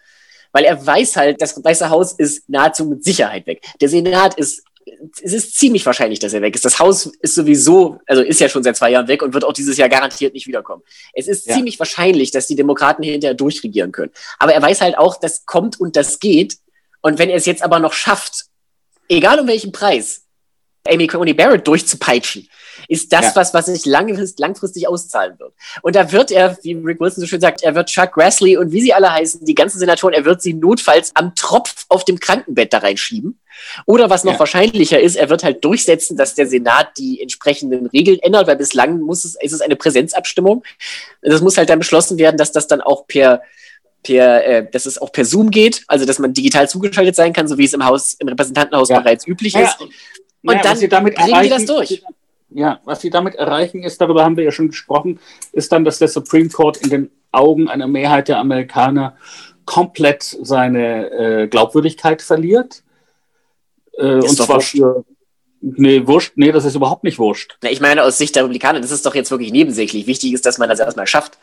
Weil 0.51 0.65
er 0.65 0.85
weiß 0.85 1.15
halt, 1.15 1.41
das 1.41 1.63
Weiße 1.63 1.89
Haus 1.89 2.13
ist 2.13 2.49
nahezu 2.49 2.85
mit 2.85 3.03
Sicherheit 3.03 3.45
weg. 3.45 3.61
Der 3.79 3.87
Senat 3.87 4.33
ist 4.33 4.63
es 5.23 5.33
ist 5.33 5.57
ziemlich 5.57 5.85
wahrscheinlich, 5.85 6.19
dass 6.19 6.33
er 6.33 6.41
weg 6.41 6.55
ist. 6.55 6.65
Das 6.65 6.79
Haus 6.79 7.05
ist 7.21 7.35
sowieso, 7.35 7.99
also 8.07 8.21
ist 8.21 8.39
ja 8.39 8.49
schon 8.49 8.63
seit 8.63 8.77
zwei 8.77 8.91
Jahren 8.91 9.07
weg 9.07 9.21
und 9.21 9.33
wird 9.33 9.43
auch 9.43 9.53
dieses 9.53 9.77
Jahr 9.77 9.89
garantiert 9.89 10.33
nicht 10.33 10.47
wiederkommen. 10.47 10.83
Es 11.13 11.27
ist 11.27 11.47
ja. 11.47 11.55
ziemlich 11.55 11.79
wahrscheinlich, 11.79 12.31
dass 12.31 12.47
die 12.47 12.55
Demokraten 12.55 13.03
hinterher 13.03 13.33
durchregieren 13.33 13.91
können. 13.91 14.11
Aber 14.39 14.53
er 14.53 14.61
weiß 14.61 14.81
halt 14.81 14.97
auch, 14.97 15.19
das 15.19 15.45
kommt 15.45 15.79
und 15.79 15.95
das 15.95 16.19
geht. 16.19 16.57
Und 17.01 17.19
wenn 17.19 17.29
er 17.29 17.37
es 17.37 17.45
jetzt 17.45 17.63
aber 17.63 17.79
noch 17.79 17.93
schafft, 17.93 18.45
egal 19.07 19.39
um 19.39 19.47
welchen 19.47 19.71
Preis, 19.71 20.20
Amy 20.87 21.07
Coney 21.07 21.33
Barrett 21.33 21.67
durchzupeitschen, 21.67 22.47
ist 22.87 23.13
das 23.13 23.27
ja. 23.27 23.35
was, 23.35 23.53
was 23.53 23.67
sich 23.67 23.85
langfristig, 23.85 24.39
langfristig 24.39 24.87
auszahlen 24.87 25.37
wird. 25.39 25.53
Und 25.81 25.95
da 25.95 26.11
wird 26.11 26.31
er, 26.31 26.57
wie 26.63 26.73
Rick 26.73 26.99
Wilson 26.99 27.21
so 27.21 27.27
schön 27.27 27.41
sagt, 27.41 27.63
er 27.63 27.75
wird 27.75 27.89
Chuck 27.89 28.13
Grassley 28.13 28.57
und 28.57 28.71
wie 28.71 28.81
sie 28.81 28.93
alle 28.93 29.11
heißen, 29.11 29.45
die 29.45 29.55
ganzen 29.55 29.79
Senatoren, 29.79 30.13
er 30.13 30.25
wird 30.25 30.41
sie 30.41 30.53
notfalls 30.53 31.11
am 31.15 31.35
Tropf 31.35 31.85
auf 31.89 32.03
dem 32.05 32.19
Krankenbett 32.19 32.73
da 32.73 32.79
reinschieben. 32.79 33.39
Oder 33.85 34.09
was 34.09 34.23
noch 34.23 34.33
ja. 34.33 34.39
wahrscheinlicher 34.39 34.99
ist, 34.99 35.15
er 35.15 35.29
wird 35.29 35.43
halt 35.43 35.63
durchsetzen, 35.63 36.17
dass 36.17 36.33
der 36.33 36.47
Senat 36.47 36.97
die 36.97 37.21
entsprechenden 37.21 37.85
Regeln 37.87 38.19
ändert, 38.19 38.47
weil 38.47 38.55
bislang 38.55 38.99
muss 39.01 39.23
es, 39.23 39.35
ist 39.39 39.53
es 39.53 39.61
eine 39.61 39.75
Präsenzabstimmung. 39.75 40.63
Das 41.21 41.41
muss 41.41 41.57
halt 41.57 41.69
dann 41.69 41.79
beschlossen 41.79 42.17
werden, 42.17 42.37
dass 42.37 42.51
das 42.51 42.67
dann 42.67 42.81
auch 42.81 43.05
per 43.07 43.41
per, 44.03 44.45
äh, 44.45 44.67
dass 44.69 44.85
es 44.85 44.99
auch 44.99 45.11
per 45.11 45.25
Zoom 45.25 45.51
geht, 45.51 45.83
also 45.87 46.05
dass 46.05 46.19
man 46.19 46.33
digital 46.33 46.67
zugeschaltet 46.67 47.15
sein 47.15 47.33
kann, 47.33 47.47
so 47.47 47.57
wie 47.57 47.65
es 47.65 47.73
im 47.73 47.85
Haus, 47.85 48.15
im 48.19 48.27
Repräsentantenhaus 48.27 48.89
ja. 48.89 48.99
bereits 48.99 49.27
üblich 49.27 49.55
ist. 49.55 49.77
Und 50.43 50.55
naja, 50.55 50.87
dann 50.87 51.03
bringen 51.05 51.43
die 51.43 51.49
das 51.49 51.65
durch. 51.65 52.03
Ja, 52.49 52.81
was 52.83 53.01
sie 53.01 53.09
damit 53.09 53.35
erreichen 53.35 53.83
ist, 53.83 54.01
darüber 54.01 54.25
haben 54.25 54.35
wir 54.35 54.43
ja 54.43 54.51
schon 54.51 54.67
gesprochen, 54.67 55.19
ist 55.53 55.71
dann, 55.71 55.85
dass 55.85 55.99
der 55.99 56.09
Supreme 56.09 56.49
Court 56.49 56.77
in 56.77 56.89
den 56.89 57.11
Augen 57.31 57.69
einer 57.69 57.87
Mehrheit 57.87 58.27
der 58.27 58.39
Amerikaner 58.39 59.15
komplett 59.65 60.23
seine 60.41 61.11
äh, 61.11 61.47
Glaubwürdigkeit 61.47 62.21
verliert. 62.21 62.83
Äh, 63.97 64.15
und 64.15 64.29
zwar 64.29 64.55
wurscht. 64.55 64.71
für. 64.71 65.05
Nee, 65.61 66.05
wurscht. 66.07 66.33
Nee, 66.35 66.51
das 66.51 66.65
ist 66.65 66.75
überhaupt 66.75 67.03
nicht 67.03 67.19
wurscht. 67.19 67.57
Na, 67.61 67.69
ich 67.69 67.79
meine, 67.79 68.03
aus 68.03 68.17
Sicht 68.17 68.35
der 68.35 68.43
Republikaner, 68.43 68.81
das 68.81 68.91
ist 68.91 69.05
doch 69.05 69.15
jetzt 69.15 69.31
wirklich 69.31 69.51
nebensächlich. 69.51 70.07
Wichtig 70.07 70.33
ist, 70.33 70.45
dass 70.45 70.57
man 70.57 70.67
das 70.67 70.79
erstmal 70.79 71.07
schafft. 71.07 71.37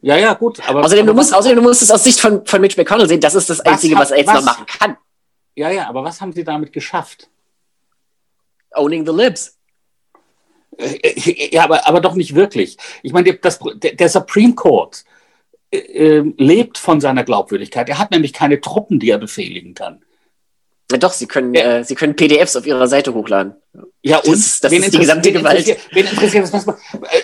Ja, 0.00 0.16
ja, 0.16 0.34
gut. 0.34 0.60
Aber, 0.68 0.84
außerdem, 0.84 1.04
aber 1.04 1.12
du 1.12 1.16
musst, 1.16 1.34
außerdem, 1.34 1.56
du 1.56 1.62
musst 1.62 1.82
es 1.82 1.90
aus 1.90 2.04
Sicht 2.04 2.20
von, 2.20 2.46
von 2.46 2.60
Mitch 2.60 2.76
McConnell 2.80 3.08
sehen. 3.08 3.20
Das 3.20 3.34
ist 3.34 3.50
das 3.50 3.60
Einzige, 3.60 3.94
was, 3.94 4.02
was 4.02 4.10
er 4.12 4.18
jetzt 4.18 4.28
was, 4.28 4.44
noch 4.44 4.52
machen 4.52 4.66
kann. 4.66 4.96
Ja, 5.56 5.70
ja, 5.70 5.88
aber 5.88 6.04
was 6.04 6.20
haben 6.20 6.32
sie 6.32 6.44
damit 6.44 6.72
geschafft? 6.72 7.28
Owning 8.72 9.06
the 9.06 9.12
Libs. 9.12 9.58
Äh, 10.76 11.50
ja, 11.52 11.64
aber, 11.64 11.86
aber 11.86 12.00
doch 12.00 12.14
nicht 12.14 12.34
wirklich. 12.34 12.76
Ich 13.02 13.12
meine, 13.12 13.34
das, 13.34 13.58
der, 13.74 14.08
Supreme 14.08 14.54
Court 14.54 15.04
äh, 15.70 15.78
äh, 15.78 16.32
lebt 16.36 16.78
von 16.78 17.00
seiner 17.00 17.24
Glaubwürdigkeit. 17.24 17.88
Er 17.88 17.98
hat 17.98 18.10
nämlich 18.10 18.32
keine 18.32 18.60
Truppen, 18.60 18.98
die 18.98 19.10
er 19.10 19.18
befehligen 19.18 19.74
kann. 19.74 20.02
Ja, 20.90 20.96
doch, 20.96 21.12
Sie 21.12 21.26
können, 21.26 21.52
ja. 21.52 21.78
äh, 21.78 21.84
Sie 21.84 21.94
können 21.94 22.16
PDFs 22.16 22.56
auf 22.56 22.66
Ihrer 22.66 22.88
Seite 22.88 23.12
hochladen. 23.12 23.54
Ja, 24.02 24.18
und 24.18 24.32
das, 24.32 24.60
das 24.60 24.72
ist 24.72 24.94
die 24.94 24.98
gesamte 24.98 25.28
wen 25.28 25.34
Gewalt. 25.34 25.58
Interessiert, 25.58 25.88
wen 25.92 26.06
interessiert 26.06 26.54
das? 26.54 26.66
Äh, 26.66 26.72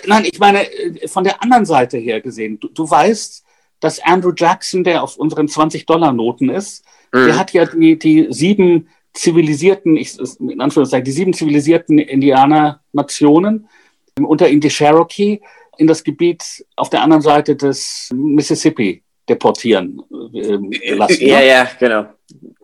nein, 0.05 0.25
ich 0.25 0.37
meine, 0.37 0.71
äh, 0.71 1.07
von 1.07 1.23
der 1.23 1.41
anderen 1.41 1.65
Seite 1.65 1.97
her 1.97 2.21
gesehen, 2.21 2.59
du, 2.59 2.67
du 2.67 2.87
weißt, 2.87 3.43
dass 3.79 3.99
Andrew 3.99 4.33
Jackson, 4.35 4.83
der 4.83 5.01
auf 5.01 5.17
unseren 5.17 5.47
20-Dollar-Noten 5.47 6.49
ist, 6.49 6.85
mhm. 7.11 7.25
der 7.25 7.39
hat 7.39 7.53
ja 7.53 7.65
die, 7.65 7.97
die 7.97 8.27
sieben 8.29 8.89
zivilisierten, 9.15 9.97
ich, 9.97 10.17
in 10.39 10.61
Anführungszeichen, 10.61 11.05
die 11.05 11.11
sieben 11.11 11.33
zivilisierten 11.33 11.97
Indianer-Nationen, 11.99 13.67
unter 14.19 14.49
ihnen 14.49 14.61
die 14.61 14.69
Cherokee, 14.69 15.41
in 15.77 15.87
das 15.87 16.03
Gebiet 16.03 16.65
auf 16.75 16.89
der 16.89 17.01
anderen 17.01 17.21
Seite 17.21 17.55
des 17.55 18.09
Mississippi 18.13 19.03
deportieren 19.27 20.01
äh, 20.33 20.93
lassen. 20.93 21.25
Ja, 21.25 21.39
ne? 21.39 21.47
ja, 21.47 21.67
genau. 21.79 22.05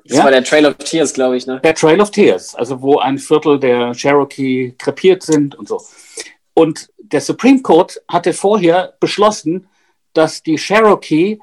Das 0.05 0.17
ja? 0.17 0.23
war 0.23 0.31
der 0.31 0.43
Trail 0.43 0.65
of 0.65 0.75
Tears, 0.77 1.13
glaube 1.13 1.37
ich, 1.37 1.47
ne? 1.47 1.59
Der 1.63 1.73
Trail 1.73 1.99
of 2.01 2.11
Tears, 2.11 2.55
also 2.55 2.81
wo 2.81 2.99
ein 2.99 3.17
Viertel 3.17 3.59
der 3.59 3.93
Cherokee 3.93 4.73
krepiert 4.77 5.23
sind 5.23 5.55
und 5.55 5.67
so. 5.67 5.81
Und 6.53 6.89
der 6.97 7.21
Supreme 7.21 7.61
Court 7.61 8.01
hatte 8.07 8.33
vorher 8.33 8.93
beschlossen, 8.99 9.67
dass 10.13 10.43
die 10.43 10.55
Cherokee 10.55 11.39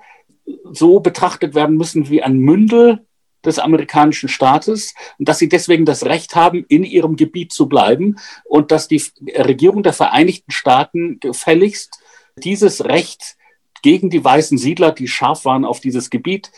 so 0.70 1.00
betrachtet 1.00 1.54
werden 1.54 1.76
müssen 1.76 2.08
wie 2.08 2.22
ein 2.22 2.38
Mündel 2.38 3.06
des 3.48 3.58
amerikanischen 3.58 4.28
Staates 4.28 4.94
und 5.18 5.28
dass 5.28 5.38
sie 5.38 5.48
deswegen 5.48 5.84
das 5.84 6.04
Recht 6.04 6.36
haben, 6.36 6.64
in 6.68 6.84
ihrem 6.84 7.16
Gebiet 7.16 7.52
zu 7.52 7.68
bleiben 7.68 8.16
und 8.44 8.70
dass 8.70 8.88
die 8.88 9.02
Regierung 9.36 9.82
der 9.82 9.92
Vereinigten 9.92 10.52
Staaten 10.52 11.18
gefälligst 11.20 11.98
dieses 12.36 12.84
Recht 12.84 13.36
gegen 13.82 14.10
die 14.10 14.24
weißen 14.24 14.58
Siedler, 14.58 14.92
die 14.92 15.08
scharf 15.08 15.44
waren 15.44 15.64
auf 15.64 15.80
dieses 15.80 16.10
Gebiet, 16.10 16.50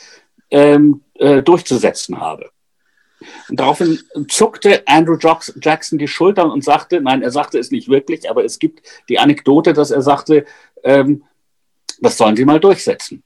ähm, 0.51 1.03
äh, 1.15 1.43
durchzusetzen 1.43 2.21
habe. 2.21 2.51
Und 3.49 3.61
daraufhin 3.61 3.99
zuckte 4.29 4.83
Andrew 4.87 5.17
Jackson 5.19 5.99
die 5.99 6.09
Schultern 6.09 6.51
und 6.51 6.65
sagte, 6.65 7.01
nein, 7.01 7.23
er 7.23 7.31
sagte 7.31 7.59
es 7.59 7.71
nicht 7.71 7.89
wirklich, 7.89 8.31
aber 8.31 8.45
es 8.45 8.59
gibt 8.59 8.83
die 9.09 9.19
Anekdote, 9.19 9.75
dass 9.75 9.91
er 9.91 10.03
sagte, 10.03 10.47
ähm, 10.83 11.25
das 12.01 12.17
sollen 12.17 12.37
Sie 12.37 12.47
mal 12.47 12.61
durchsetzen 12.61 13.23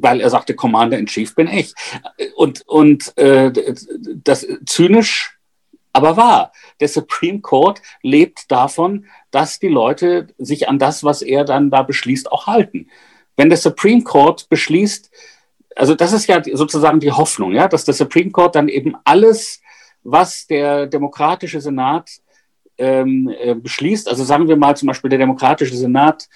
weil 0.00 0.20
er 0.20 0.30
sagte, 0.30 0.54
Commander 0.54 0.98
in 0.98 1.06
Chief 1.06 1.34
bin 1.34 1.48
ich. 1.48 1.74
Und, 2.36 2.62
und 2.66 3.16
äh, 3.16 3.52
das 4.24 4.46
zynisch, 4.66 5.38
aber 5.92 6.16
wahr. 6.16 6.52
Der 6.78 6.88
Supreme 6.88 7.40
Court 7.40 7.82
lebt 8.02 8.50
davon, 8.50 9.06
dass 9.30 9.58
die 9.58 9.68
Leute 9.68 10.28
sich 10.38 10.68
an 10.68 10.78
das, 10.78 11.02
was 11.02 11.22
er 11.22 11.44
dann 11.44 11.70
da 11.70 11.82
beschließt, 11.82 12.30
auch 12.30 12.46
halten. 12.46 12.88
Wenn 13.36 13.48
der 13.48 13.58
Supreme 13.58 14.02
Court 14.02 14.48
beschließt, 14.48 15.10
also 15.76 15.94
das 15.94 16.12
ist 16.12 16.26
ja 16.26 16.42
sozusagen 16.52 17.00
die 17.00 17.12
Hoffnung, 17.12 17.52
ja, 17.52 17.68
dass 17.68 17.84
der 17.84 17.94
Supreme 17.94 18.30
Court 18.30 18.54
dann 18.54 18.68
eben 18.68 18.94
alles, 19.04 19.60
was 20.02 20.46
der 20.46 20.86
demokratische 20.86 21.60
Senat 21.60 22.10
ähm, 22.78 23.32
äh, 23.38 23.54
beschließt, 23.54 24.08
also 24.08 24.24
sagen 24.24 24.48
wir 24.48 24.56
mal 24.56 24.76
zum 24.76 24.88
Beispiel 24.88 25.10
der 25.10 25.18
demokratische 25.18 25.76
Senat 25.76 26.28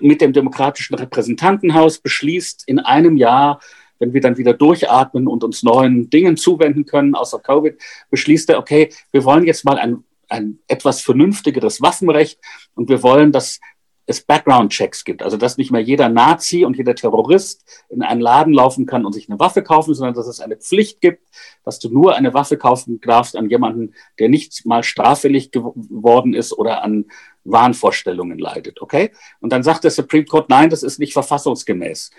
mit 0.00 0.20
dem 0.20 0.32
demokratischen 0.32 0.94
Repräsentantenhaus 0.94 1.98
beschließt, 1.98 2.64
in 2.66 2.78
einem 2.78 3.16
Jahr, 3.16 3.60
wenn 3.98 4.12
wir 4.12 4.20
dann 4.20 4.36
wieder 4.36 4.52
durchatmen 4.52 5.26
und 5.26 5.44
uns 5.44 5.62
neuen 5.62 6.10
Dingen 6.10 6.36
zuwenden 6.36 6.84
können, 6.84 7.14
außer 7.14 7.38
Covid, 7.38 7.80
beschließt 8.10 8.50
er, 8.50 8.58
okay, 8.58 8.90
wir 9.12 9.24
wollen 9.24 9.44
jetzt 9.44 9.64
mal 9.64 9.78
ein, 9.78 10.04
ein 10.28 10.58
etwas 10.68 11.00
vernünftigeres 11.00 11.80
Waffenrecht 11.80 12.38
und 12.74 12.88
wir 12.88 13.02
wollen, 13.02 13.32
dass 13.32 13.60
es 14.06 14.22
Background-Checks 14.22 15.04
gibt. 15.04 15.22
Also, 15.22 15.36
dass 15.36 15.58
nicht 15.58 15.72
mehr 15.72 15.80
jeder 15.80 16.08
Nazi 16.08 16.64
und 16.64 16.76
jeder 16.76 16.94
Terrorist 16.94 17.64
in 17.88 18.02
einen 18.02 18.20
Laden 18.20 18.52
laufen 18.52 18.86
kann 18.86 19.04
und 19.04 19.12
sich 19.12 19.28
eine 19.28 19.38
Waffe 19.38 19.62
kaufen, 19.62 19.94
sondern 19.94 20.14
dass 20.14 20.28
es 20.28 20.40
eine 20.40 20.56
Pflicht 20.56 21.00
gibt, 21.00 21.28
dass 21.64 21.78
du 21.80 21.90
nur 21.90 22.14
eine 22.14 22.32
Waffe 22.32 22.56
kaufen 22.56 23.00
darfst 23.00 23.36
an 23.36 23.50
jemanden, 23.50 23.94
der 24.18 24.28
nicht 24.28 24.64
mal 24.64 24.84
straffällig 24.84 25.50
geworden 25.50 26.34
ist 26.34 26.52
oder 26.52 26.82
an 26.82 27.06
Wahnvorstellungen 27.46 28.38
leidet. 28.38 28.80
Okay? 28.80 29.10
Und 29.40 29.52
dann 29.52 29.62
sagt 29.62 29.84
der 29.84 29.90
Supreme 29.90 30.24
Court, 30.24 30.48
nein, 30.48 30.70
das 30.70 30.82
ist 30.82 30.98
nicht 30.98 31.12
verfassungsgemäß. 31.12 32.10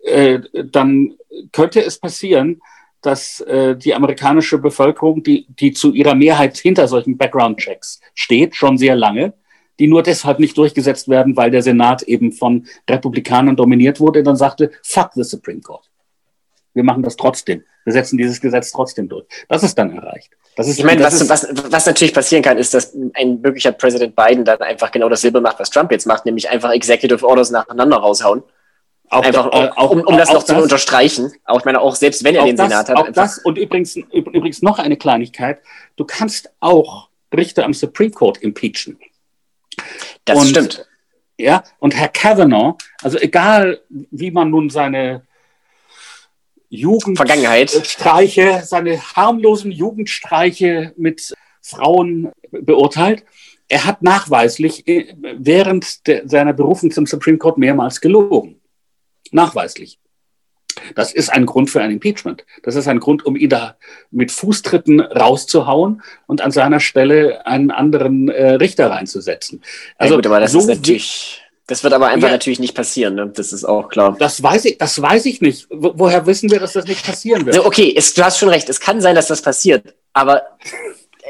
Äh, 0.00 0.40
dann 0.64 1.14
könnte 1.52 1.82
es 1.82 1.98
passieren, 1.98 2.60
dass 3.02 3.40
äh, 3.40 3.76
die 3.76 3.94
amerikanische 3.94 4.58
Bevölkerung, 4.58 5.22
die, 5.22 5.46
die 5.48 5.72
zu 5.72 5.92
ihrer 5.92 6.14
Mehrheit 6.14 6.58
hinter 6.58 6.86
solchen 6.86 7.16
Background-Checks 7.16 8.00
steht, 8.14 8.54
schon 8.54 8.76
sehr 8.76 8.94
lange, 8.94 9.32
die 9.78 9.86
nur 9.86 10.02
deshalb 10.02 10.38
nicht 10.38 10.56
durchgesetzt 10.58 11.08
werden, 11.08 11.36
weil 11.36 11.50
der 11.50 11.62
Senat 11.62 12.02
eben 12.02 12.32
von 12.32 12.66
Republikanern 12.88 13.56
dominiert 13.56 14.00
wurde, 14.00 14.22
dann 14.22 14.36
sagte, 14.36 14.70
fuck 14.82 15.12
the 15.14 15.22
Supreme 15.22 15.60
Court. 15.60 15.89
Wir 16.80 16.84
machen 16.84 17.02
das 17.02 17.16
trotzdem. 17.16 17.62
Wir 17.84 17.92
setzen 17.92 18.16
dieses 18.16 18.40
Gesetz 18.40 18.72
trotzdem 18.72 19.06
durch. 19.06 19.26
Das 19.50 19.62
ist 19.62 19.76
dann 19.76 19.94
erreicht. 19.94 20.30
Das 20.56 20.66
ist, 20.66 20.78
ich 20.78 20.84
meine, 20.84 21.04
was, 21.04 21.28
was, 21.28 21.46
was 21.70 21.84
natürlich 21.84 22.14
passieren 22.14 22.42
kann, 22.42 22.56
ist, 22.56 22.72
dass 22.72 22.96
ein 23.12 23.42
möglicher 23.42 23.72
Präsident 23.72 24.16
Biden 24.16 24.46
dann 24.46 24.62
einfach 24.62 24.90
genau 24.90 25.10
dasselbe 25.10 25.42
macht, 25.42 25.60
was 25.60 25.68
Trump 25.68 25.92
jetzt 25.92 26.06
macht, 26.06 26.24
nämlich 26.24 26.48
einfach 26.48 26.72
Executive 26.72 27.26
Orders 27.26 27.50
nacheinander 27.50 27.98
raushauen. 27.98 28.42
Auch 29.10 29.22
einfach, 29.22 29.50
da, 29.50 29.66
äh, 29.66 29.70
auch, 29.76 29.90
um, 29.90 30.00
um 30.00 30.16
das 30.16 30.32
noch 30.32 30.42
zu 30.42 30.54
das, 30.54 30.62
unterstreichen. 30.62 31.30
Auch, 31.44 31.58
ich 31.58 31.66
meine, 31.66 31.82
auch 31.82 31.94
selbst 31.94 32.24
wenn 32.24 32.34
er 32.34 32.46
den 32.46 32.56
das, 32.56 32.70
Senat 32.70 32.88
hat. 32.88 32.96
Auch 32.96 33.10
das 33.10 33.36
und 33.40 33.58
übrigens, 33.58 33.96
übrigens 33.96 34.62
noch 34.62 34.78
eine 34.78 34.96
Kleinigkeit. 34.96 35.60
Du 35.96 36.06
kannst 36.06 36.50
auch 36.60 37.10
Richter 37.36 37.66
am 37.66 37.74
Supreme 37.74 38.12
Court 38.12 38.38
impeachen. 38.38 38.98
Das 40.24 40.38
und, 40.38 40.46
stimmt. 40.46 40.86
Ja, 41.36 41.62
und 41.78 41.94
Herr 41.94 42.08
Kavanaugh, 42.08 42.78
also 43.02 43.18
egal, 43.18 43.82
wie 43.90 44.30
man 44.30 44.48
nun 44.48 44.70
seine 44.70 45.26
Jugendstreiche, 46.70 48.62
seine 48.64 49.00
harmlosen 49.14 49.72
Jugendstreiche 49.72 50.94
mit 50.96 51.34
Frauen 51.60 52.30
beurteilt, 52.50 53.24
er 53.68 53.84
hat 53.84 54.02
nachweislich 54.02 54.86
äh, 54.88 55.14
während 55.20 56.06
de, 56.06 56.26
seiner 56.26 56.52
Berufung 56.52 56.90
zum 56.90 57.06
Supreme 57.06 57.38
Court 57.38 57.58
mehrmals 57.58 58.00
gelogen. 58.00 58.60
Nachweislich. 59.30 59.98
Das 60.94 61.12
ist 61.12 61.28
ein 61.28 61.46
Grund 61.46 61.70
für 61.70 61.82
ein 61.82 61.90
Impeachment. 61.90 62.44
Das 62.62 62.74
ist 62.74 62.88
ein 62.88 63.00
Grund, 63.00 63.24
um 63.26 63.36
ihn 63.36 63.50
da 63.50 63.76
mit 64.10 64.32
Fußtritten 64.32 65.00
rauszuhauen 65.00 66.02
und 66.26 66.40
an 66.40 66.50
seiner 66.50 66.80
Stelle 66.80 67.46
einen 67.46 67.70
anderen 67.70 68.28
äh, 68.28 68.52
Richter 68.54 68.90
reinzusetzen. 68.90 69.62
Also 69.98 70.14
ja 70.14 70.18
gut, 70.18 70.26
aber 70.26 70.40
das 70.40 70.52
so 70.52 70.60
ist 70.60 70.66
natürlich 70.66 71.42
Das 71.70 71.84
wird 71.84 71.92
aber 71.92 72.08
einfach 72.08 72.26
ja. 72.26 72.32
natürlich 72.32 72.58
nicht 72.58 72.74
passieren, 72.74 73.14
ne? 73.14 73.30
das 73.32 73.52
ist 73.52 73.64
auch 73.64 73.88
klar. 73.88 74.16
Das 74.18 74.42
weiß 74.42 74.64
ich, 74.64 74.78
das 74.78 75.00
weiß 75.00 75.24
ich 75.26 75.40
nicht. 75.40 75.68
Woher 75.70 76.26
wissen 76.26 76.50
wir, 76.50 76.58
dass 76.58 76.72
das 76.72 76.84
nicht 76.84 77.06
passieren 77.06 77.46
wird? 77.46 77.64
Okay, 77.64 77.94
es, 77.96 78.12
du 78.12 78.24
hast 78.24 78.38
schon 78.38 78.48
recht, 78.48 78.68
es 78.68 78.80
kann 78.80 79.00
sein, 79.00 79.14
dass 79.14 79.28
das 79.28 79.40
passiert, 79.40 79.94
aber 80.12 80.42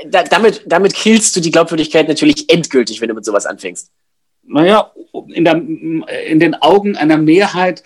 da, 0.06 0.22
damit, 0.22 0.62
damit 0.64 0.94
killst 0.94 1.36
du 1.36 1.40
die 1.40 1.50
Glaubwürdigkeit 1.50 2.08
natürlich 2.08 2.50
endgültig, 2.50 3.02
wenn 3.02 3.10
du 3.10 3.14
mit 3.14 3.26
sowas 3.26 3.44
anfängst. 3.44 3.90
Naja, 4.44 4.90
in, 5.28 5.44
der, 5.44 5.56
in 5.56 6.40
den 6.40 6.54
Augen 6.54 6.96
einer 6.96 7.18
Mehrheit, 7.18 7.82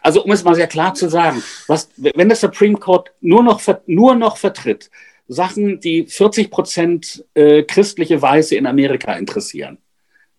also 0.00 0.22
um 0.22 0.30
es 0.30 0.44
mal 0.44 0.54
sehr 0.54 0.68
klar 0.68 0.94
zu 0.94 1.08
sagen, 1.08 1.42
was, 1.66 1.88
wenn 1.96 2.28
der 2.28 2.36
Supreme 2.36 2.78
Court 2.78 3.10
nur 3.20 3.42
noch, 3.42 3.60
nur 3.86 4.14
noch 4.14 4.36
vertritt, 4.36 4.88
Sachen, 5.26 5.80
die 5.80 6.06
40 6.06 6.48
Prozent 6.48 7.24
äh, 7.34 7.64
christliche 7.64 8.22
Weiße 8.22 8.54
in 8.54 8.68
Amerika 8.68 9.14
interessieren, 9.14 9.78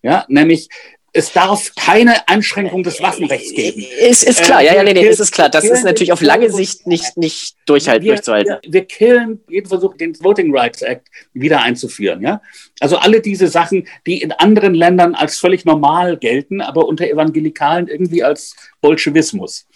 ja, 0.02 0.24
nämlich 0.30 0.70
es 1.14 1.34
darf 1.34 1.74
keine 1.76 2.28
Einschränkung 2.28 2.84
des 2.84 3.02
Waffenrechts 3.02 3.54
geben. 3.54 3.86
Ist, 4.02 4.24
ist 4.24 4.44
klar, 4.44 4.62
äh, 4.62 4.68
ja, 4.68 4.76
ja, 4.76 4.84
nee, 4.84 4.94
nee, 4.94 5.08
ist, 5.08 5.20
ist 5.20 5.32
klar. 5.32 5.50
Das 5.50 5.66
ist 5.66 5.84
natürlich 5.84 6.12
auf 6.12 6.22
lange 6.22 6.52
Sicht 6.52 6.86
nicht, 6.88 7.18
nicht 7.18 7.56
durchhalten, 7.66 8.06
wir, 8.06 8.14
durchzuhalten. 8.14 8.58
Wir, 8.64 8.74
wir 8.74 8.86
killen 8.86 9.40
jeden 9.50 9.68
Versuch, 9.68 9.98
den 9.98 10.16
Voting 10.24 10.56
Rights 10.56 10.82
Act 10.82 11.08
wieder 11.34 11.62
einzuführen, 11.62 12.22
ja. 12.22 12.42
Also 12.80 12.98
alle 12.98 13.22
diese 13.22 13.48
Sachen, 13.48 13.88
die 14.06 14.22
in 14.22 14.32
anderen 14.32 14.74
Ländern 14.74 15.16
als 15.16 15.38
völlig 15.38 15.66
normal 15.66 16.18
gelten, 16.18 16.62
aber 16.62 16.88
unter 16.88 17.06
Evangelikalen 17.06 17.88
irgendwie 17.88 18.24
als 18.24 18.56
Bolschewismus. 18.82 19.68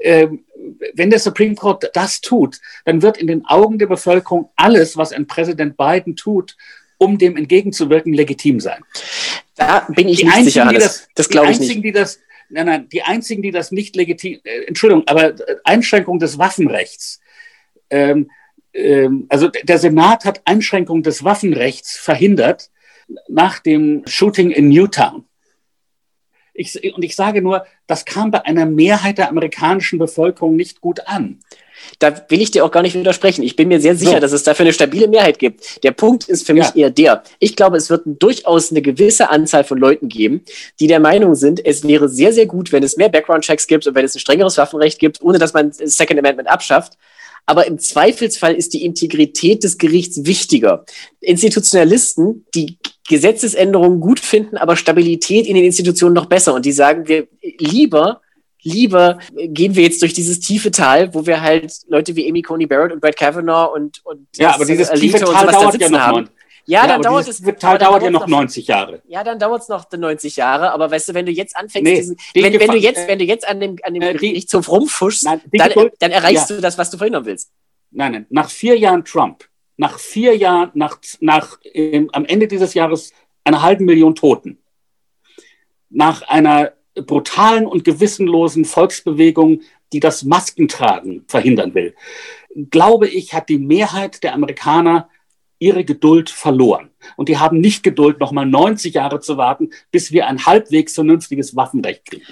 Ähm, 0.00 0.44
wenn 0.94 1.10
der 1.10 1.18
Supreme 1.18 1.54
Court 1.54 1.90
das 1.94 2.20
tut, 2.20 2.60
dann 2.84 3.02
wird 3.02 3.18
in 3.18 3.26
den 3.26 3.44
Augen 3.44 3.78
der 3.78 3.86
Bevölkerung 3.86 4.50
alles, 4.56 4.96
was 4.96 5.12
ein 5.12 5.26
Präsident 5.26 5.76
Biden 5.76 6.16
tut, 6.16 6.56
um 6.98 7.18
dem 7.18 7.36
entgegenzuwirken, 7.36 8.12
legitim 8.12 8.60
sein. 8.60 8.82
Da 9.56 9.86
bin 9.88 10.08
ich 10.08 10.18
die 10.18 10.24
nicht 10.24 10.34
einzigen, 10.34 10.68
sicher. 10.68 10.78
Das, 10.78 11.08
das 11.14 11.28
glaube 11.28 11.50
ich 11.50 11.60
nicht. 11.60 11.84
Die 11.84 11.92
das, 11.92 12.20
nein, 12.48 12.66
nein, 12.66 12.88
die 12.88 13.02
einzigen, 13.02 13.42
die 13.42 13.50
das 13.50 13.72
nicht 13.72 13.96
legitim, 13.96 14.40
äh, 14.44 14.64
Entschuldigung, 14.66 15.04
aber 15.06 15.28
äh, 15.28 15.56
Einschränkung 15.64 16.18
des 16.18 16.38
Waffenrechts. 16.38 17.20
Ähm, 17.90 18.30
ähm, 18.72 19.26
also 19.28 19.48
der 19.48 19.78
Senat 19.78 20.24
hat 20.24 20.42
Einschränkung 20.44 21.02
des 21.02 21.24
Waffenrechts 21.24 21.96
verhindert 21.96 22.70
nach 23.28 23.58
dem 23.60 24.02
Shooting 24.06 24.50
in 24.50 24.68
Newtown. 24.68 25.24
Ich, 26.54 26.94
und 26.94 27.02
ich 27.02 27.16
sage 27.16 27.42
nur, 27.42 27.66
das 27.86 28.04
kam 28.04 28.30
bei 28.30 28.44
einer 28.44 28.64
Mehrheit 28.64 29.18
der 29.18 29.28
amerikanischen 29.28 29.98
Bevölkerung 29.98 30.54
nicht 30.54 30.80
gut 30.80 31.06
an. 31.06 31.40
Da 31.98 32.14
will 32.28 32.40
ich 32.40 32.50
dir 32.50 32.64
auch 32.64 32.70
gar 32.70 32.82
nicht 32.82 32.94
widersprechen. 32.94 33.42
Ich 33.42 33.56
bin 33.56 33.68
mir 33.68 33.80
sehr 33.80 33.96
sicher, 33.96 34.14
so. 34.14 34.20
dass 34.20 34.32
es 34.32 34.42
dafür 34.42 34.64
eine 34.64 34.72
stabile 34.72 35.08
Mehrheit 35.08 35.38
gibt. 35.38 35.82
Der 35.84 35.92
Punkt 35.92 36.28
ist 36.28 36.46
für 36.46 36.54
mich 36.54 36.66
ja. 36.74 36.74
eher 36.74 36.90
der. 36.90 37.22
Ich 37.38 37.56
glaube, 37.56 37.76
es 37.76 37.90
wird 37.90 38.02
durchaus 38.04 38.70
eine 38.70 38.82
gewisse 38.82 39.30
Anzahl 39.30 39.64
von 39.64 39.78
Leuten 39.78 40.08
geben, 40.08 40.42
die 40.80 40.86
der 40.86 41.00
Meinung 41.00 41.34
sind, 41.34 41.64
es 41.64 41.86
wäre 41.86 42.08
sehr, 42.08 42.32
sehr 42.32 42.46
gut, 42.46 42.72
wenn 42.72 42.82
es 42.82 42.96
mehr 42.96 43.08
Background-Checks 43.08 43.66
gibt 43.66 43.86
und 43.86 43.94
wenn 43.94 44.04
es 44.04 44.14
ein 44.14 44.20
strengeres 44.20 44.58
Waffenrecht 44.58 44.98
gibt, 44.98 45.22
ohne 45.22 45.38
dass 45.38 45.52
man 45.52 45.70
das 45.70 45.96
Second 45.96 46.18
Amendment 46.18 46.48
abschafft. 46.48 46.94
Aber 47.46 47.66
im 47.66 47.78
Zweifelsfall 47.78 48.54
ist 48.54 48.72
die 48.72 48.84
Integrität 48.84 49.64
des 49.64 49.76
Gerichts 49.76 50.24
wichtiger. 50.24 50.84
Institutionalisten, 51.20 52.46
die 52.54 52.78
Gesetzesänderungen 53.06 54.00
gut 54.00 54.20
finden, 54.20 54.56
aber 54.56 54.76
Stabilität 54.76 55.46
in 55.46 55.54
den 55.54 55.64
Institutionen 55.64 56.14
noch 56.14 56.26
besser. 56.26 56.54
Und 56.54 56.64
die 56.64 56.72
sagen, 56.72 57.06
wir 57.06 57.28
lieber 57.58 58.22
lieber 58.64 59.18
gehen 59.34 59.76
wir 59.76 59.84
jetzt 59.84 60.02
durch 60.02 60.14
dieses 60.14 60.40
tiefe 60.40 60.70
Tal, 60.70 61.14
wo 61.14 61.26
wir 61.26 61.40
halt 61.40 61.72
Leute 61.88 62.16
wie 62.16 62.28
Amy 62.28 62.42
Coney 62.42 62.66
Barrett 62.66 62.92
und 62.92 63.00
Brett 63.00 63.16
Kavanaugh 63.16 63.72
und, 63.72 64.04
und 64.04 64.26
ja, 64.36 64.54
aber 64.54 64.64
dieses 64.64 64.90
tiefe 64.90 65.18
Tal 65.18 65.46
dauert 65.46 65.80
ja 65.80 65.88
noch 65.88 66.00
haben. 66.00 66.28
Ja, 66.66 66.82
ja, 66.82 66.88
dann 66.88 67.02
dauert 67.02 67.28
es. 67.28 67.42
Tal 67.58 67.78
dauert 67.78 68.02
ja 68.02 68.10
noch 68.10 68.26
90 68.26 68.66
Jahre. 68.66 69.02
Ja, 69.06 69.22
dann 69.22 69.38
dauert 69.38 69.62
es 69.62 69.68
noch 69.68 69.84
90 69.90 70.36
Jahre. 70.36 70.72
Aber 70.72 70.90
weißt 70.90 71.10
du, 71.10 71.14
wenn 71.14 71.26
du 71.26 71.32
jetzt 71.32 71.56
anfängst, 71.56 71.84
nee, 71.84 71.96
diesen, 71.96 72.16
wenn, 72.32 72.58
wenn, 72.58 72.70
du 72.70 72.78
jetzt, 72.78 73.00
äh, 73.00 73.08
wenn 73.08 73.18
du 73.18 73.24
jetzt 73.24 73.46
an 73.46 73.60
dem, 73.60 73.76
an 73.82 73.92
dem 73.92 74.02
äh, 74.02 74.14
Gerichtshof 74.14 74.70
rumfuschst, 74.70 75.24
nein, 75.24 75.42
dann, 75.52 75.90
dann, 75.98 76.10
erreichst 76.10 76.48
ja. 76.48 76.56
du 76.56 76.62
das, 76.62 76.78
was 76.78 76.90
du 76.90 76.96
verhindern 76.96 77.26
willst. 77.26 77.50
Nein, 77.90 78.12
nein. 78.12 78.26
Nach 78.30 78.48
vier 78.48 78.78
Jahren 78.78 79.04
Trump, 79.04 79.44
nach 79.76 79.98
vier 79.98 80.36
Jahren, 80.36 80.70
nach, 80.74 80.98
nach 81.20 81.58
ähm, 81.64 82.08
am 82.12 82.24
Ende 82.24 82.48
dieses 82.48 82.72
Jahres 82.72 83.12
einer 83.44 83.60
halben 83.60 83.84
Million 83.84 84.14
Toten, 84.14 84.58
nach 85.90 86.22
einer 86.22 86.72
brutalen 86.94 87.66
und 87.66 87.84
gewissenlosen 87.84 88.64
Volksbewegung, 88.64 89.60
die 89.92 90.00
das 90.00 90.24
Maskentragen 90.24 91.24
verhindern 91.26 91.74
will, 91.74 91.94
glaube 92.70 93.08
ich, 93.08 93.34
hat 93.34 93.48
die 93.48 93.58
Mehrheit 93.58 94.22
der 94.22 94.34
Amerikaner 94.34 95.08
ihre 95.58 95.84
Geduld 95.84 96.30
verloren. 96.30 96.90
Und 97.16 97.28
die 97.28 97.38
haben 97.38 97.60
nicht 97.60 97.82
Geduld, 97.82 98.20
nochmal 98.20 98.46
90 98.46 98.94
Jahre 98.94 99.20
zu 99.20 99.36
warten, 99.36 99.70
bis 99.90 100.12
wir 100.12 100.26
ein 100.26 100.44
halbwegs 100.44 100.94
vernünftiges 100.94 101.56
Waffenrecht 101.56 102.04
kriegen. 102.04 102.24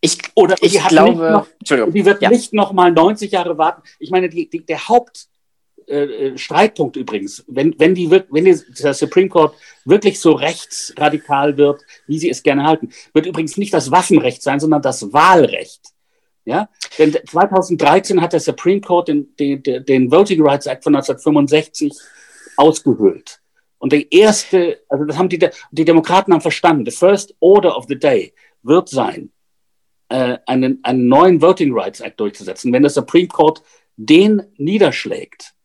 Ich, 0.00 0.18
Oder 0.34 0.56
ich 0.60 0.78
glaube, 0.86 1.30
noch, 1.30 1.46
die 1.90 2.04
wird 2.04 2.22
ja. 2.22 2.28
nicht 2.28 2.52
nochmal 2.52 2.92
90 2.92 3.32
Jahre 3.32 3.58
warten. 3.58 3.82
Ich 3.98 4.10
meine, 4.10 4.28
die, 4.28 4.48
die, 4.48 4.64
der 4.64 4.88
Haupt, 4.88 5.26
äh, 5.88 6.04
äh, 6.04 6.38
Streitpunkt 6.38 6.96
übrigens, 6.96 7.44
wenn, 7.46 7.78
wenn, 7.78 7.94
die, 7.94 8.10
wenn 8.10 8.44
die, 8.44 8.60
der 8.82 8.94
Supreme 8.94 9.28
Court 9.28 9.54
wirklich 9.84 10.18
so 10.18 10.32
rechtsradikal 10.32 11.56
wird, 11.56 11.82
wie 12.06 12.18
sie 12.18 12.28
es 12.28 12.42
gerne 12.42 12.64
halten, 12.64 12.90
wird 13.12 13.26
übrigens 13.26 13.56
nicht 13.56 13.72
das 13.72 13.90
Waffenrecht 13.90 14.42
sein, 14.42 14.58
sondern 14.58 14.82
das 14.82 15.12
Wahlrecht. 15.12 15.80
Ja? 16.44 16.68
Denn 16.98 17.12
2013 17.12 18.20
hat 18.20 18.32
der 18.32 18.40
Supreme 18.40 18.80
Court 18.80 19.08
den, 19.08 19.34
den, 19.36 19.62
den 19.62 20.10
Voting 20.10 20.42
Rights 20.42 20.66
Act 20.66 20.82
von 20.82 20.96
1965 20.96 21.92
ausgehöhlt. 22.56 23.40
Und 23.78 23.92
der 23.92 24.10
erste, 24.10 24.80
also 24.88 25.04
das 25.04 25.18
haben 25.18 25.28
die, 25.28 25.38
die 25.70 25.84
Demokraten 25.84 26.32
haben 26.32 26.40
verstanden, 26.40 26.84
the 26.84 26.96
first 26.96 27.34
order 27.40 27.76
of 27.76 27.84
the 27.88 27.98
day 27.98 28.32
wird 28.62 28.88
sein, 28.88 29.30
äh, 30.08 30.38
einen, 30.46 30.80
einen 30.82 31.06
neuen 31.06 31.42
Voting 31.42 31.72
Rights 31.72 32.00
Act 32.00 32.18
durchzusetzen. 32.18 32.72
Wenn 32.72 32.82
der 32.82 32.90
Supreme 32.90 33.28
Court 33.28 33.62
den 33.96 34.42
niederschlägt, 34.56 35.55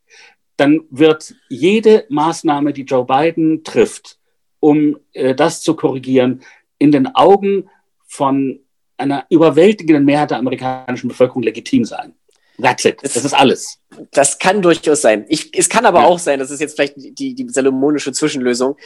dann 0.61 0.81
wird 0.91 1.33
jede 1.49 2.05
Maßnahme, 2.09 2.71
die 2.71 2.83
Joe 2.83 3.03
Biden 3.03 3.63
trifft, 3.63 4.19
um 4.59 4.99
äh, 5.13 5.33
das 5.33 5.63
zu 5.63 5.75
korrigieren, 5.75 6.43
in 6.77 6.91
den 6.91 7.15
Augen 7.15 7.67
von 8.05 8.59
einer 8.95 9.25
überwältigenden 9.29 10.05
Mehrheit 10.05 10.29
der 10.29 10.37
amerikanischen 10.37 11.07
Bevölkerung 11.07 11.41
legitim 11.41 11.83
sein. 11.83 12.13
That's 12.61 12.85
it. 12.85 12.99
Das, 13.01 13.13
das 13.13 13.25
ist 13.25 13.33
alles. 13.33 13.79
Das 14.11 14.37
kann 14.37 14.61
durchaus 14.61 15.01
sein. 15.01 15.25
Ich, 15.29 15.49
es 15.57 15.67
kann 15.67 15.87
aber 15.87 16.01
ja. 16.01 16.05
auch 16.05 16.19
sein, 16.19 16.37
das 16.37 16.51
ist 16.51 16.61
jetzt 16.61 16.75
vielleicht 16.75 16.93
die, 16.97 17.33
die 17.33 17.49
salomonische 17.49 18.11
Zwischenlösung. 18.11 18.77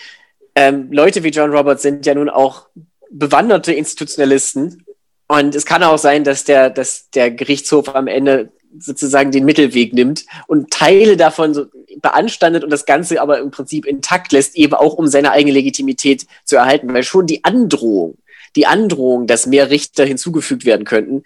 Ähm, 0.55 0.89
Leute 0.93 1.23
wie 1.23 1.29
John 1.29 1.51
Roberts 1.51 1.81
sind 1.81 2.05
ja 2.05 2.15
nun 2.15 2.29
auch 2.29 2.69
bewanderte 3.11 3.73
Institutionalisten. 3.73 4.85
Und 5.27 5.55
es 5.55 5.65
kann 5.65 5.83
auch 5.83 5.97
sein, 5.97 6.23
dass 6.23 6.43
der, 6.43 6.69
dass 6.69 7.09
der 7.09 7.31
Gerichtshof 7.31 7.95
am 7.95 8.07
Ende 8.07 8.51
sozusagen 8.77 9.31
den 9.31 9.45
Mittelweg 9.45 9.93
nimmt 9.93 10.25
und 10.47 10.71
Teile 10.71 11.17
davon 11.17 11.53
so 11.53 11.65
beanstandet 12.01 12.63
und 12.63 12.69
das 12.69 12.85
Ganze 12.85 13.21
aber 13.21 13.39
im 13.39 13.51
Prinzip 13.51 13.85
intakt 13.85 14.31
lässt, 14.31 14.55
eben 14.55 14.73
auch 14.73 14.95
um 14.95 15.07
seine 15.07 15.31
eigene 15.31 15.53
Legitimität 15.53 16.25
zu 16.43 16.57
erhalten, 16.57 16.93
weil 16.93 17.03
schon 17.03 17.25
die 17.25 17.43
Androhung, 17.43 18.17
die 18.55 18.67
Androhung, 18.67 19.27
dass 19.27 19.47
mehr 19.47 19.69
Richter 19.69 20.05
hinzugefügt 20.05 20.65
werden 20.65 20.85
könnten, 20.85 21.23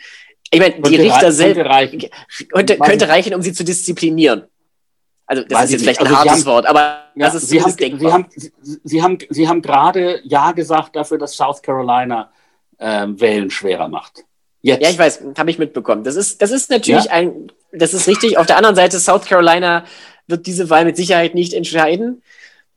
ich 0.52 0.60
meine, 0.60 0.82
die 0.82 0.95
Richter 0.95 1.32
selbst 1.32 1.62
könnte, 1.62 2.10
könnte, 2.52 2.78
könnte 2.78 3.10
reichen, 3.10 3.36
um 3.36 3.41
sie 3.41 3.54
zu 3.54 3.64
disziplinieren. 3.64 4.43
Also 5.28 5.43
das 5.43 5.60
Weiß 5.60 5.66
ist 5.66 5.72
jetzt 5.74 5.82
vielleicht 5.82 6.00
also 6.00 6.12
ein 6.12 6.18
hartes 6.18 6.34
haben, 6.34 6.45
Wort, 6.45 6.66
aber 6.66 7.04
ja, 7.16 7.28
das 7.28 7.36
ist 7.36 7.50
Sie 7.50 7.62
haben. 7.62 7.76
Sie 7.78 8.12
haben, 8.12 8.26
Sie 8.84 9.04
haben, 9.04 9.18
Sie 9.30 9.47
haben 9.47 9.62
gerade 9.62 10.22
Ja 10.24 10.54
gesagt 10.54 10.95
dafür, 10.95 11.20
dass 11.20 11.36
South 11.36 11.62
Carolina 11.62 12.32
äh, 12.80 13.08
Wählen 13.08 13.50
schwerer 13.50 13.88
macht. 13.88 14.26
Jetzt. 14.62 14.84
Ja, 14.84 14.90
ich 14.90 15.00
weiß, 15.00 15.24
habe 15.38 15.52
ich 15.52 15.60
mitbekommen. 15.60 16.04
Das 16.04 16.16
ist, 16.16 16.42
das 16.42 16.52
ist 16.52 16.70
natürlich 16.70 17.06
ja? 17.06 17.12
ein, 17.12 17.52
das 17.72 17.94
ist 17.94 18.08
richtig. 18.08 18.38
Auf 18.38 18.46
der 18.46 18.58
anderen 18.58 18.76
Seite, 18.76 19.00
South 19.00 19.26
Carolina 19.26 19.86
wird 20.28 20.48
diese 20.48 20.70
Wahl 20.70 20.86
mit 20.86 20.98
Sicherheit 20.98 21.34
nicht 21.34 21.54
entscheiden. 21.54 22.22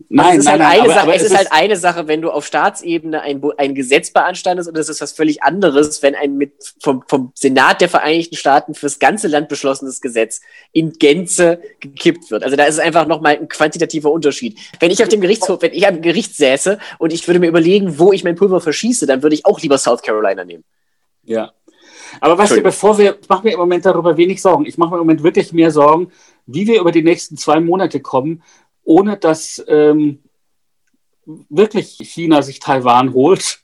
Nein, 0.09 0.33
es 0.33 0.39
ist, 0.39 0.45
nein, 0.45 0.53
halt, 0.53 0.61
nein, 0.61 0.71
eine 0.71 0.81
aber, 0.83 0.93
Sache, 0.93 1.03
aber 1.03 1.15
es 1.15 1.23
ist, 1.23 1.31
ist 1.31 1.37
halt 1.37 1.53
eine 1.53 1.77
Sache, 1.77 2.09
wenn 2.09 2.23
du 2.23 2.31
auf 2.31 2.47
Staatsebene 2.47 3.21
ein, 3.21 3.43
ein 3.59 3.75
Gesetz 3.75 4.11
beanstandest 4.11 4.69
und 4.69 4.77
das 4.77 4.89
ist 4.89 5.01
was 5.01 5.13
völlig 5.13 5.43
anderes, 5.43 6.03
wenn 6.03 6.15
ein 6.15 6.37
mit 6.37 6.53
vom, 6.81 7.03
vom 7.07 7.33
Senat 7.35 7.81
der 7.81 7.89
Vereinigten 7.89 8.37
Staaten 8.37 8.75
fürs 8.75 8.99
ganze 8.99 9.29
Land 9.29 9.49
beschlossenes 9.49 10.01
Gesetz 10.01 10.41
in 10.73 10.93
Gänze 10.93 11.61
gekippt 11.81 12.31
wird. 12.31 12.45
Also 12.45 12.57
da 12.57 12.65
ist 12.65 12.75
es 12.75 12.81
einfach 12.81 13.07
nochmal 13.07 13.39
ein 13.39 13.49
quantitativer 13.49 14.11
Unterschied. 14.11 14.59
Wenn 14.81 14.91
ich 14.91 15.03
auf 15.03 15.09
dem 15.09 15.21
Gerichtshof, 15.21 15.63
wenn 15.63 15.73
ich 15.73 15.87
am 15.87 16.01
Gericht 16.03 16.37
säße 16.37 16.79
und 16.99 17.13
ich 17.13 17.27
würde 17.27 17.41
mir 17.41 17.49
überlegen, 17.49 17.99
wo 17.99 18.13
ich 18.13 18.25
mein 18.25 18.37
Pulver 18.37 18.61
verschieße, 18.61 19.07
dann 19.07 19.23
würde 19.23 19.35
ich 19.35 19.47
auch 19.47 19.61
lieber 19.61 19.79
South 19.79 20.03
Carolina 20.03 20.45
nehmen. 20.45 20.65
Ja, 21.25 21.53
aber 22.21 22.37
weißt 22.39 22.57
du, 22.57 22.63
bevor 22.63 22.99
wir, 22.99 23.19
ich 23.21 23.29
mache 23.29 23.45
mir 23.45 23.53
im 23.53 23.59
Moment 23.59 23.87
darüber 23.87 24.17
wenig 24.17 24.43
Sorgen. 24.43 24.67
Ich 24.67 24.77
mache 24.79 24.91
mir 24.91 24.97
im 24.97 25.07
Moment 25.07 25.23
wirklich 25.23 25.53
mehr 25.53 25.71
Sorgen, 25.71 26.13
wie 26.47 26.67
wir 26.67 26.81
über 26.81 26.93
die 26.93 27.03
nächsten 27.03 27.37
zwei 27.37 27.61
Monate 27.61 28.01
kommen, 28.01 28.43
ohne 28.85 29.17
dass 29.17 29.63
ähm, 29.69 30.23
wirklich 31.25 31.99
China 32.01 32.43
sich 32.43 32.61
Taiwan 32.61 33.13
holt 33.15 33.61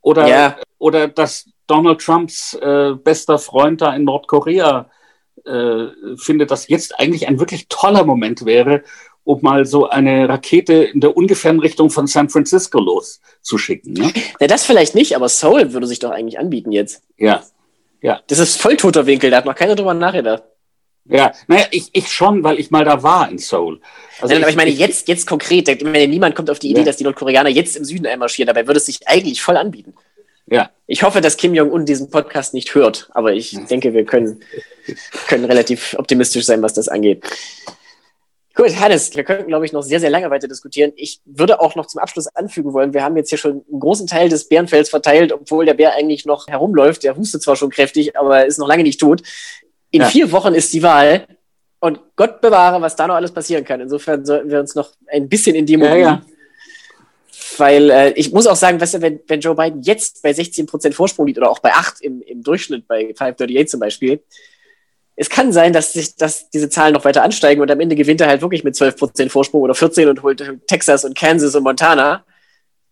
oder, 0.00 0.26
yeah. 0.26 0.56
oder 0.78 1.08
dass 1.08 1.48
Donald 1.66 2.00
Trumps 2.00 2.54
äh, 2.54 2.94
bester 2.94 3.38
Freund 3.38 3.80
da 3.80 3.94
in 3.94 4.04
Nordkorea 4.04 4.90
äh, 5.44 5.86
findet, 6.16 6.50
dass 6.50 6.68
jetzt 6.68 6.98
eigentlich 6.98 7.28
ein 7.28 7.38
wirklich 7.38 7.68
toller 7.68 8.04
Moment 8.04 8.44
wäre, 8.44 8.82
um 9.24 9.42
mal 9.42 9.66
so 9.66 9.88
eine 9.88 10.28
Rakete 10.28 10.72
in 10.84 11.00
der 11.00 11.16
ungefähren 11.16 11.60
Richtung 11.60 11.90
von 11.90 12.06
San 12.06 12.30
Francisco 12.30 12.80
loszuschicken. 12.80 13.92
Ne? 13.92 14.12
Ja, 14.40 14.46
das 14.46 14.64
vielleicht 14.64 14.94
nicht, 14.94 15.14
aber 15.14 15.28
Seoul 15.28 15.72
würde 15.74 15.86
sich 15.86 15.98
doch 15.98 16.10
eigentlich 16.10 16.38
anbieten 16.38 16.72
jetzt. 16.72 17.02
Ja, 17.18 17.42
ja. 18.00 18.20
Das 18.28 18.38
ist 18.38 18.60
voll 18.60 18.76
toter 18.76 19.06
Winkel, 19.06 19.30
da 19.30 19.38
hat 19.38 19.44
noch 19.44 19.54
keiner 19.54 19.74
drüber 19.74 19.92
nachgedacht. 19.94 20.44
Ja, 21.08 21.32
naja, 21.46 21.64
ich, 21.70 21.88
ich 21.92 22.08
schon, 22.08 22.44
weil 22.44 22.58
ich 22.60 22.70
mal 22.70 22.84
da 22.84 23.02
war 23.02 23.30
in 23.30 23.38
Seoul. 23.38 23.80
Also 24.20 24.34
Nein, 24.34 24.42
aber 24.42 24.50
ich 24.50 24.56
meine, 24.56 24.70
jetzt, 24.70 25.08
jetzt 25.08 25.26
konkret, 25.26 25.68
ich 25.68 25.82
meine, 25.82 26.06
niemand 26.06 26.34
kommt 26.34 26.50
auf 26.50 26.58
die 26.58 26.70
Idee, 26.70 26.80
ja. 26.80 26.86
dass 26.86 26.98
die 26.98 27.04
Nordkoreaner 27.04 27.48
jetzt 27.48 27.76
im 27.76 27.84
Süden 27.84 28.06
einmarschieren, 28.06 28.46
dabei 28.46 28.66
würde 28.66 28.78
es 28.78 28.86
sich 28.86 29.06
eigentlich 29.08 29.40
voll 29.40 29.56
anbieten. 29.56 29.94
Ja. 30.50 30.70
Ich 30.86 31.02
hoffe, 31.02 31.20
dass 31.20 31.36
Kim 31.36 31.54
Jong-un 31.54 31.86
diesen 31.86 32.10
Podcast 32.10 32.54
nicht 32.54 32.74
hört, 32.74 33.08
aber 33.12 33.32
ich 33.32 33.58
denke, 33.70 33.92
wir 33.92 34.04
können, 34.04 34.42
können 35.28 35.44
relativ 35.44 35.94
optimistisch 35.98 36.44
sein, 36.44 36.62
was 36.62 36.74
das 36.74 36.88
angeht. 36.88 37.22
Gut, 38.54 38.74
Hannes, 38.80 39.14
wir 39.14 39.22
könnten, 39.22 39.46
glaube 39.46 39.66
ich, 39.66 39.72
noch 39.72 39.82
sehr, 39.82 40.00
sehr 40.00 40.10
lange 40.10 40.30
weiter 40.30 40.48
diskutieren. 40.48 40.92
Ich 40.96 41.20
würde 41.24 41.60
auch 41.60 41.76
noch 41.76 41.86
zum 41.86 42.00
Abschluss 42.00 42.26
anfügen 42.26 42.72
wollen, 42.72 42.92
wir 42.92 43.04
haben 43.04 43.16
jetzt 43.16 43.28
hier 43.28 43.38
schon 43.38 43.64
einen 43.70 43.78
großen 43.78 44.08
Teil 44.08 44.28
des 44.28 44.48
Bärenfells 44.48 44.88
verteilt, 44.90 45.32
obwohl 45.32 45.64
der 45.64 45.74
Bär 45.74 45.94
eigentlich 45.94 46.26
noch 46.26 46.48
herumläuft. 46.48 47.04
Der 47.04 47.16
hustet 47.16 47.40
zwar 47.40 47.54
schon 47.54 47.70
kräftig, 47.70 48.18
aber 48.18 48.46
ist 48.46 48.58
noch 48.58 48.66
lange 48.66 48.82
nicht 48.82 48.98
tot. 48.98 49.22
In 49.90 50.02
ja. 50.02 50.08
vier 50.08 50.30
Wochen 50.32 50.54
ist 50.54 50.72
die 50.72 50.82
Wahl 50.82 51.26
und 51.80 52.00
Gott 52.16 52.40
bewahre, 52.40 52.80
was 52.80 52.96
da 52.96 53.06
noch 53.06 53.14
alles 53.14 53.32
passieren 53.32 53.64
kann. 53.64 53.80
Insofern 53.80 54.24
sollten 54.24 54.50
wir 54.50 54.60
uns 54.60 54.74
noch 54.74 54.92
ein 55.06 55.28
bisschen 55.28 55.54
in 55.54 55.66
Demo 55.66 55.86
ja, 55.86 55.96
ja. 55.96 56.22
Weil 57.56 57.90
äh, 57.90 58.10
ich 58.12 58.32
muss 58.32 58.46
auch 58.46 58.56
sagen, 58.56 58.80
weißt 58.80 58.94
du, 58.94 59.02
wenn, 59.02 59.20
wenn 59.26 59.40
Joe 59.40 59.54
Biden 59.54 59.82
jetzt 59.82 60.22
bei 60.22 60.32
16 60.32 60.66
Prozent 60.66 60.94
Vorsprung 60.94 61.26
liegt 61.26 61.38
oder 61.38 61.50
auch 61.50 61.60
bei 61.60 61.72
8 61.72 62.00
im, 62.02 62.22
im 62.22 62.42
Durchschnitt 62.42 62.86
bei 62.86 63.06
538 63.06 63.68
zum 63.68 63.80
Beispiel, 63.80 64.22
es 65.20 65.28
kann 65.28 65.52
sein, 65.52 65.72
dass, 65.72 65.92
sich, 65.92 66.14
dass 66.14 66.48
diese 66.50 66.68
Zahlen 66.68 66.94
noch 66.94 67.04
weiter 67.04 67.24
ansteigen 67.24 67.60
und 67.60 67.70
am 67.70 67.80
Ende 67.80 67.96
gewinnt 67.96 68.20
er 68.20 68.28
halt 68.28 68.40
wirklich 68.40 68.62
mit 68.62 68.76
12 68.76 68.96
Prozent 68.96 69.32
Vorsprung 69.32 69.62
oder 69.62 69.74
14 69.74 70.08
und 70.08 70.22
holt 70.22 70.42
Texas 70.68 71.04
und 71.04 71.16
Kansas 71.16 71.56
und 71.56 71.64
Montana. 71.64 72.24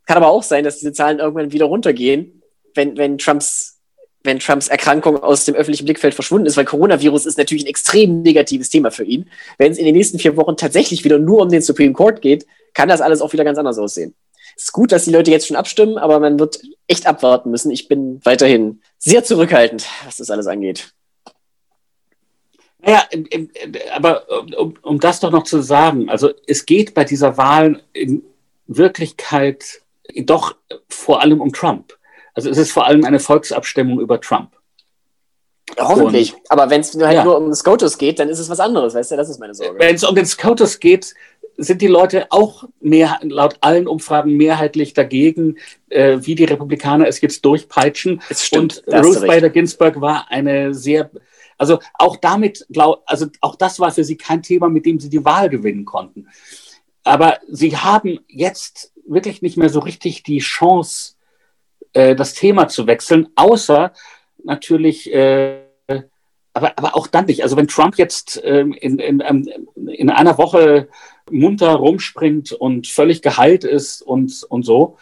Kann 0.07 0.17
aber 0.17 0.29
auch 0.29 0.43
sein, 0.43 0.65
dass 0.65 0.81
diese 0.81 0.93
Zahlen 0.93 1.21
irgendwann 1.21 1.53
wieder 1.53 1.67
runtergehen, 1.67 2.43
wenn, 2.75 2.97
wenn 2.97 3.19
Trumps 3.19 3.76
wenn 4.27 4.39
Trumps 4.39 4.69
Erkrankung 4.69 5.23
aus 5.23 5.45
dem 5.45 5.55
öffentlichen 5.55 5.87
Blickfeld 5.87 6.15
verschwunden 6.15 6.47
ist, 6.47 6.57
weil 6.57 6.65
Coronavirus 6.67 7.25
ist 7.27 7.39
natürlich 7.39 7.65
ein 7.65 7.69
extrem 7.69 8.23
negatives 8.23 8.69
Thema 8.69 8.91
für 8.91 9.05
ihn. 9.05 9.31
Wenn 9.57 9.73
es 9.73 9.79
in 9.79 9.87
den 9.87 9.95
nächsten 9.95 10.19
vier 10.19 10.37
Wochen 10.37 10.57
tatsächlich 10.57 11.05
wieder 11.05 11.19
nur 11.19 11.43
um 11.43 11.49
den 11.49 11.63
Supreme 11.63 11.95
Court 11.95 12.21
geht, 12.21 12.47
kann 12.75 12.89
das 12.89 13.01
alles 13.01 13.23
auch 13.23 13.33
wieder 13.33 13.45
ganz 13.45 13.59
anders 13.59 13.79
aussehen. 13.79 14.15
Es 14.57 14.65
ist 14.65 14.73
gut, 14.73 14.93
dass 14.93 15.05
die 15.05 15.11
Leute 15.11 15.31
jetzt 15.31 15.47
schon 15.47 15.57
abstimmen, 15.57 15.99
aber 15.99 16.19
man 16.19 16.39
wird 16.39 16.61
echt 16.87 17.07
abwarten 17.07 17.51
müssen. 17.51 17.71
Ich 17.71 17.89
bin 17.89 18.21
weiterhin 18.25 18.81
sehr 18.99 19.25
zurückhaltend, 19.25 19.87
was 20.05 20.17
das 20.17 20.31
alles 20.31 20.47
angeht. 20.47 20.93
Naja, 22.79 23.05
aber 23.95 24.25
um, 24.59 24.75
um 24.83 25.01
das 25.01 25.21
doch 25.21 25.31
noch 25.31 25.43
zu 25.43 25.61
sagen, 25.61 26.09
also 26.09 26.31
es 26.47 26.67
geht 26.67 26.95
bei 26.95 27.05
dieser 27.05 27.37
Wahl 27.37 27.83
in 27.93 28.23
Wirklichkeit 28.67 29.83
doch 30.15 30.55
vor 30.89 31.21
allem 31.21 31.41
um 31.41 31.53
Trump. 31.53 31.96
Also 32.37 32.51
es 32.51 32.59
ist 32.59 32.71
vor 32.71 32.87
allem 32.87 33.05
eine 33.05 33.19
Volksabstimmung 33.19 33.99
über 33.99 34.21
Trump. 34.21 34.51
Hoffentlich. 35.79 36.35
Und, 36.35 36.43
aber 36.51 36.71
wenn 36.71 36.83
es 36.83 36.95
halt 36.95 37.15
ja. 37.15 37.25
nur 37.25 37.39
um 37.39 37.53
SCOTUS 37.53 37.99
geht, 37.99 38.19
dann 38.19 38.29
ist 38.29 38.39
es 38.39 38.49
was 38.49 38.61
anderes, 38.61 38.95
weißt 38.95 39.11
du? 39.11 39.17
Das 39.17 39.29
ist 39.29 39.41
meine 39.41 39.55
Sorge. 39.55 39.79
Wenn 39.79 39.97
es 39.97 40.05
um 40.05 40.15
den 40.15 40.27
SCOTUS 40.27 40.79
geht, 40.79 41.15
sind 41.57 41.81
die 41.81 41.87
Leute 41.87 42.27
auch 42.31 42.65
mehr, 42.81 43.19
laut 43.23 43.57
allen 43.63 43.89
Umfragen 43.89 44.37
mehrheitlich 44.37 44.93
dagegen, 44.93 45.57
äh, 45.89 46.19
wie 46.21 46.35
die 46.35 46.45
Republikaner 46.45 47.09
es 47.09 47.21
jetzt 47.21 47.45
durchpeitschen. 47.45 48.21
Stimmt, 48.31 48.85
und 48.87 48.95
Ruth 49.05 49.27
Bader 49.27 49.49
Ginsburg 49.49 50.01
war 50.01 50.27
eine 50.29 50.75
sehr, 50.75 51.11
also 51.57 51.79
auch 51.95 52.19
damit, 52.19 52.67
glaub, 52.71 53.03
also 53.07 53.27
auch 53.41 53.57
das 53.57 53.81
war 53.81 53.91
für 53.91 54.05
sie 54.05 54.19
kein 54.19 54.43
Thema, 54.43 54.69
mit 54.69 54.85
dem 54.85 55.01
sie 55.01 55.09
die 55.09 55.25
Wahl 55.25 55.49
gewinnen 55.49 55.87
konnten. 55.87 56.29
Aber 57.03 57.39
sie 57.49 57.77
haben 57.77 58.21
jetzt 58.29 58.93
wirklich 59.07 59.41
nicht 59.41 59.57
mehr 59.57 59.71
so 59.71 59.81
richtig 59.81 60.23
die 60.25 60.39
Chance, 60.39 61.16
äh, 61.97 62.15
das 62.15 62.35
Thema 62.35 62.69
zu 62.69 62.87
wechseln, 62.87 63.29
außer 63.35 63.93
natürlich 64.45 65.13
äh, 65.13 65.63
aber, 66.57 66.79
aber 66.79 66.97
auch 66.97 67.07
dann 67.07 67.27
nicht. 67.27 67.43
Also 67.43 67.57
wenn 67.57 67.69
Trump 67.69 67.99
jetzt 67.99 68.41
ähm, 68.43 68.73
in, 68.73 68.99
in, 68.99 69.21
ähm, 69.21 69.47
in 69.75 70.09
einer 70.09 70.39
Woche 70.39 70.89
munter 71.31 71.73
rumspringt 71.73 72.53
und 72.53 72.87
völlig 72.87 73.21
geheilt 73.21 73.65
ist 73.65 74.01
und, 74.01 74.43
und 74.49 74.63
so, 74.63 74.97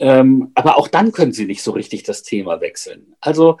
ähm, 0.00 0.50
aber 0.54 0.78
auch 0.78 0.88
dann 0.88 1.12
können 1.12 1.32
sie 1.32 1.46
nicht 1.46 1.62
so 1.62 1.70
richtig 1.70 2.02
das 2.02 2.24
Thema 2.24 2.60
wechseln. 2.60 3.14
Also 3.20 3.58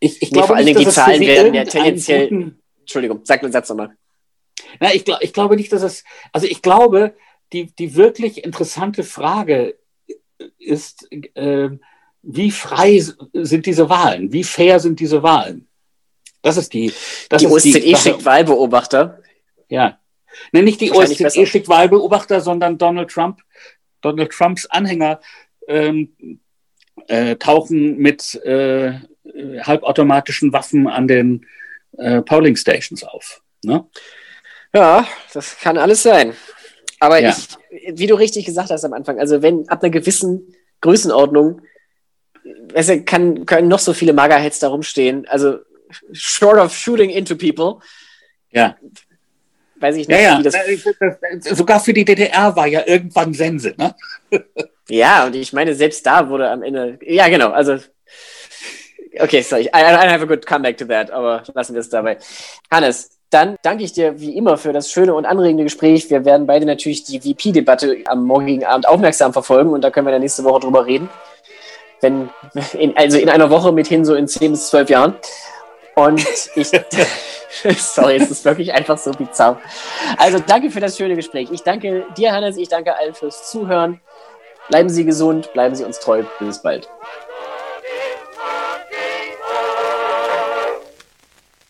ich, 0.00 0.22
ich 0.22 0.30
nee, 0.30 0.34
glaube 0.34 0.48
vor 0.48 0.56
allen 0.56 0.66
Dingen 0.66 0.80
die 0.80 0.88
Zahlen 0.88 1.20
werden 1.20 1.54
ja 1.54 1.64
tendenziell. 1.64 2.28
Guten, 2.28 2.58
Entschuldigung, 2.80 3.20
sag 3.22 3.40
den 3.40 3.52
Satz 3.52 3.68
nochmal. 3.68 3.96
Na, 4.80 4.92
ich, 4.92 5.04
glaub, 5.04 5.22
ich 5.22 5.32
glaube 5.32 5.54
nicht, 5.54 5.72
dass 5.72 5.82
es. 5.82 6.02
Also 6.32 6.48
ich 6.48 6.62
glaube, 6.62 7.14
die, 7.52 7.66
die 7.76 7.94
wirklich 7.94 8.44
interessante 8.44 9.04
Frage 9.04 9.76
ist, 10.64 11.08
äh, 11.34 11.70
wie 12.22 12.50
frei 12.50 13.02
sind 13.32 13.66
diese 13.66 13.88
Wahlen? 13.88 14.32
Wie 14.32 14.44
fair 14.44 14.80
sind 14.80 14.98
diese 15.00 15.22
Wahlen? 15.22 15.68
Das 16.42 16.56
ist 16.56 16.72
die. 16.72 16.92
Das 17.28 17.40
die 17.40 17.48
OSZE 17.48 17.96
schickt 17.96 18.24
Wahlbeobachter. 18.24 19.22
Ja. 19.68 19.98
Nee, 20.52 20.62
nicht 20.62 20.80
die 20.80 20.90
OSZE 20.90 21.46
schickt 21.46 21.68
Wahlbeobachter, 21.68 22.40
sondern 22.40 22.78
Donald 22.78 23.10
Trump. 23.10 23.40
Donald 24.00 24.30
Trumps 24.30 24.66
Anhänger 24.66 25.20
ähm, 25.68 26.40
äh, 27.08 27.36
tauchen 27.36 27.96
mit 27.96 28.34
äh, 28.44 29.00
halbautomatischen 29.62 30.52
Waffen 30.52 30.86
an 30.86 31.08
den 31.08 31.46
äh, 31.96 32.20
Polling 32.22 32.56
Stations 32.56 33.02
auf. 33.04 33.42
Ne? 33.62 33.86
Ja, 34.74 35.06
das 35.32 35.58
kann 35.58 35.78
alles 35.78 36.02
sein. 36.02 36.34
Aber 37.04 37.20
ja. 37.20 37.30
ich, 37.30 37.98
wie 37.98 38.06
du 38.06 38.14
richtig 38.14 38.46
gesagt 38.46 38.70
hast 38.70 38.84
am 38.84 38.94
Anfang, 38.94 39.20
also 39.20 39.42
wenn 39.42 39.68
ab 39.68 39.82
einer 39.82 39.90
gewissen 39.90 40.54
Größenordnung, 40.80 41.60
weißt 42.72 42.88
du, 42.88 43.02
kann, 43.02 43.46
können 43.46 43.68
noch 43.68 43.78
so 43.78 43.92
viele 43.92 44.12
Magerheads 44.12 44.58
da 44.58 44.68
rumstehen. 44.68 45.26
Also 45.28 45.58
short 46.12 46.58
of 46.58 46.74
shooting 46.74 47.10
into 47.10 47.36
people. 47.36 47.80
Ja. 48.50 48.76
Weiß 49.76 49.96
ich 49.96 50.08
nicht, 50.08 50.18
ja, 50.18 50.40
ja. 50.40 50.42
Das 50.42 50.54
Sogar 51.56 51.80
für 51.80 51.92
die 51.92 52.04
DDR 52.04 52.56
war 52.56 52.66
ja 52.66 52.82
irgendwann 52.86 53.34
Sense, 53.34 53.74
ne? 53.76 53.94
ja, 54.88 55.26
und 55.26 55.36
ich 55.36 55.52
meine, 55.52 55.74
selbst 55.74 56.06
da 56.06 56.28
wurde 56.28 56.48
am 56.48 56.62
Ende. 56.62 56.98
Ja, 57.02 57.28
genau, 57.28 57.50
also. 57.50 57.78
Okay, 59.18 59.42
sorry. 59.42 59.64
I, 59.64 59.80
I 59.80 60.08
have 60.08 60.22
a 60.22 60.26
good 60.26 60.46
comeback 60.46 60.78
to 60.78 60.86
that, 60.86 61.10
aber 61.10 61.42
lassen 61.54 61.74
wir 61.74 61.80
es 61.80 61.88
dabei. 61.88 62.18
Hannes, 62.70 63.10
dann 63.34 63.56
danke 63.62 63.82
ich 63.82 63.92
dir 63.92 64.20
wie 64.20 64.36
immer 64.36 64.56
für 64.56 64.72
das 64.72 64.90
schöne 64.90 65.12
und 65.12 65.26
anregende 65.26 65.64
Gespräch. 65.64 66.08
Wir 66.08 66.24
werden 66.24 66.46
beide 66.46 66.66
natürlich 66.66 67.02
die 67.02 67.20
VP-Debatte 67.20 67.96
am 68.06 68.24
morgigen 68.24 68.64
Abend 68.64 68.86
aufmerksam 68.86 69.32
verfolgen 69.32 69.70
und 69.70 69.82
da 69.82 69.90
können 69.90 70.06
wir 70.06 70.12
dann 70.12 70.22
nächste 70.22 70.44
Woche 70.44 70.60
drüber 70.60 70.86
reden. 70.86 71.10
Wenn, 72.00 72.30
in, 72.78 72.96
also 72.96 73.18
in 73.18 73.28
einer 73.28 73.50
Woche 73.50 73.72
mithin 73.72 74.04
so 74.04 74.14
in 74.14 74.28
10 74.28 74.52
bis 74.52 74.68
12 74.68 74.90
Jahren. 74.90 75.14
Und 75.96 76.24
ich, 76.54 76.70
sorry, 77.78 78.16
es 78.16 78.30
ist 78.30 78.44
wirklich 78.44 78.72
einfach 78.72 78.98
so 78.98 79.10
bizarr. 79.10 79.60
Also 80.16 80.38
danke 80.38 80.70
für 80.70 80.80
das 80.80 80.96
schöne 80.96 81.16
Gespräch. 81.16 81.48
Ich 81.50 81.62
danke 81.62 82.06
dir, 82.16 82.32
Hannes, 82.32 82.56
ich 82.56 82.68
danke 82.68 82.96
allen 82.96 83.14
fürs 83.14 83.50
Zuhören. 83.50 84.00
Bleiben 84.68 84.88
Sie 84.88 85.04
gesund, 85.04 85.52
bleiben 85.52 85.74
Sie 85.74 85.84
uns 85.84 85.98
treu. 85.98 86.22
Bis 86.38 86.62
bald. 86.62 86.88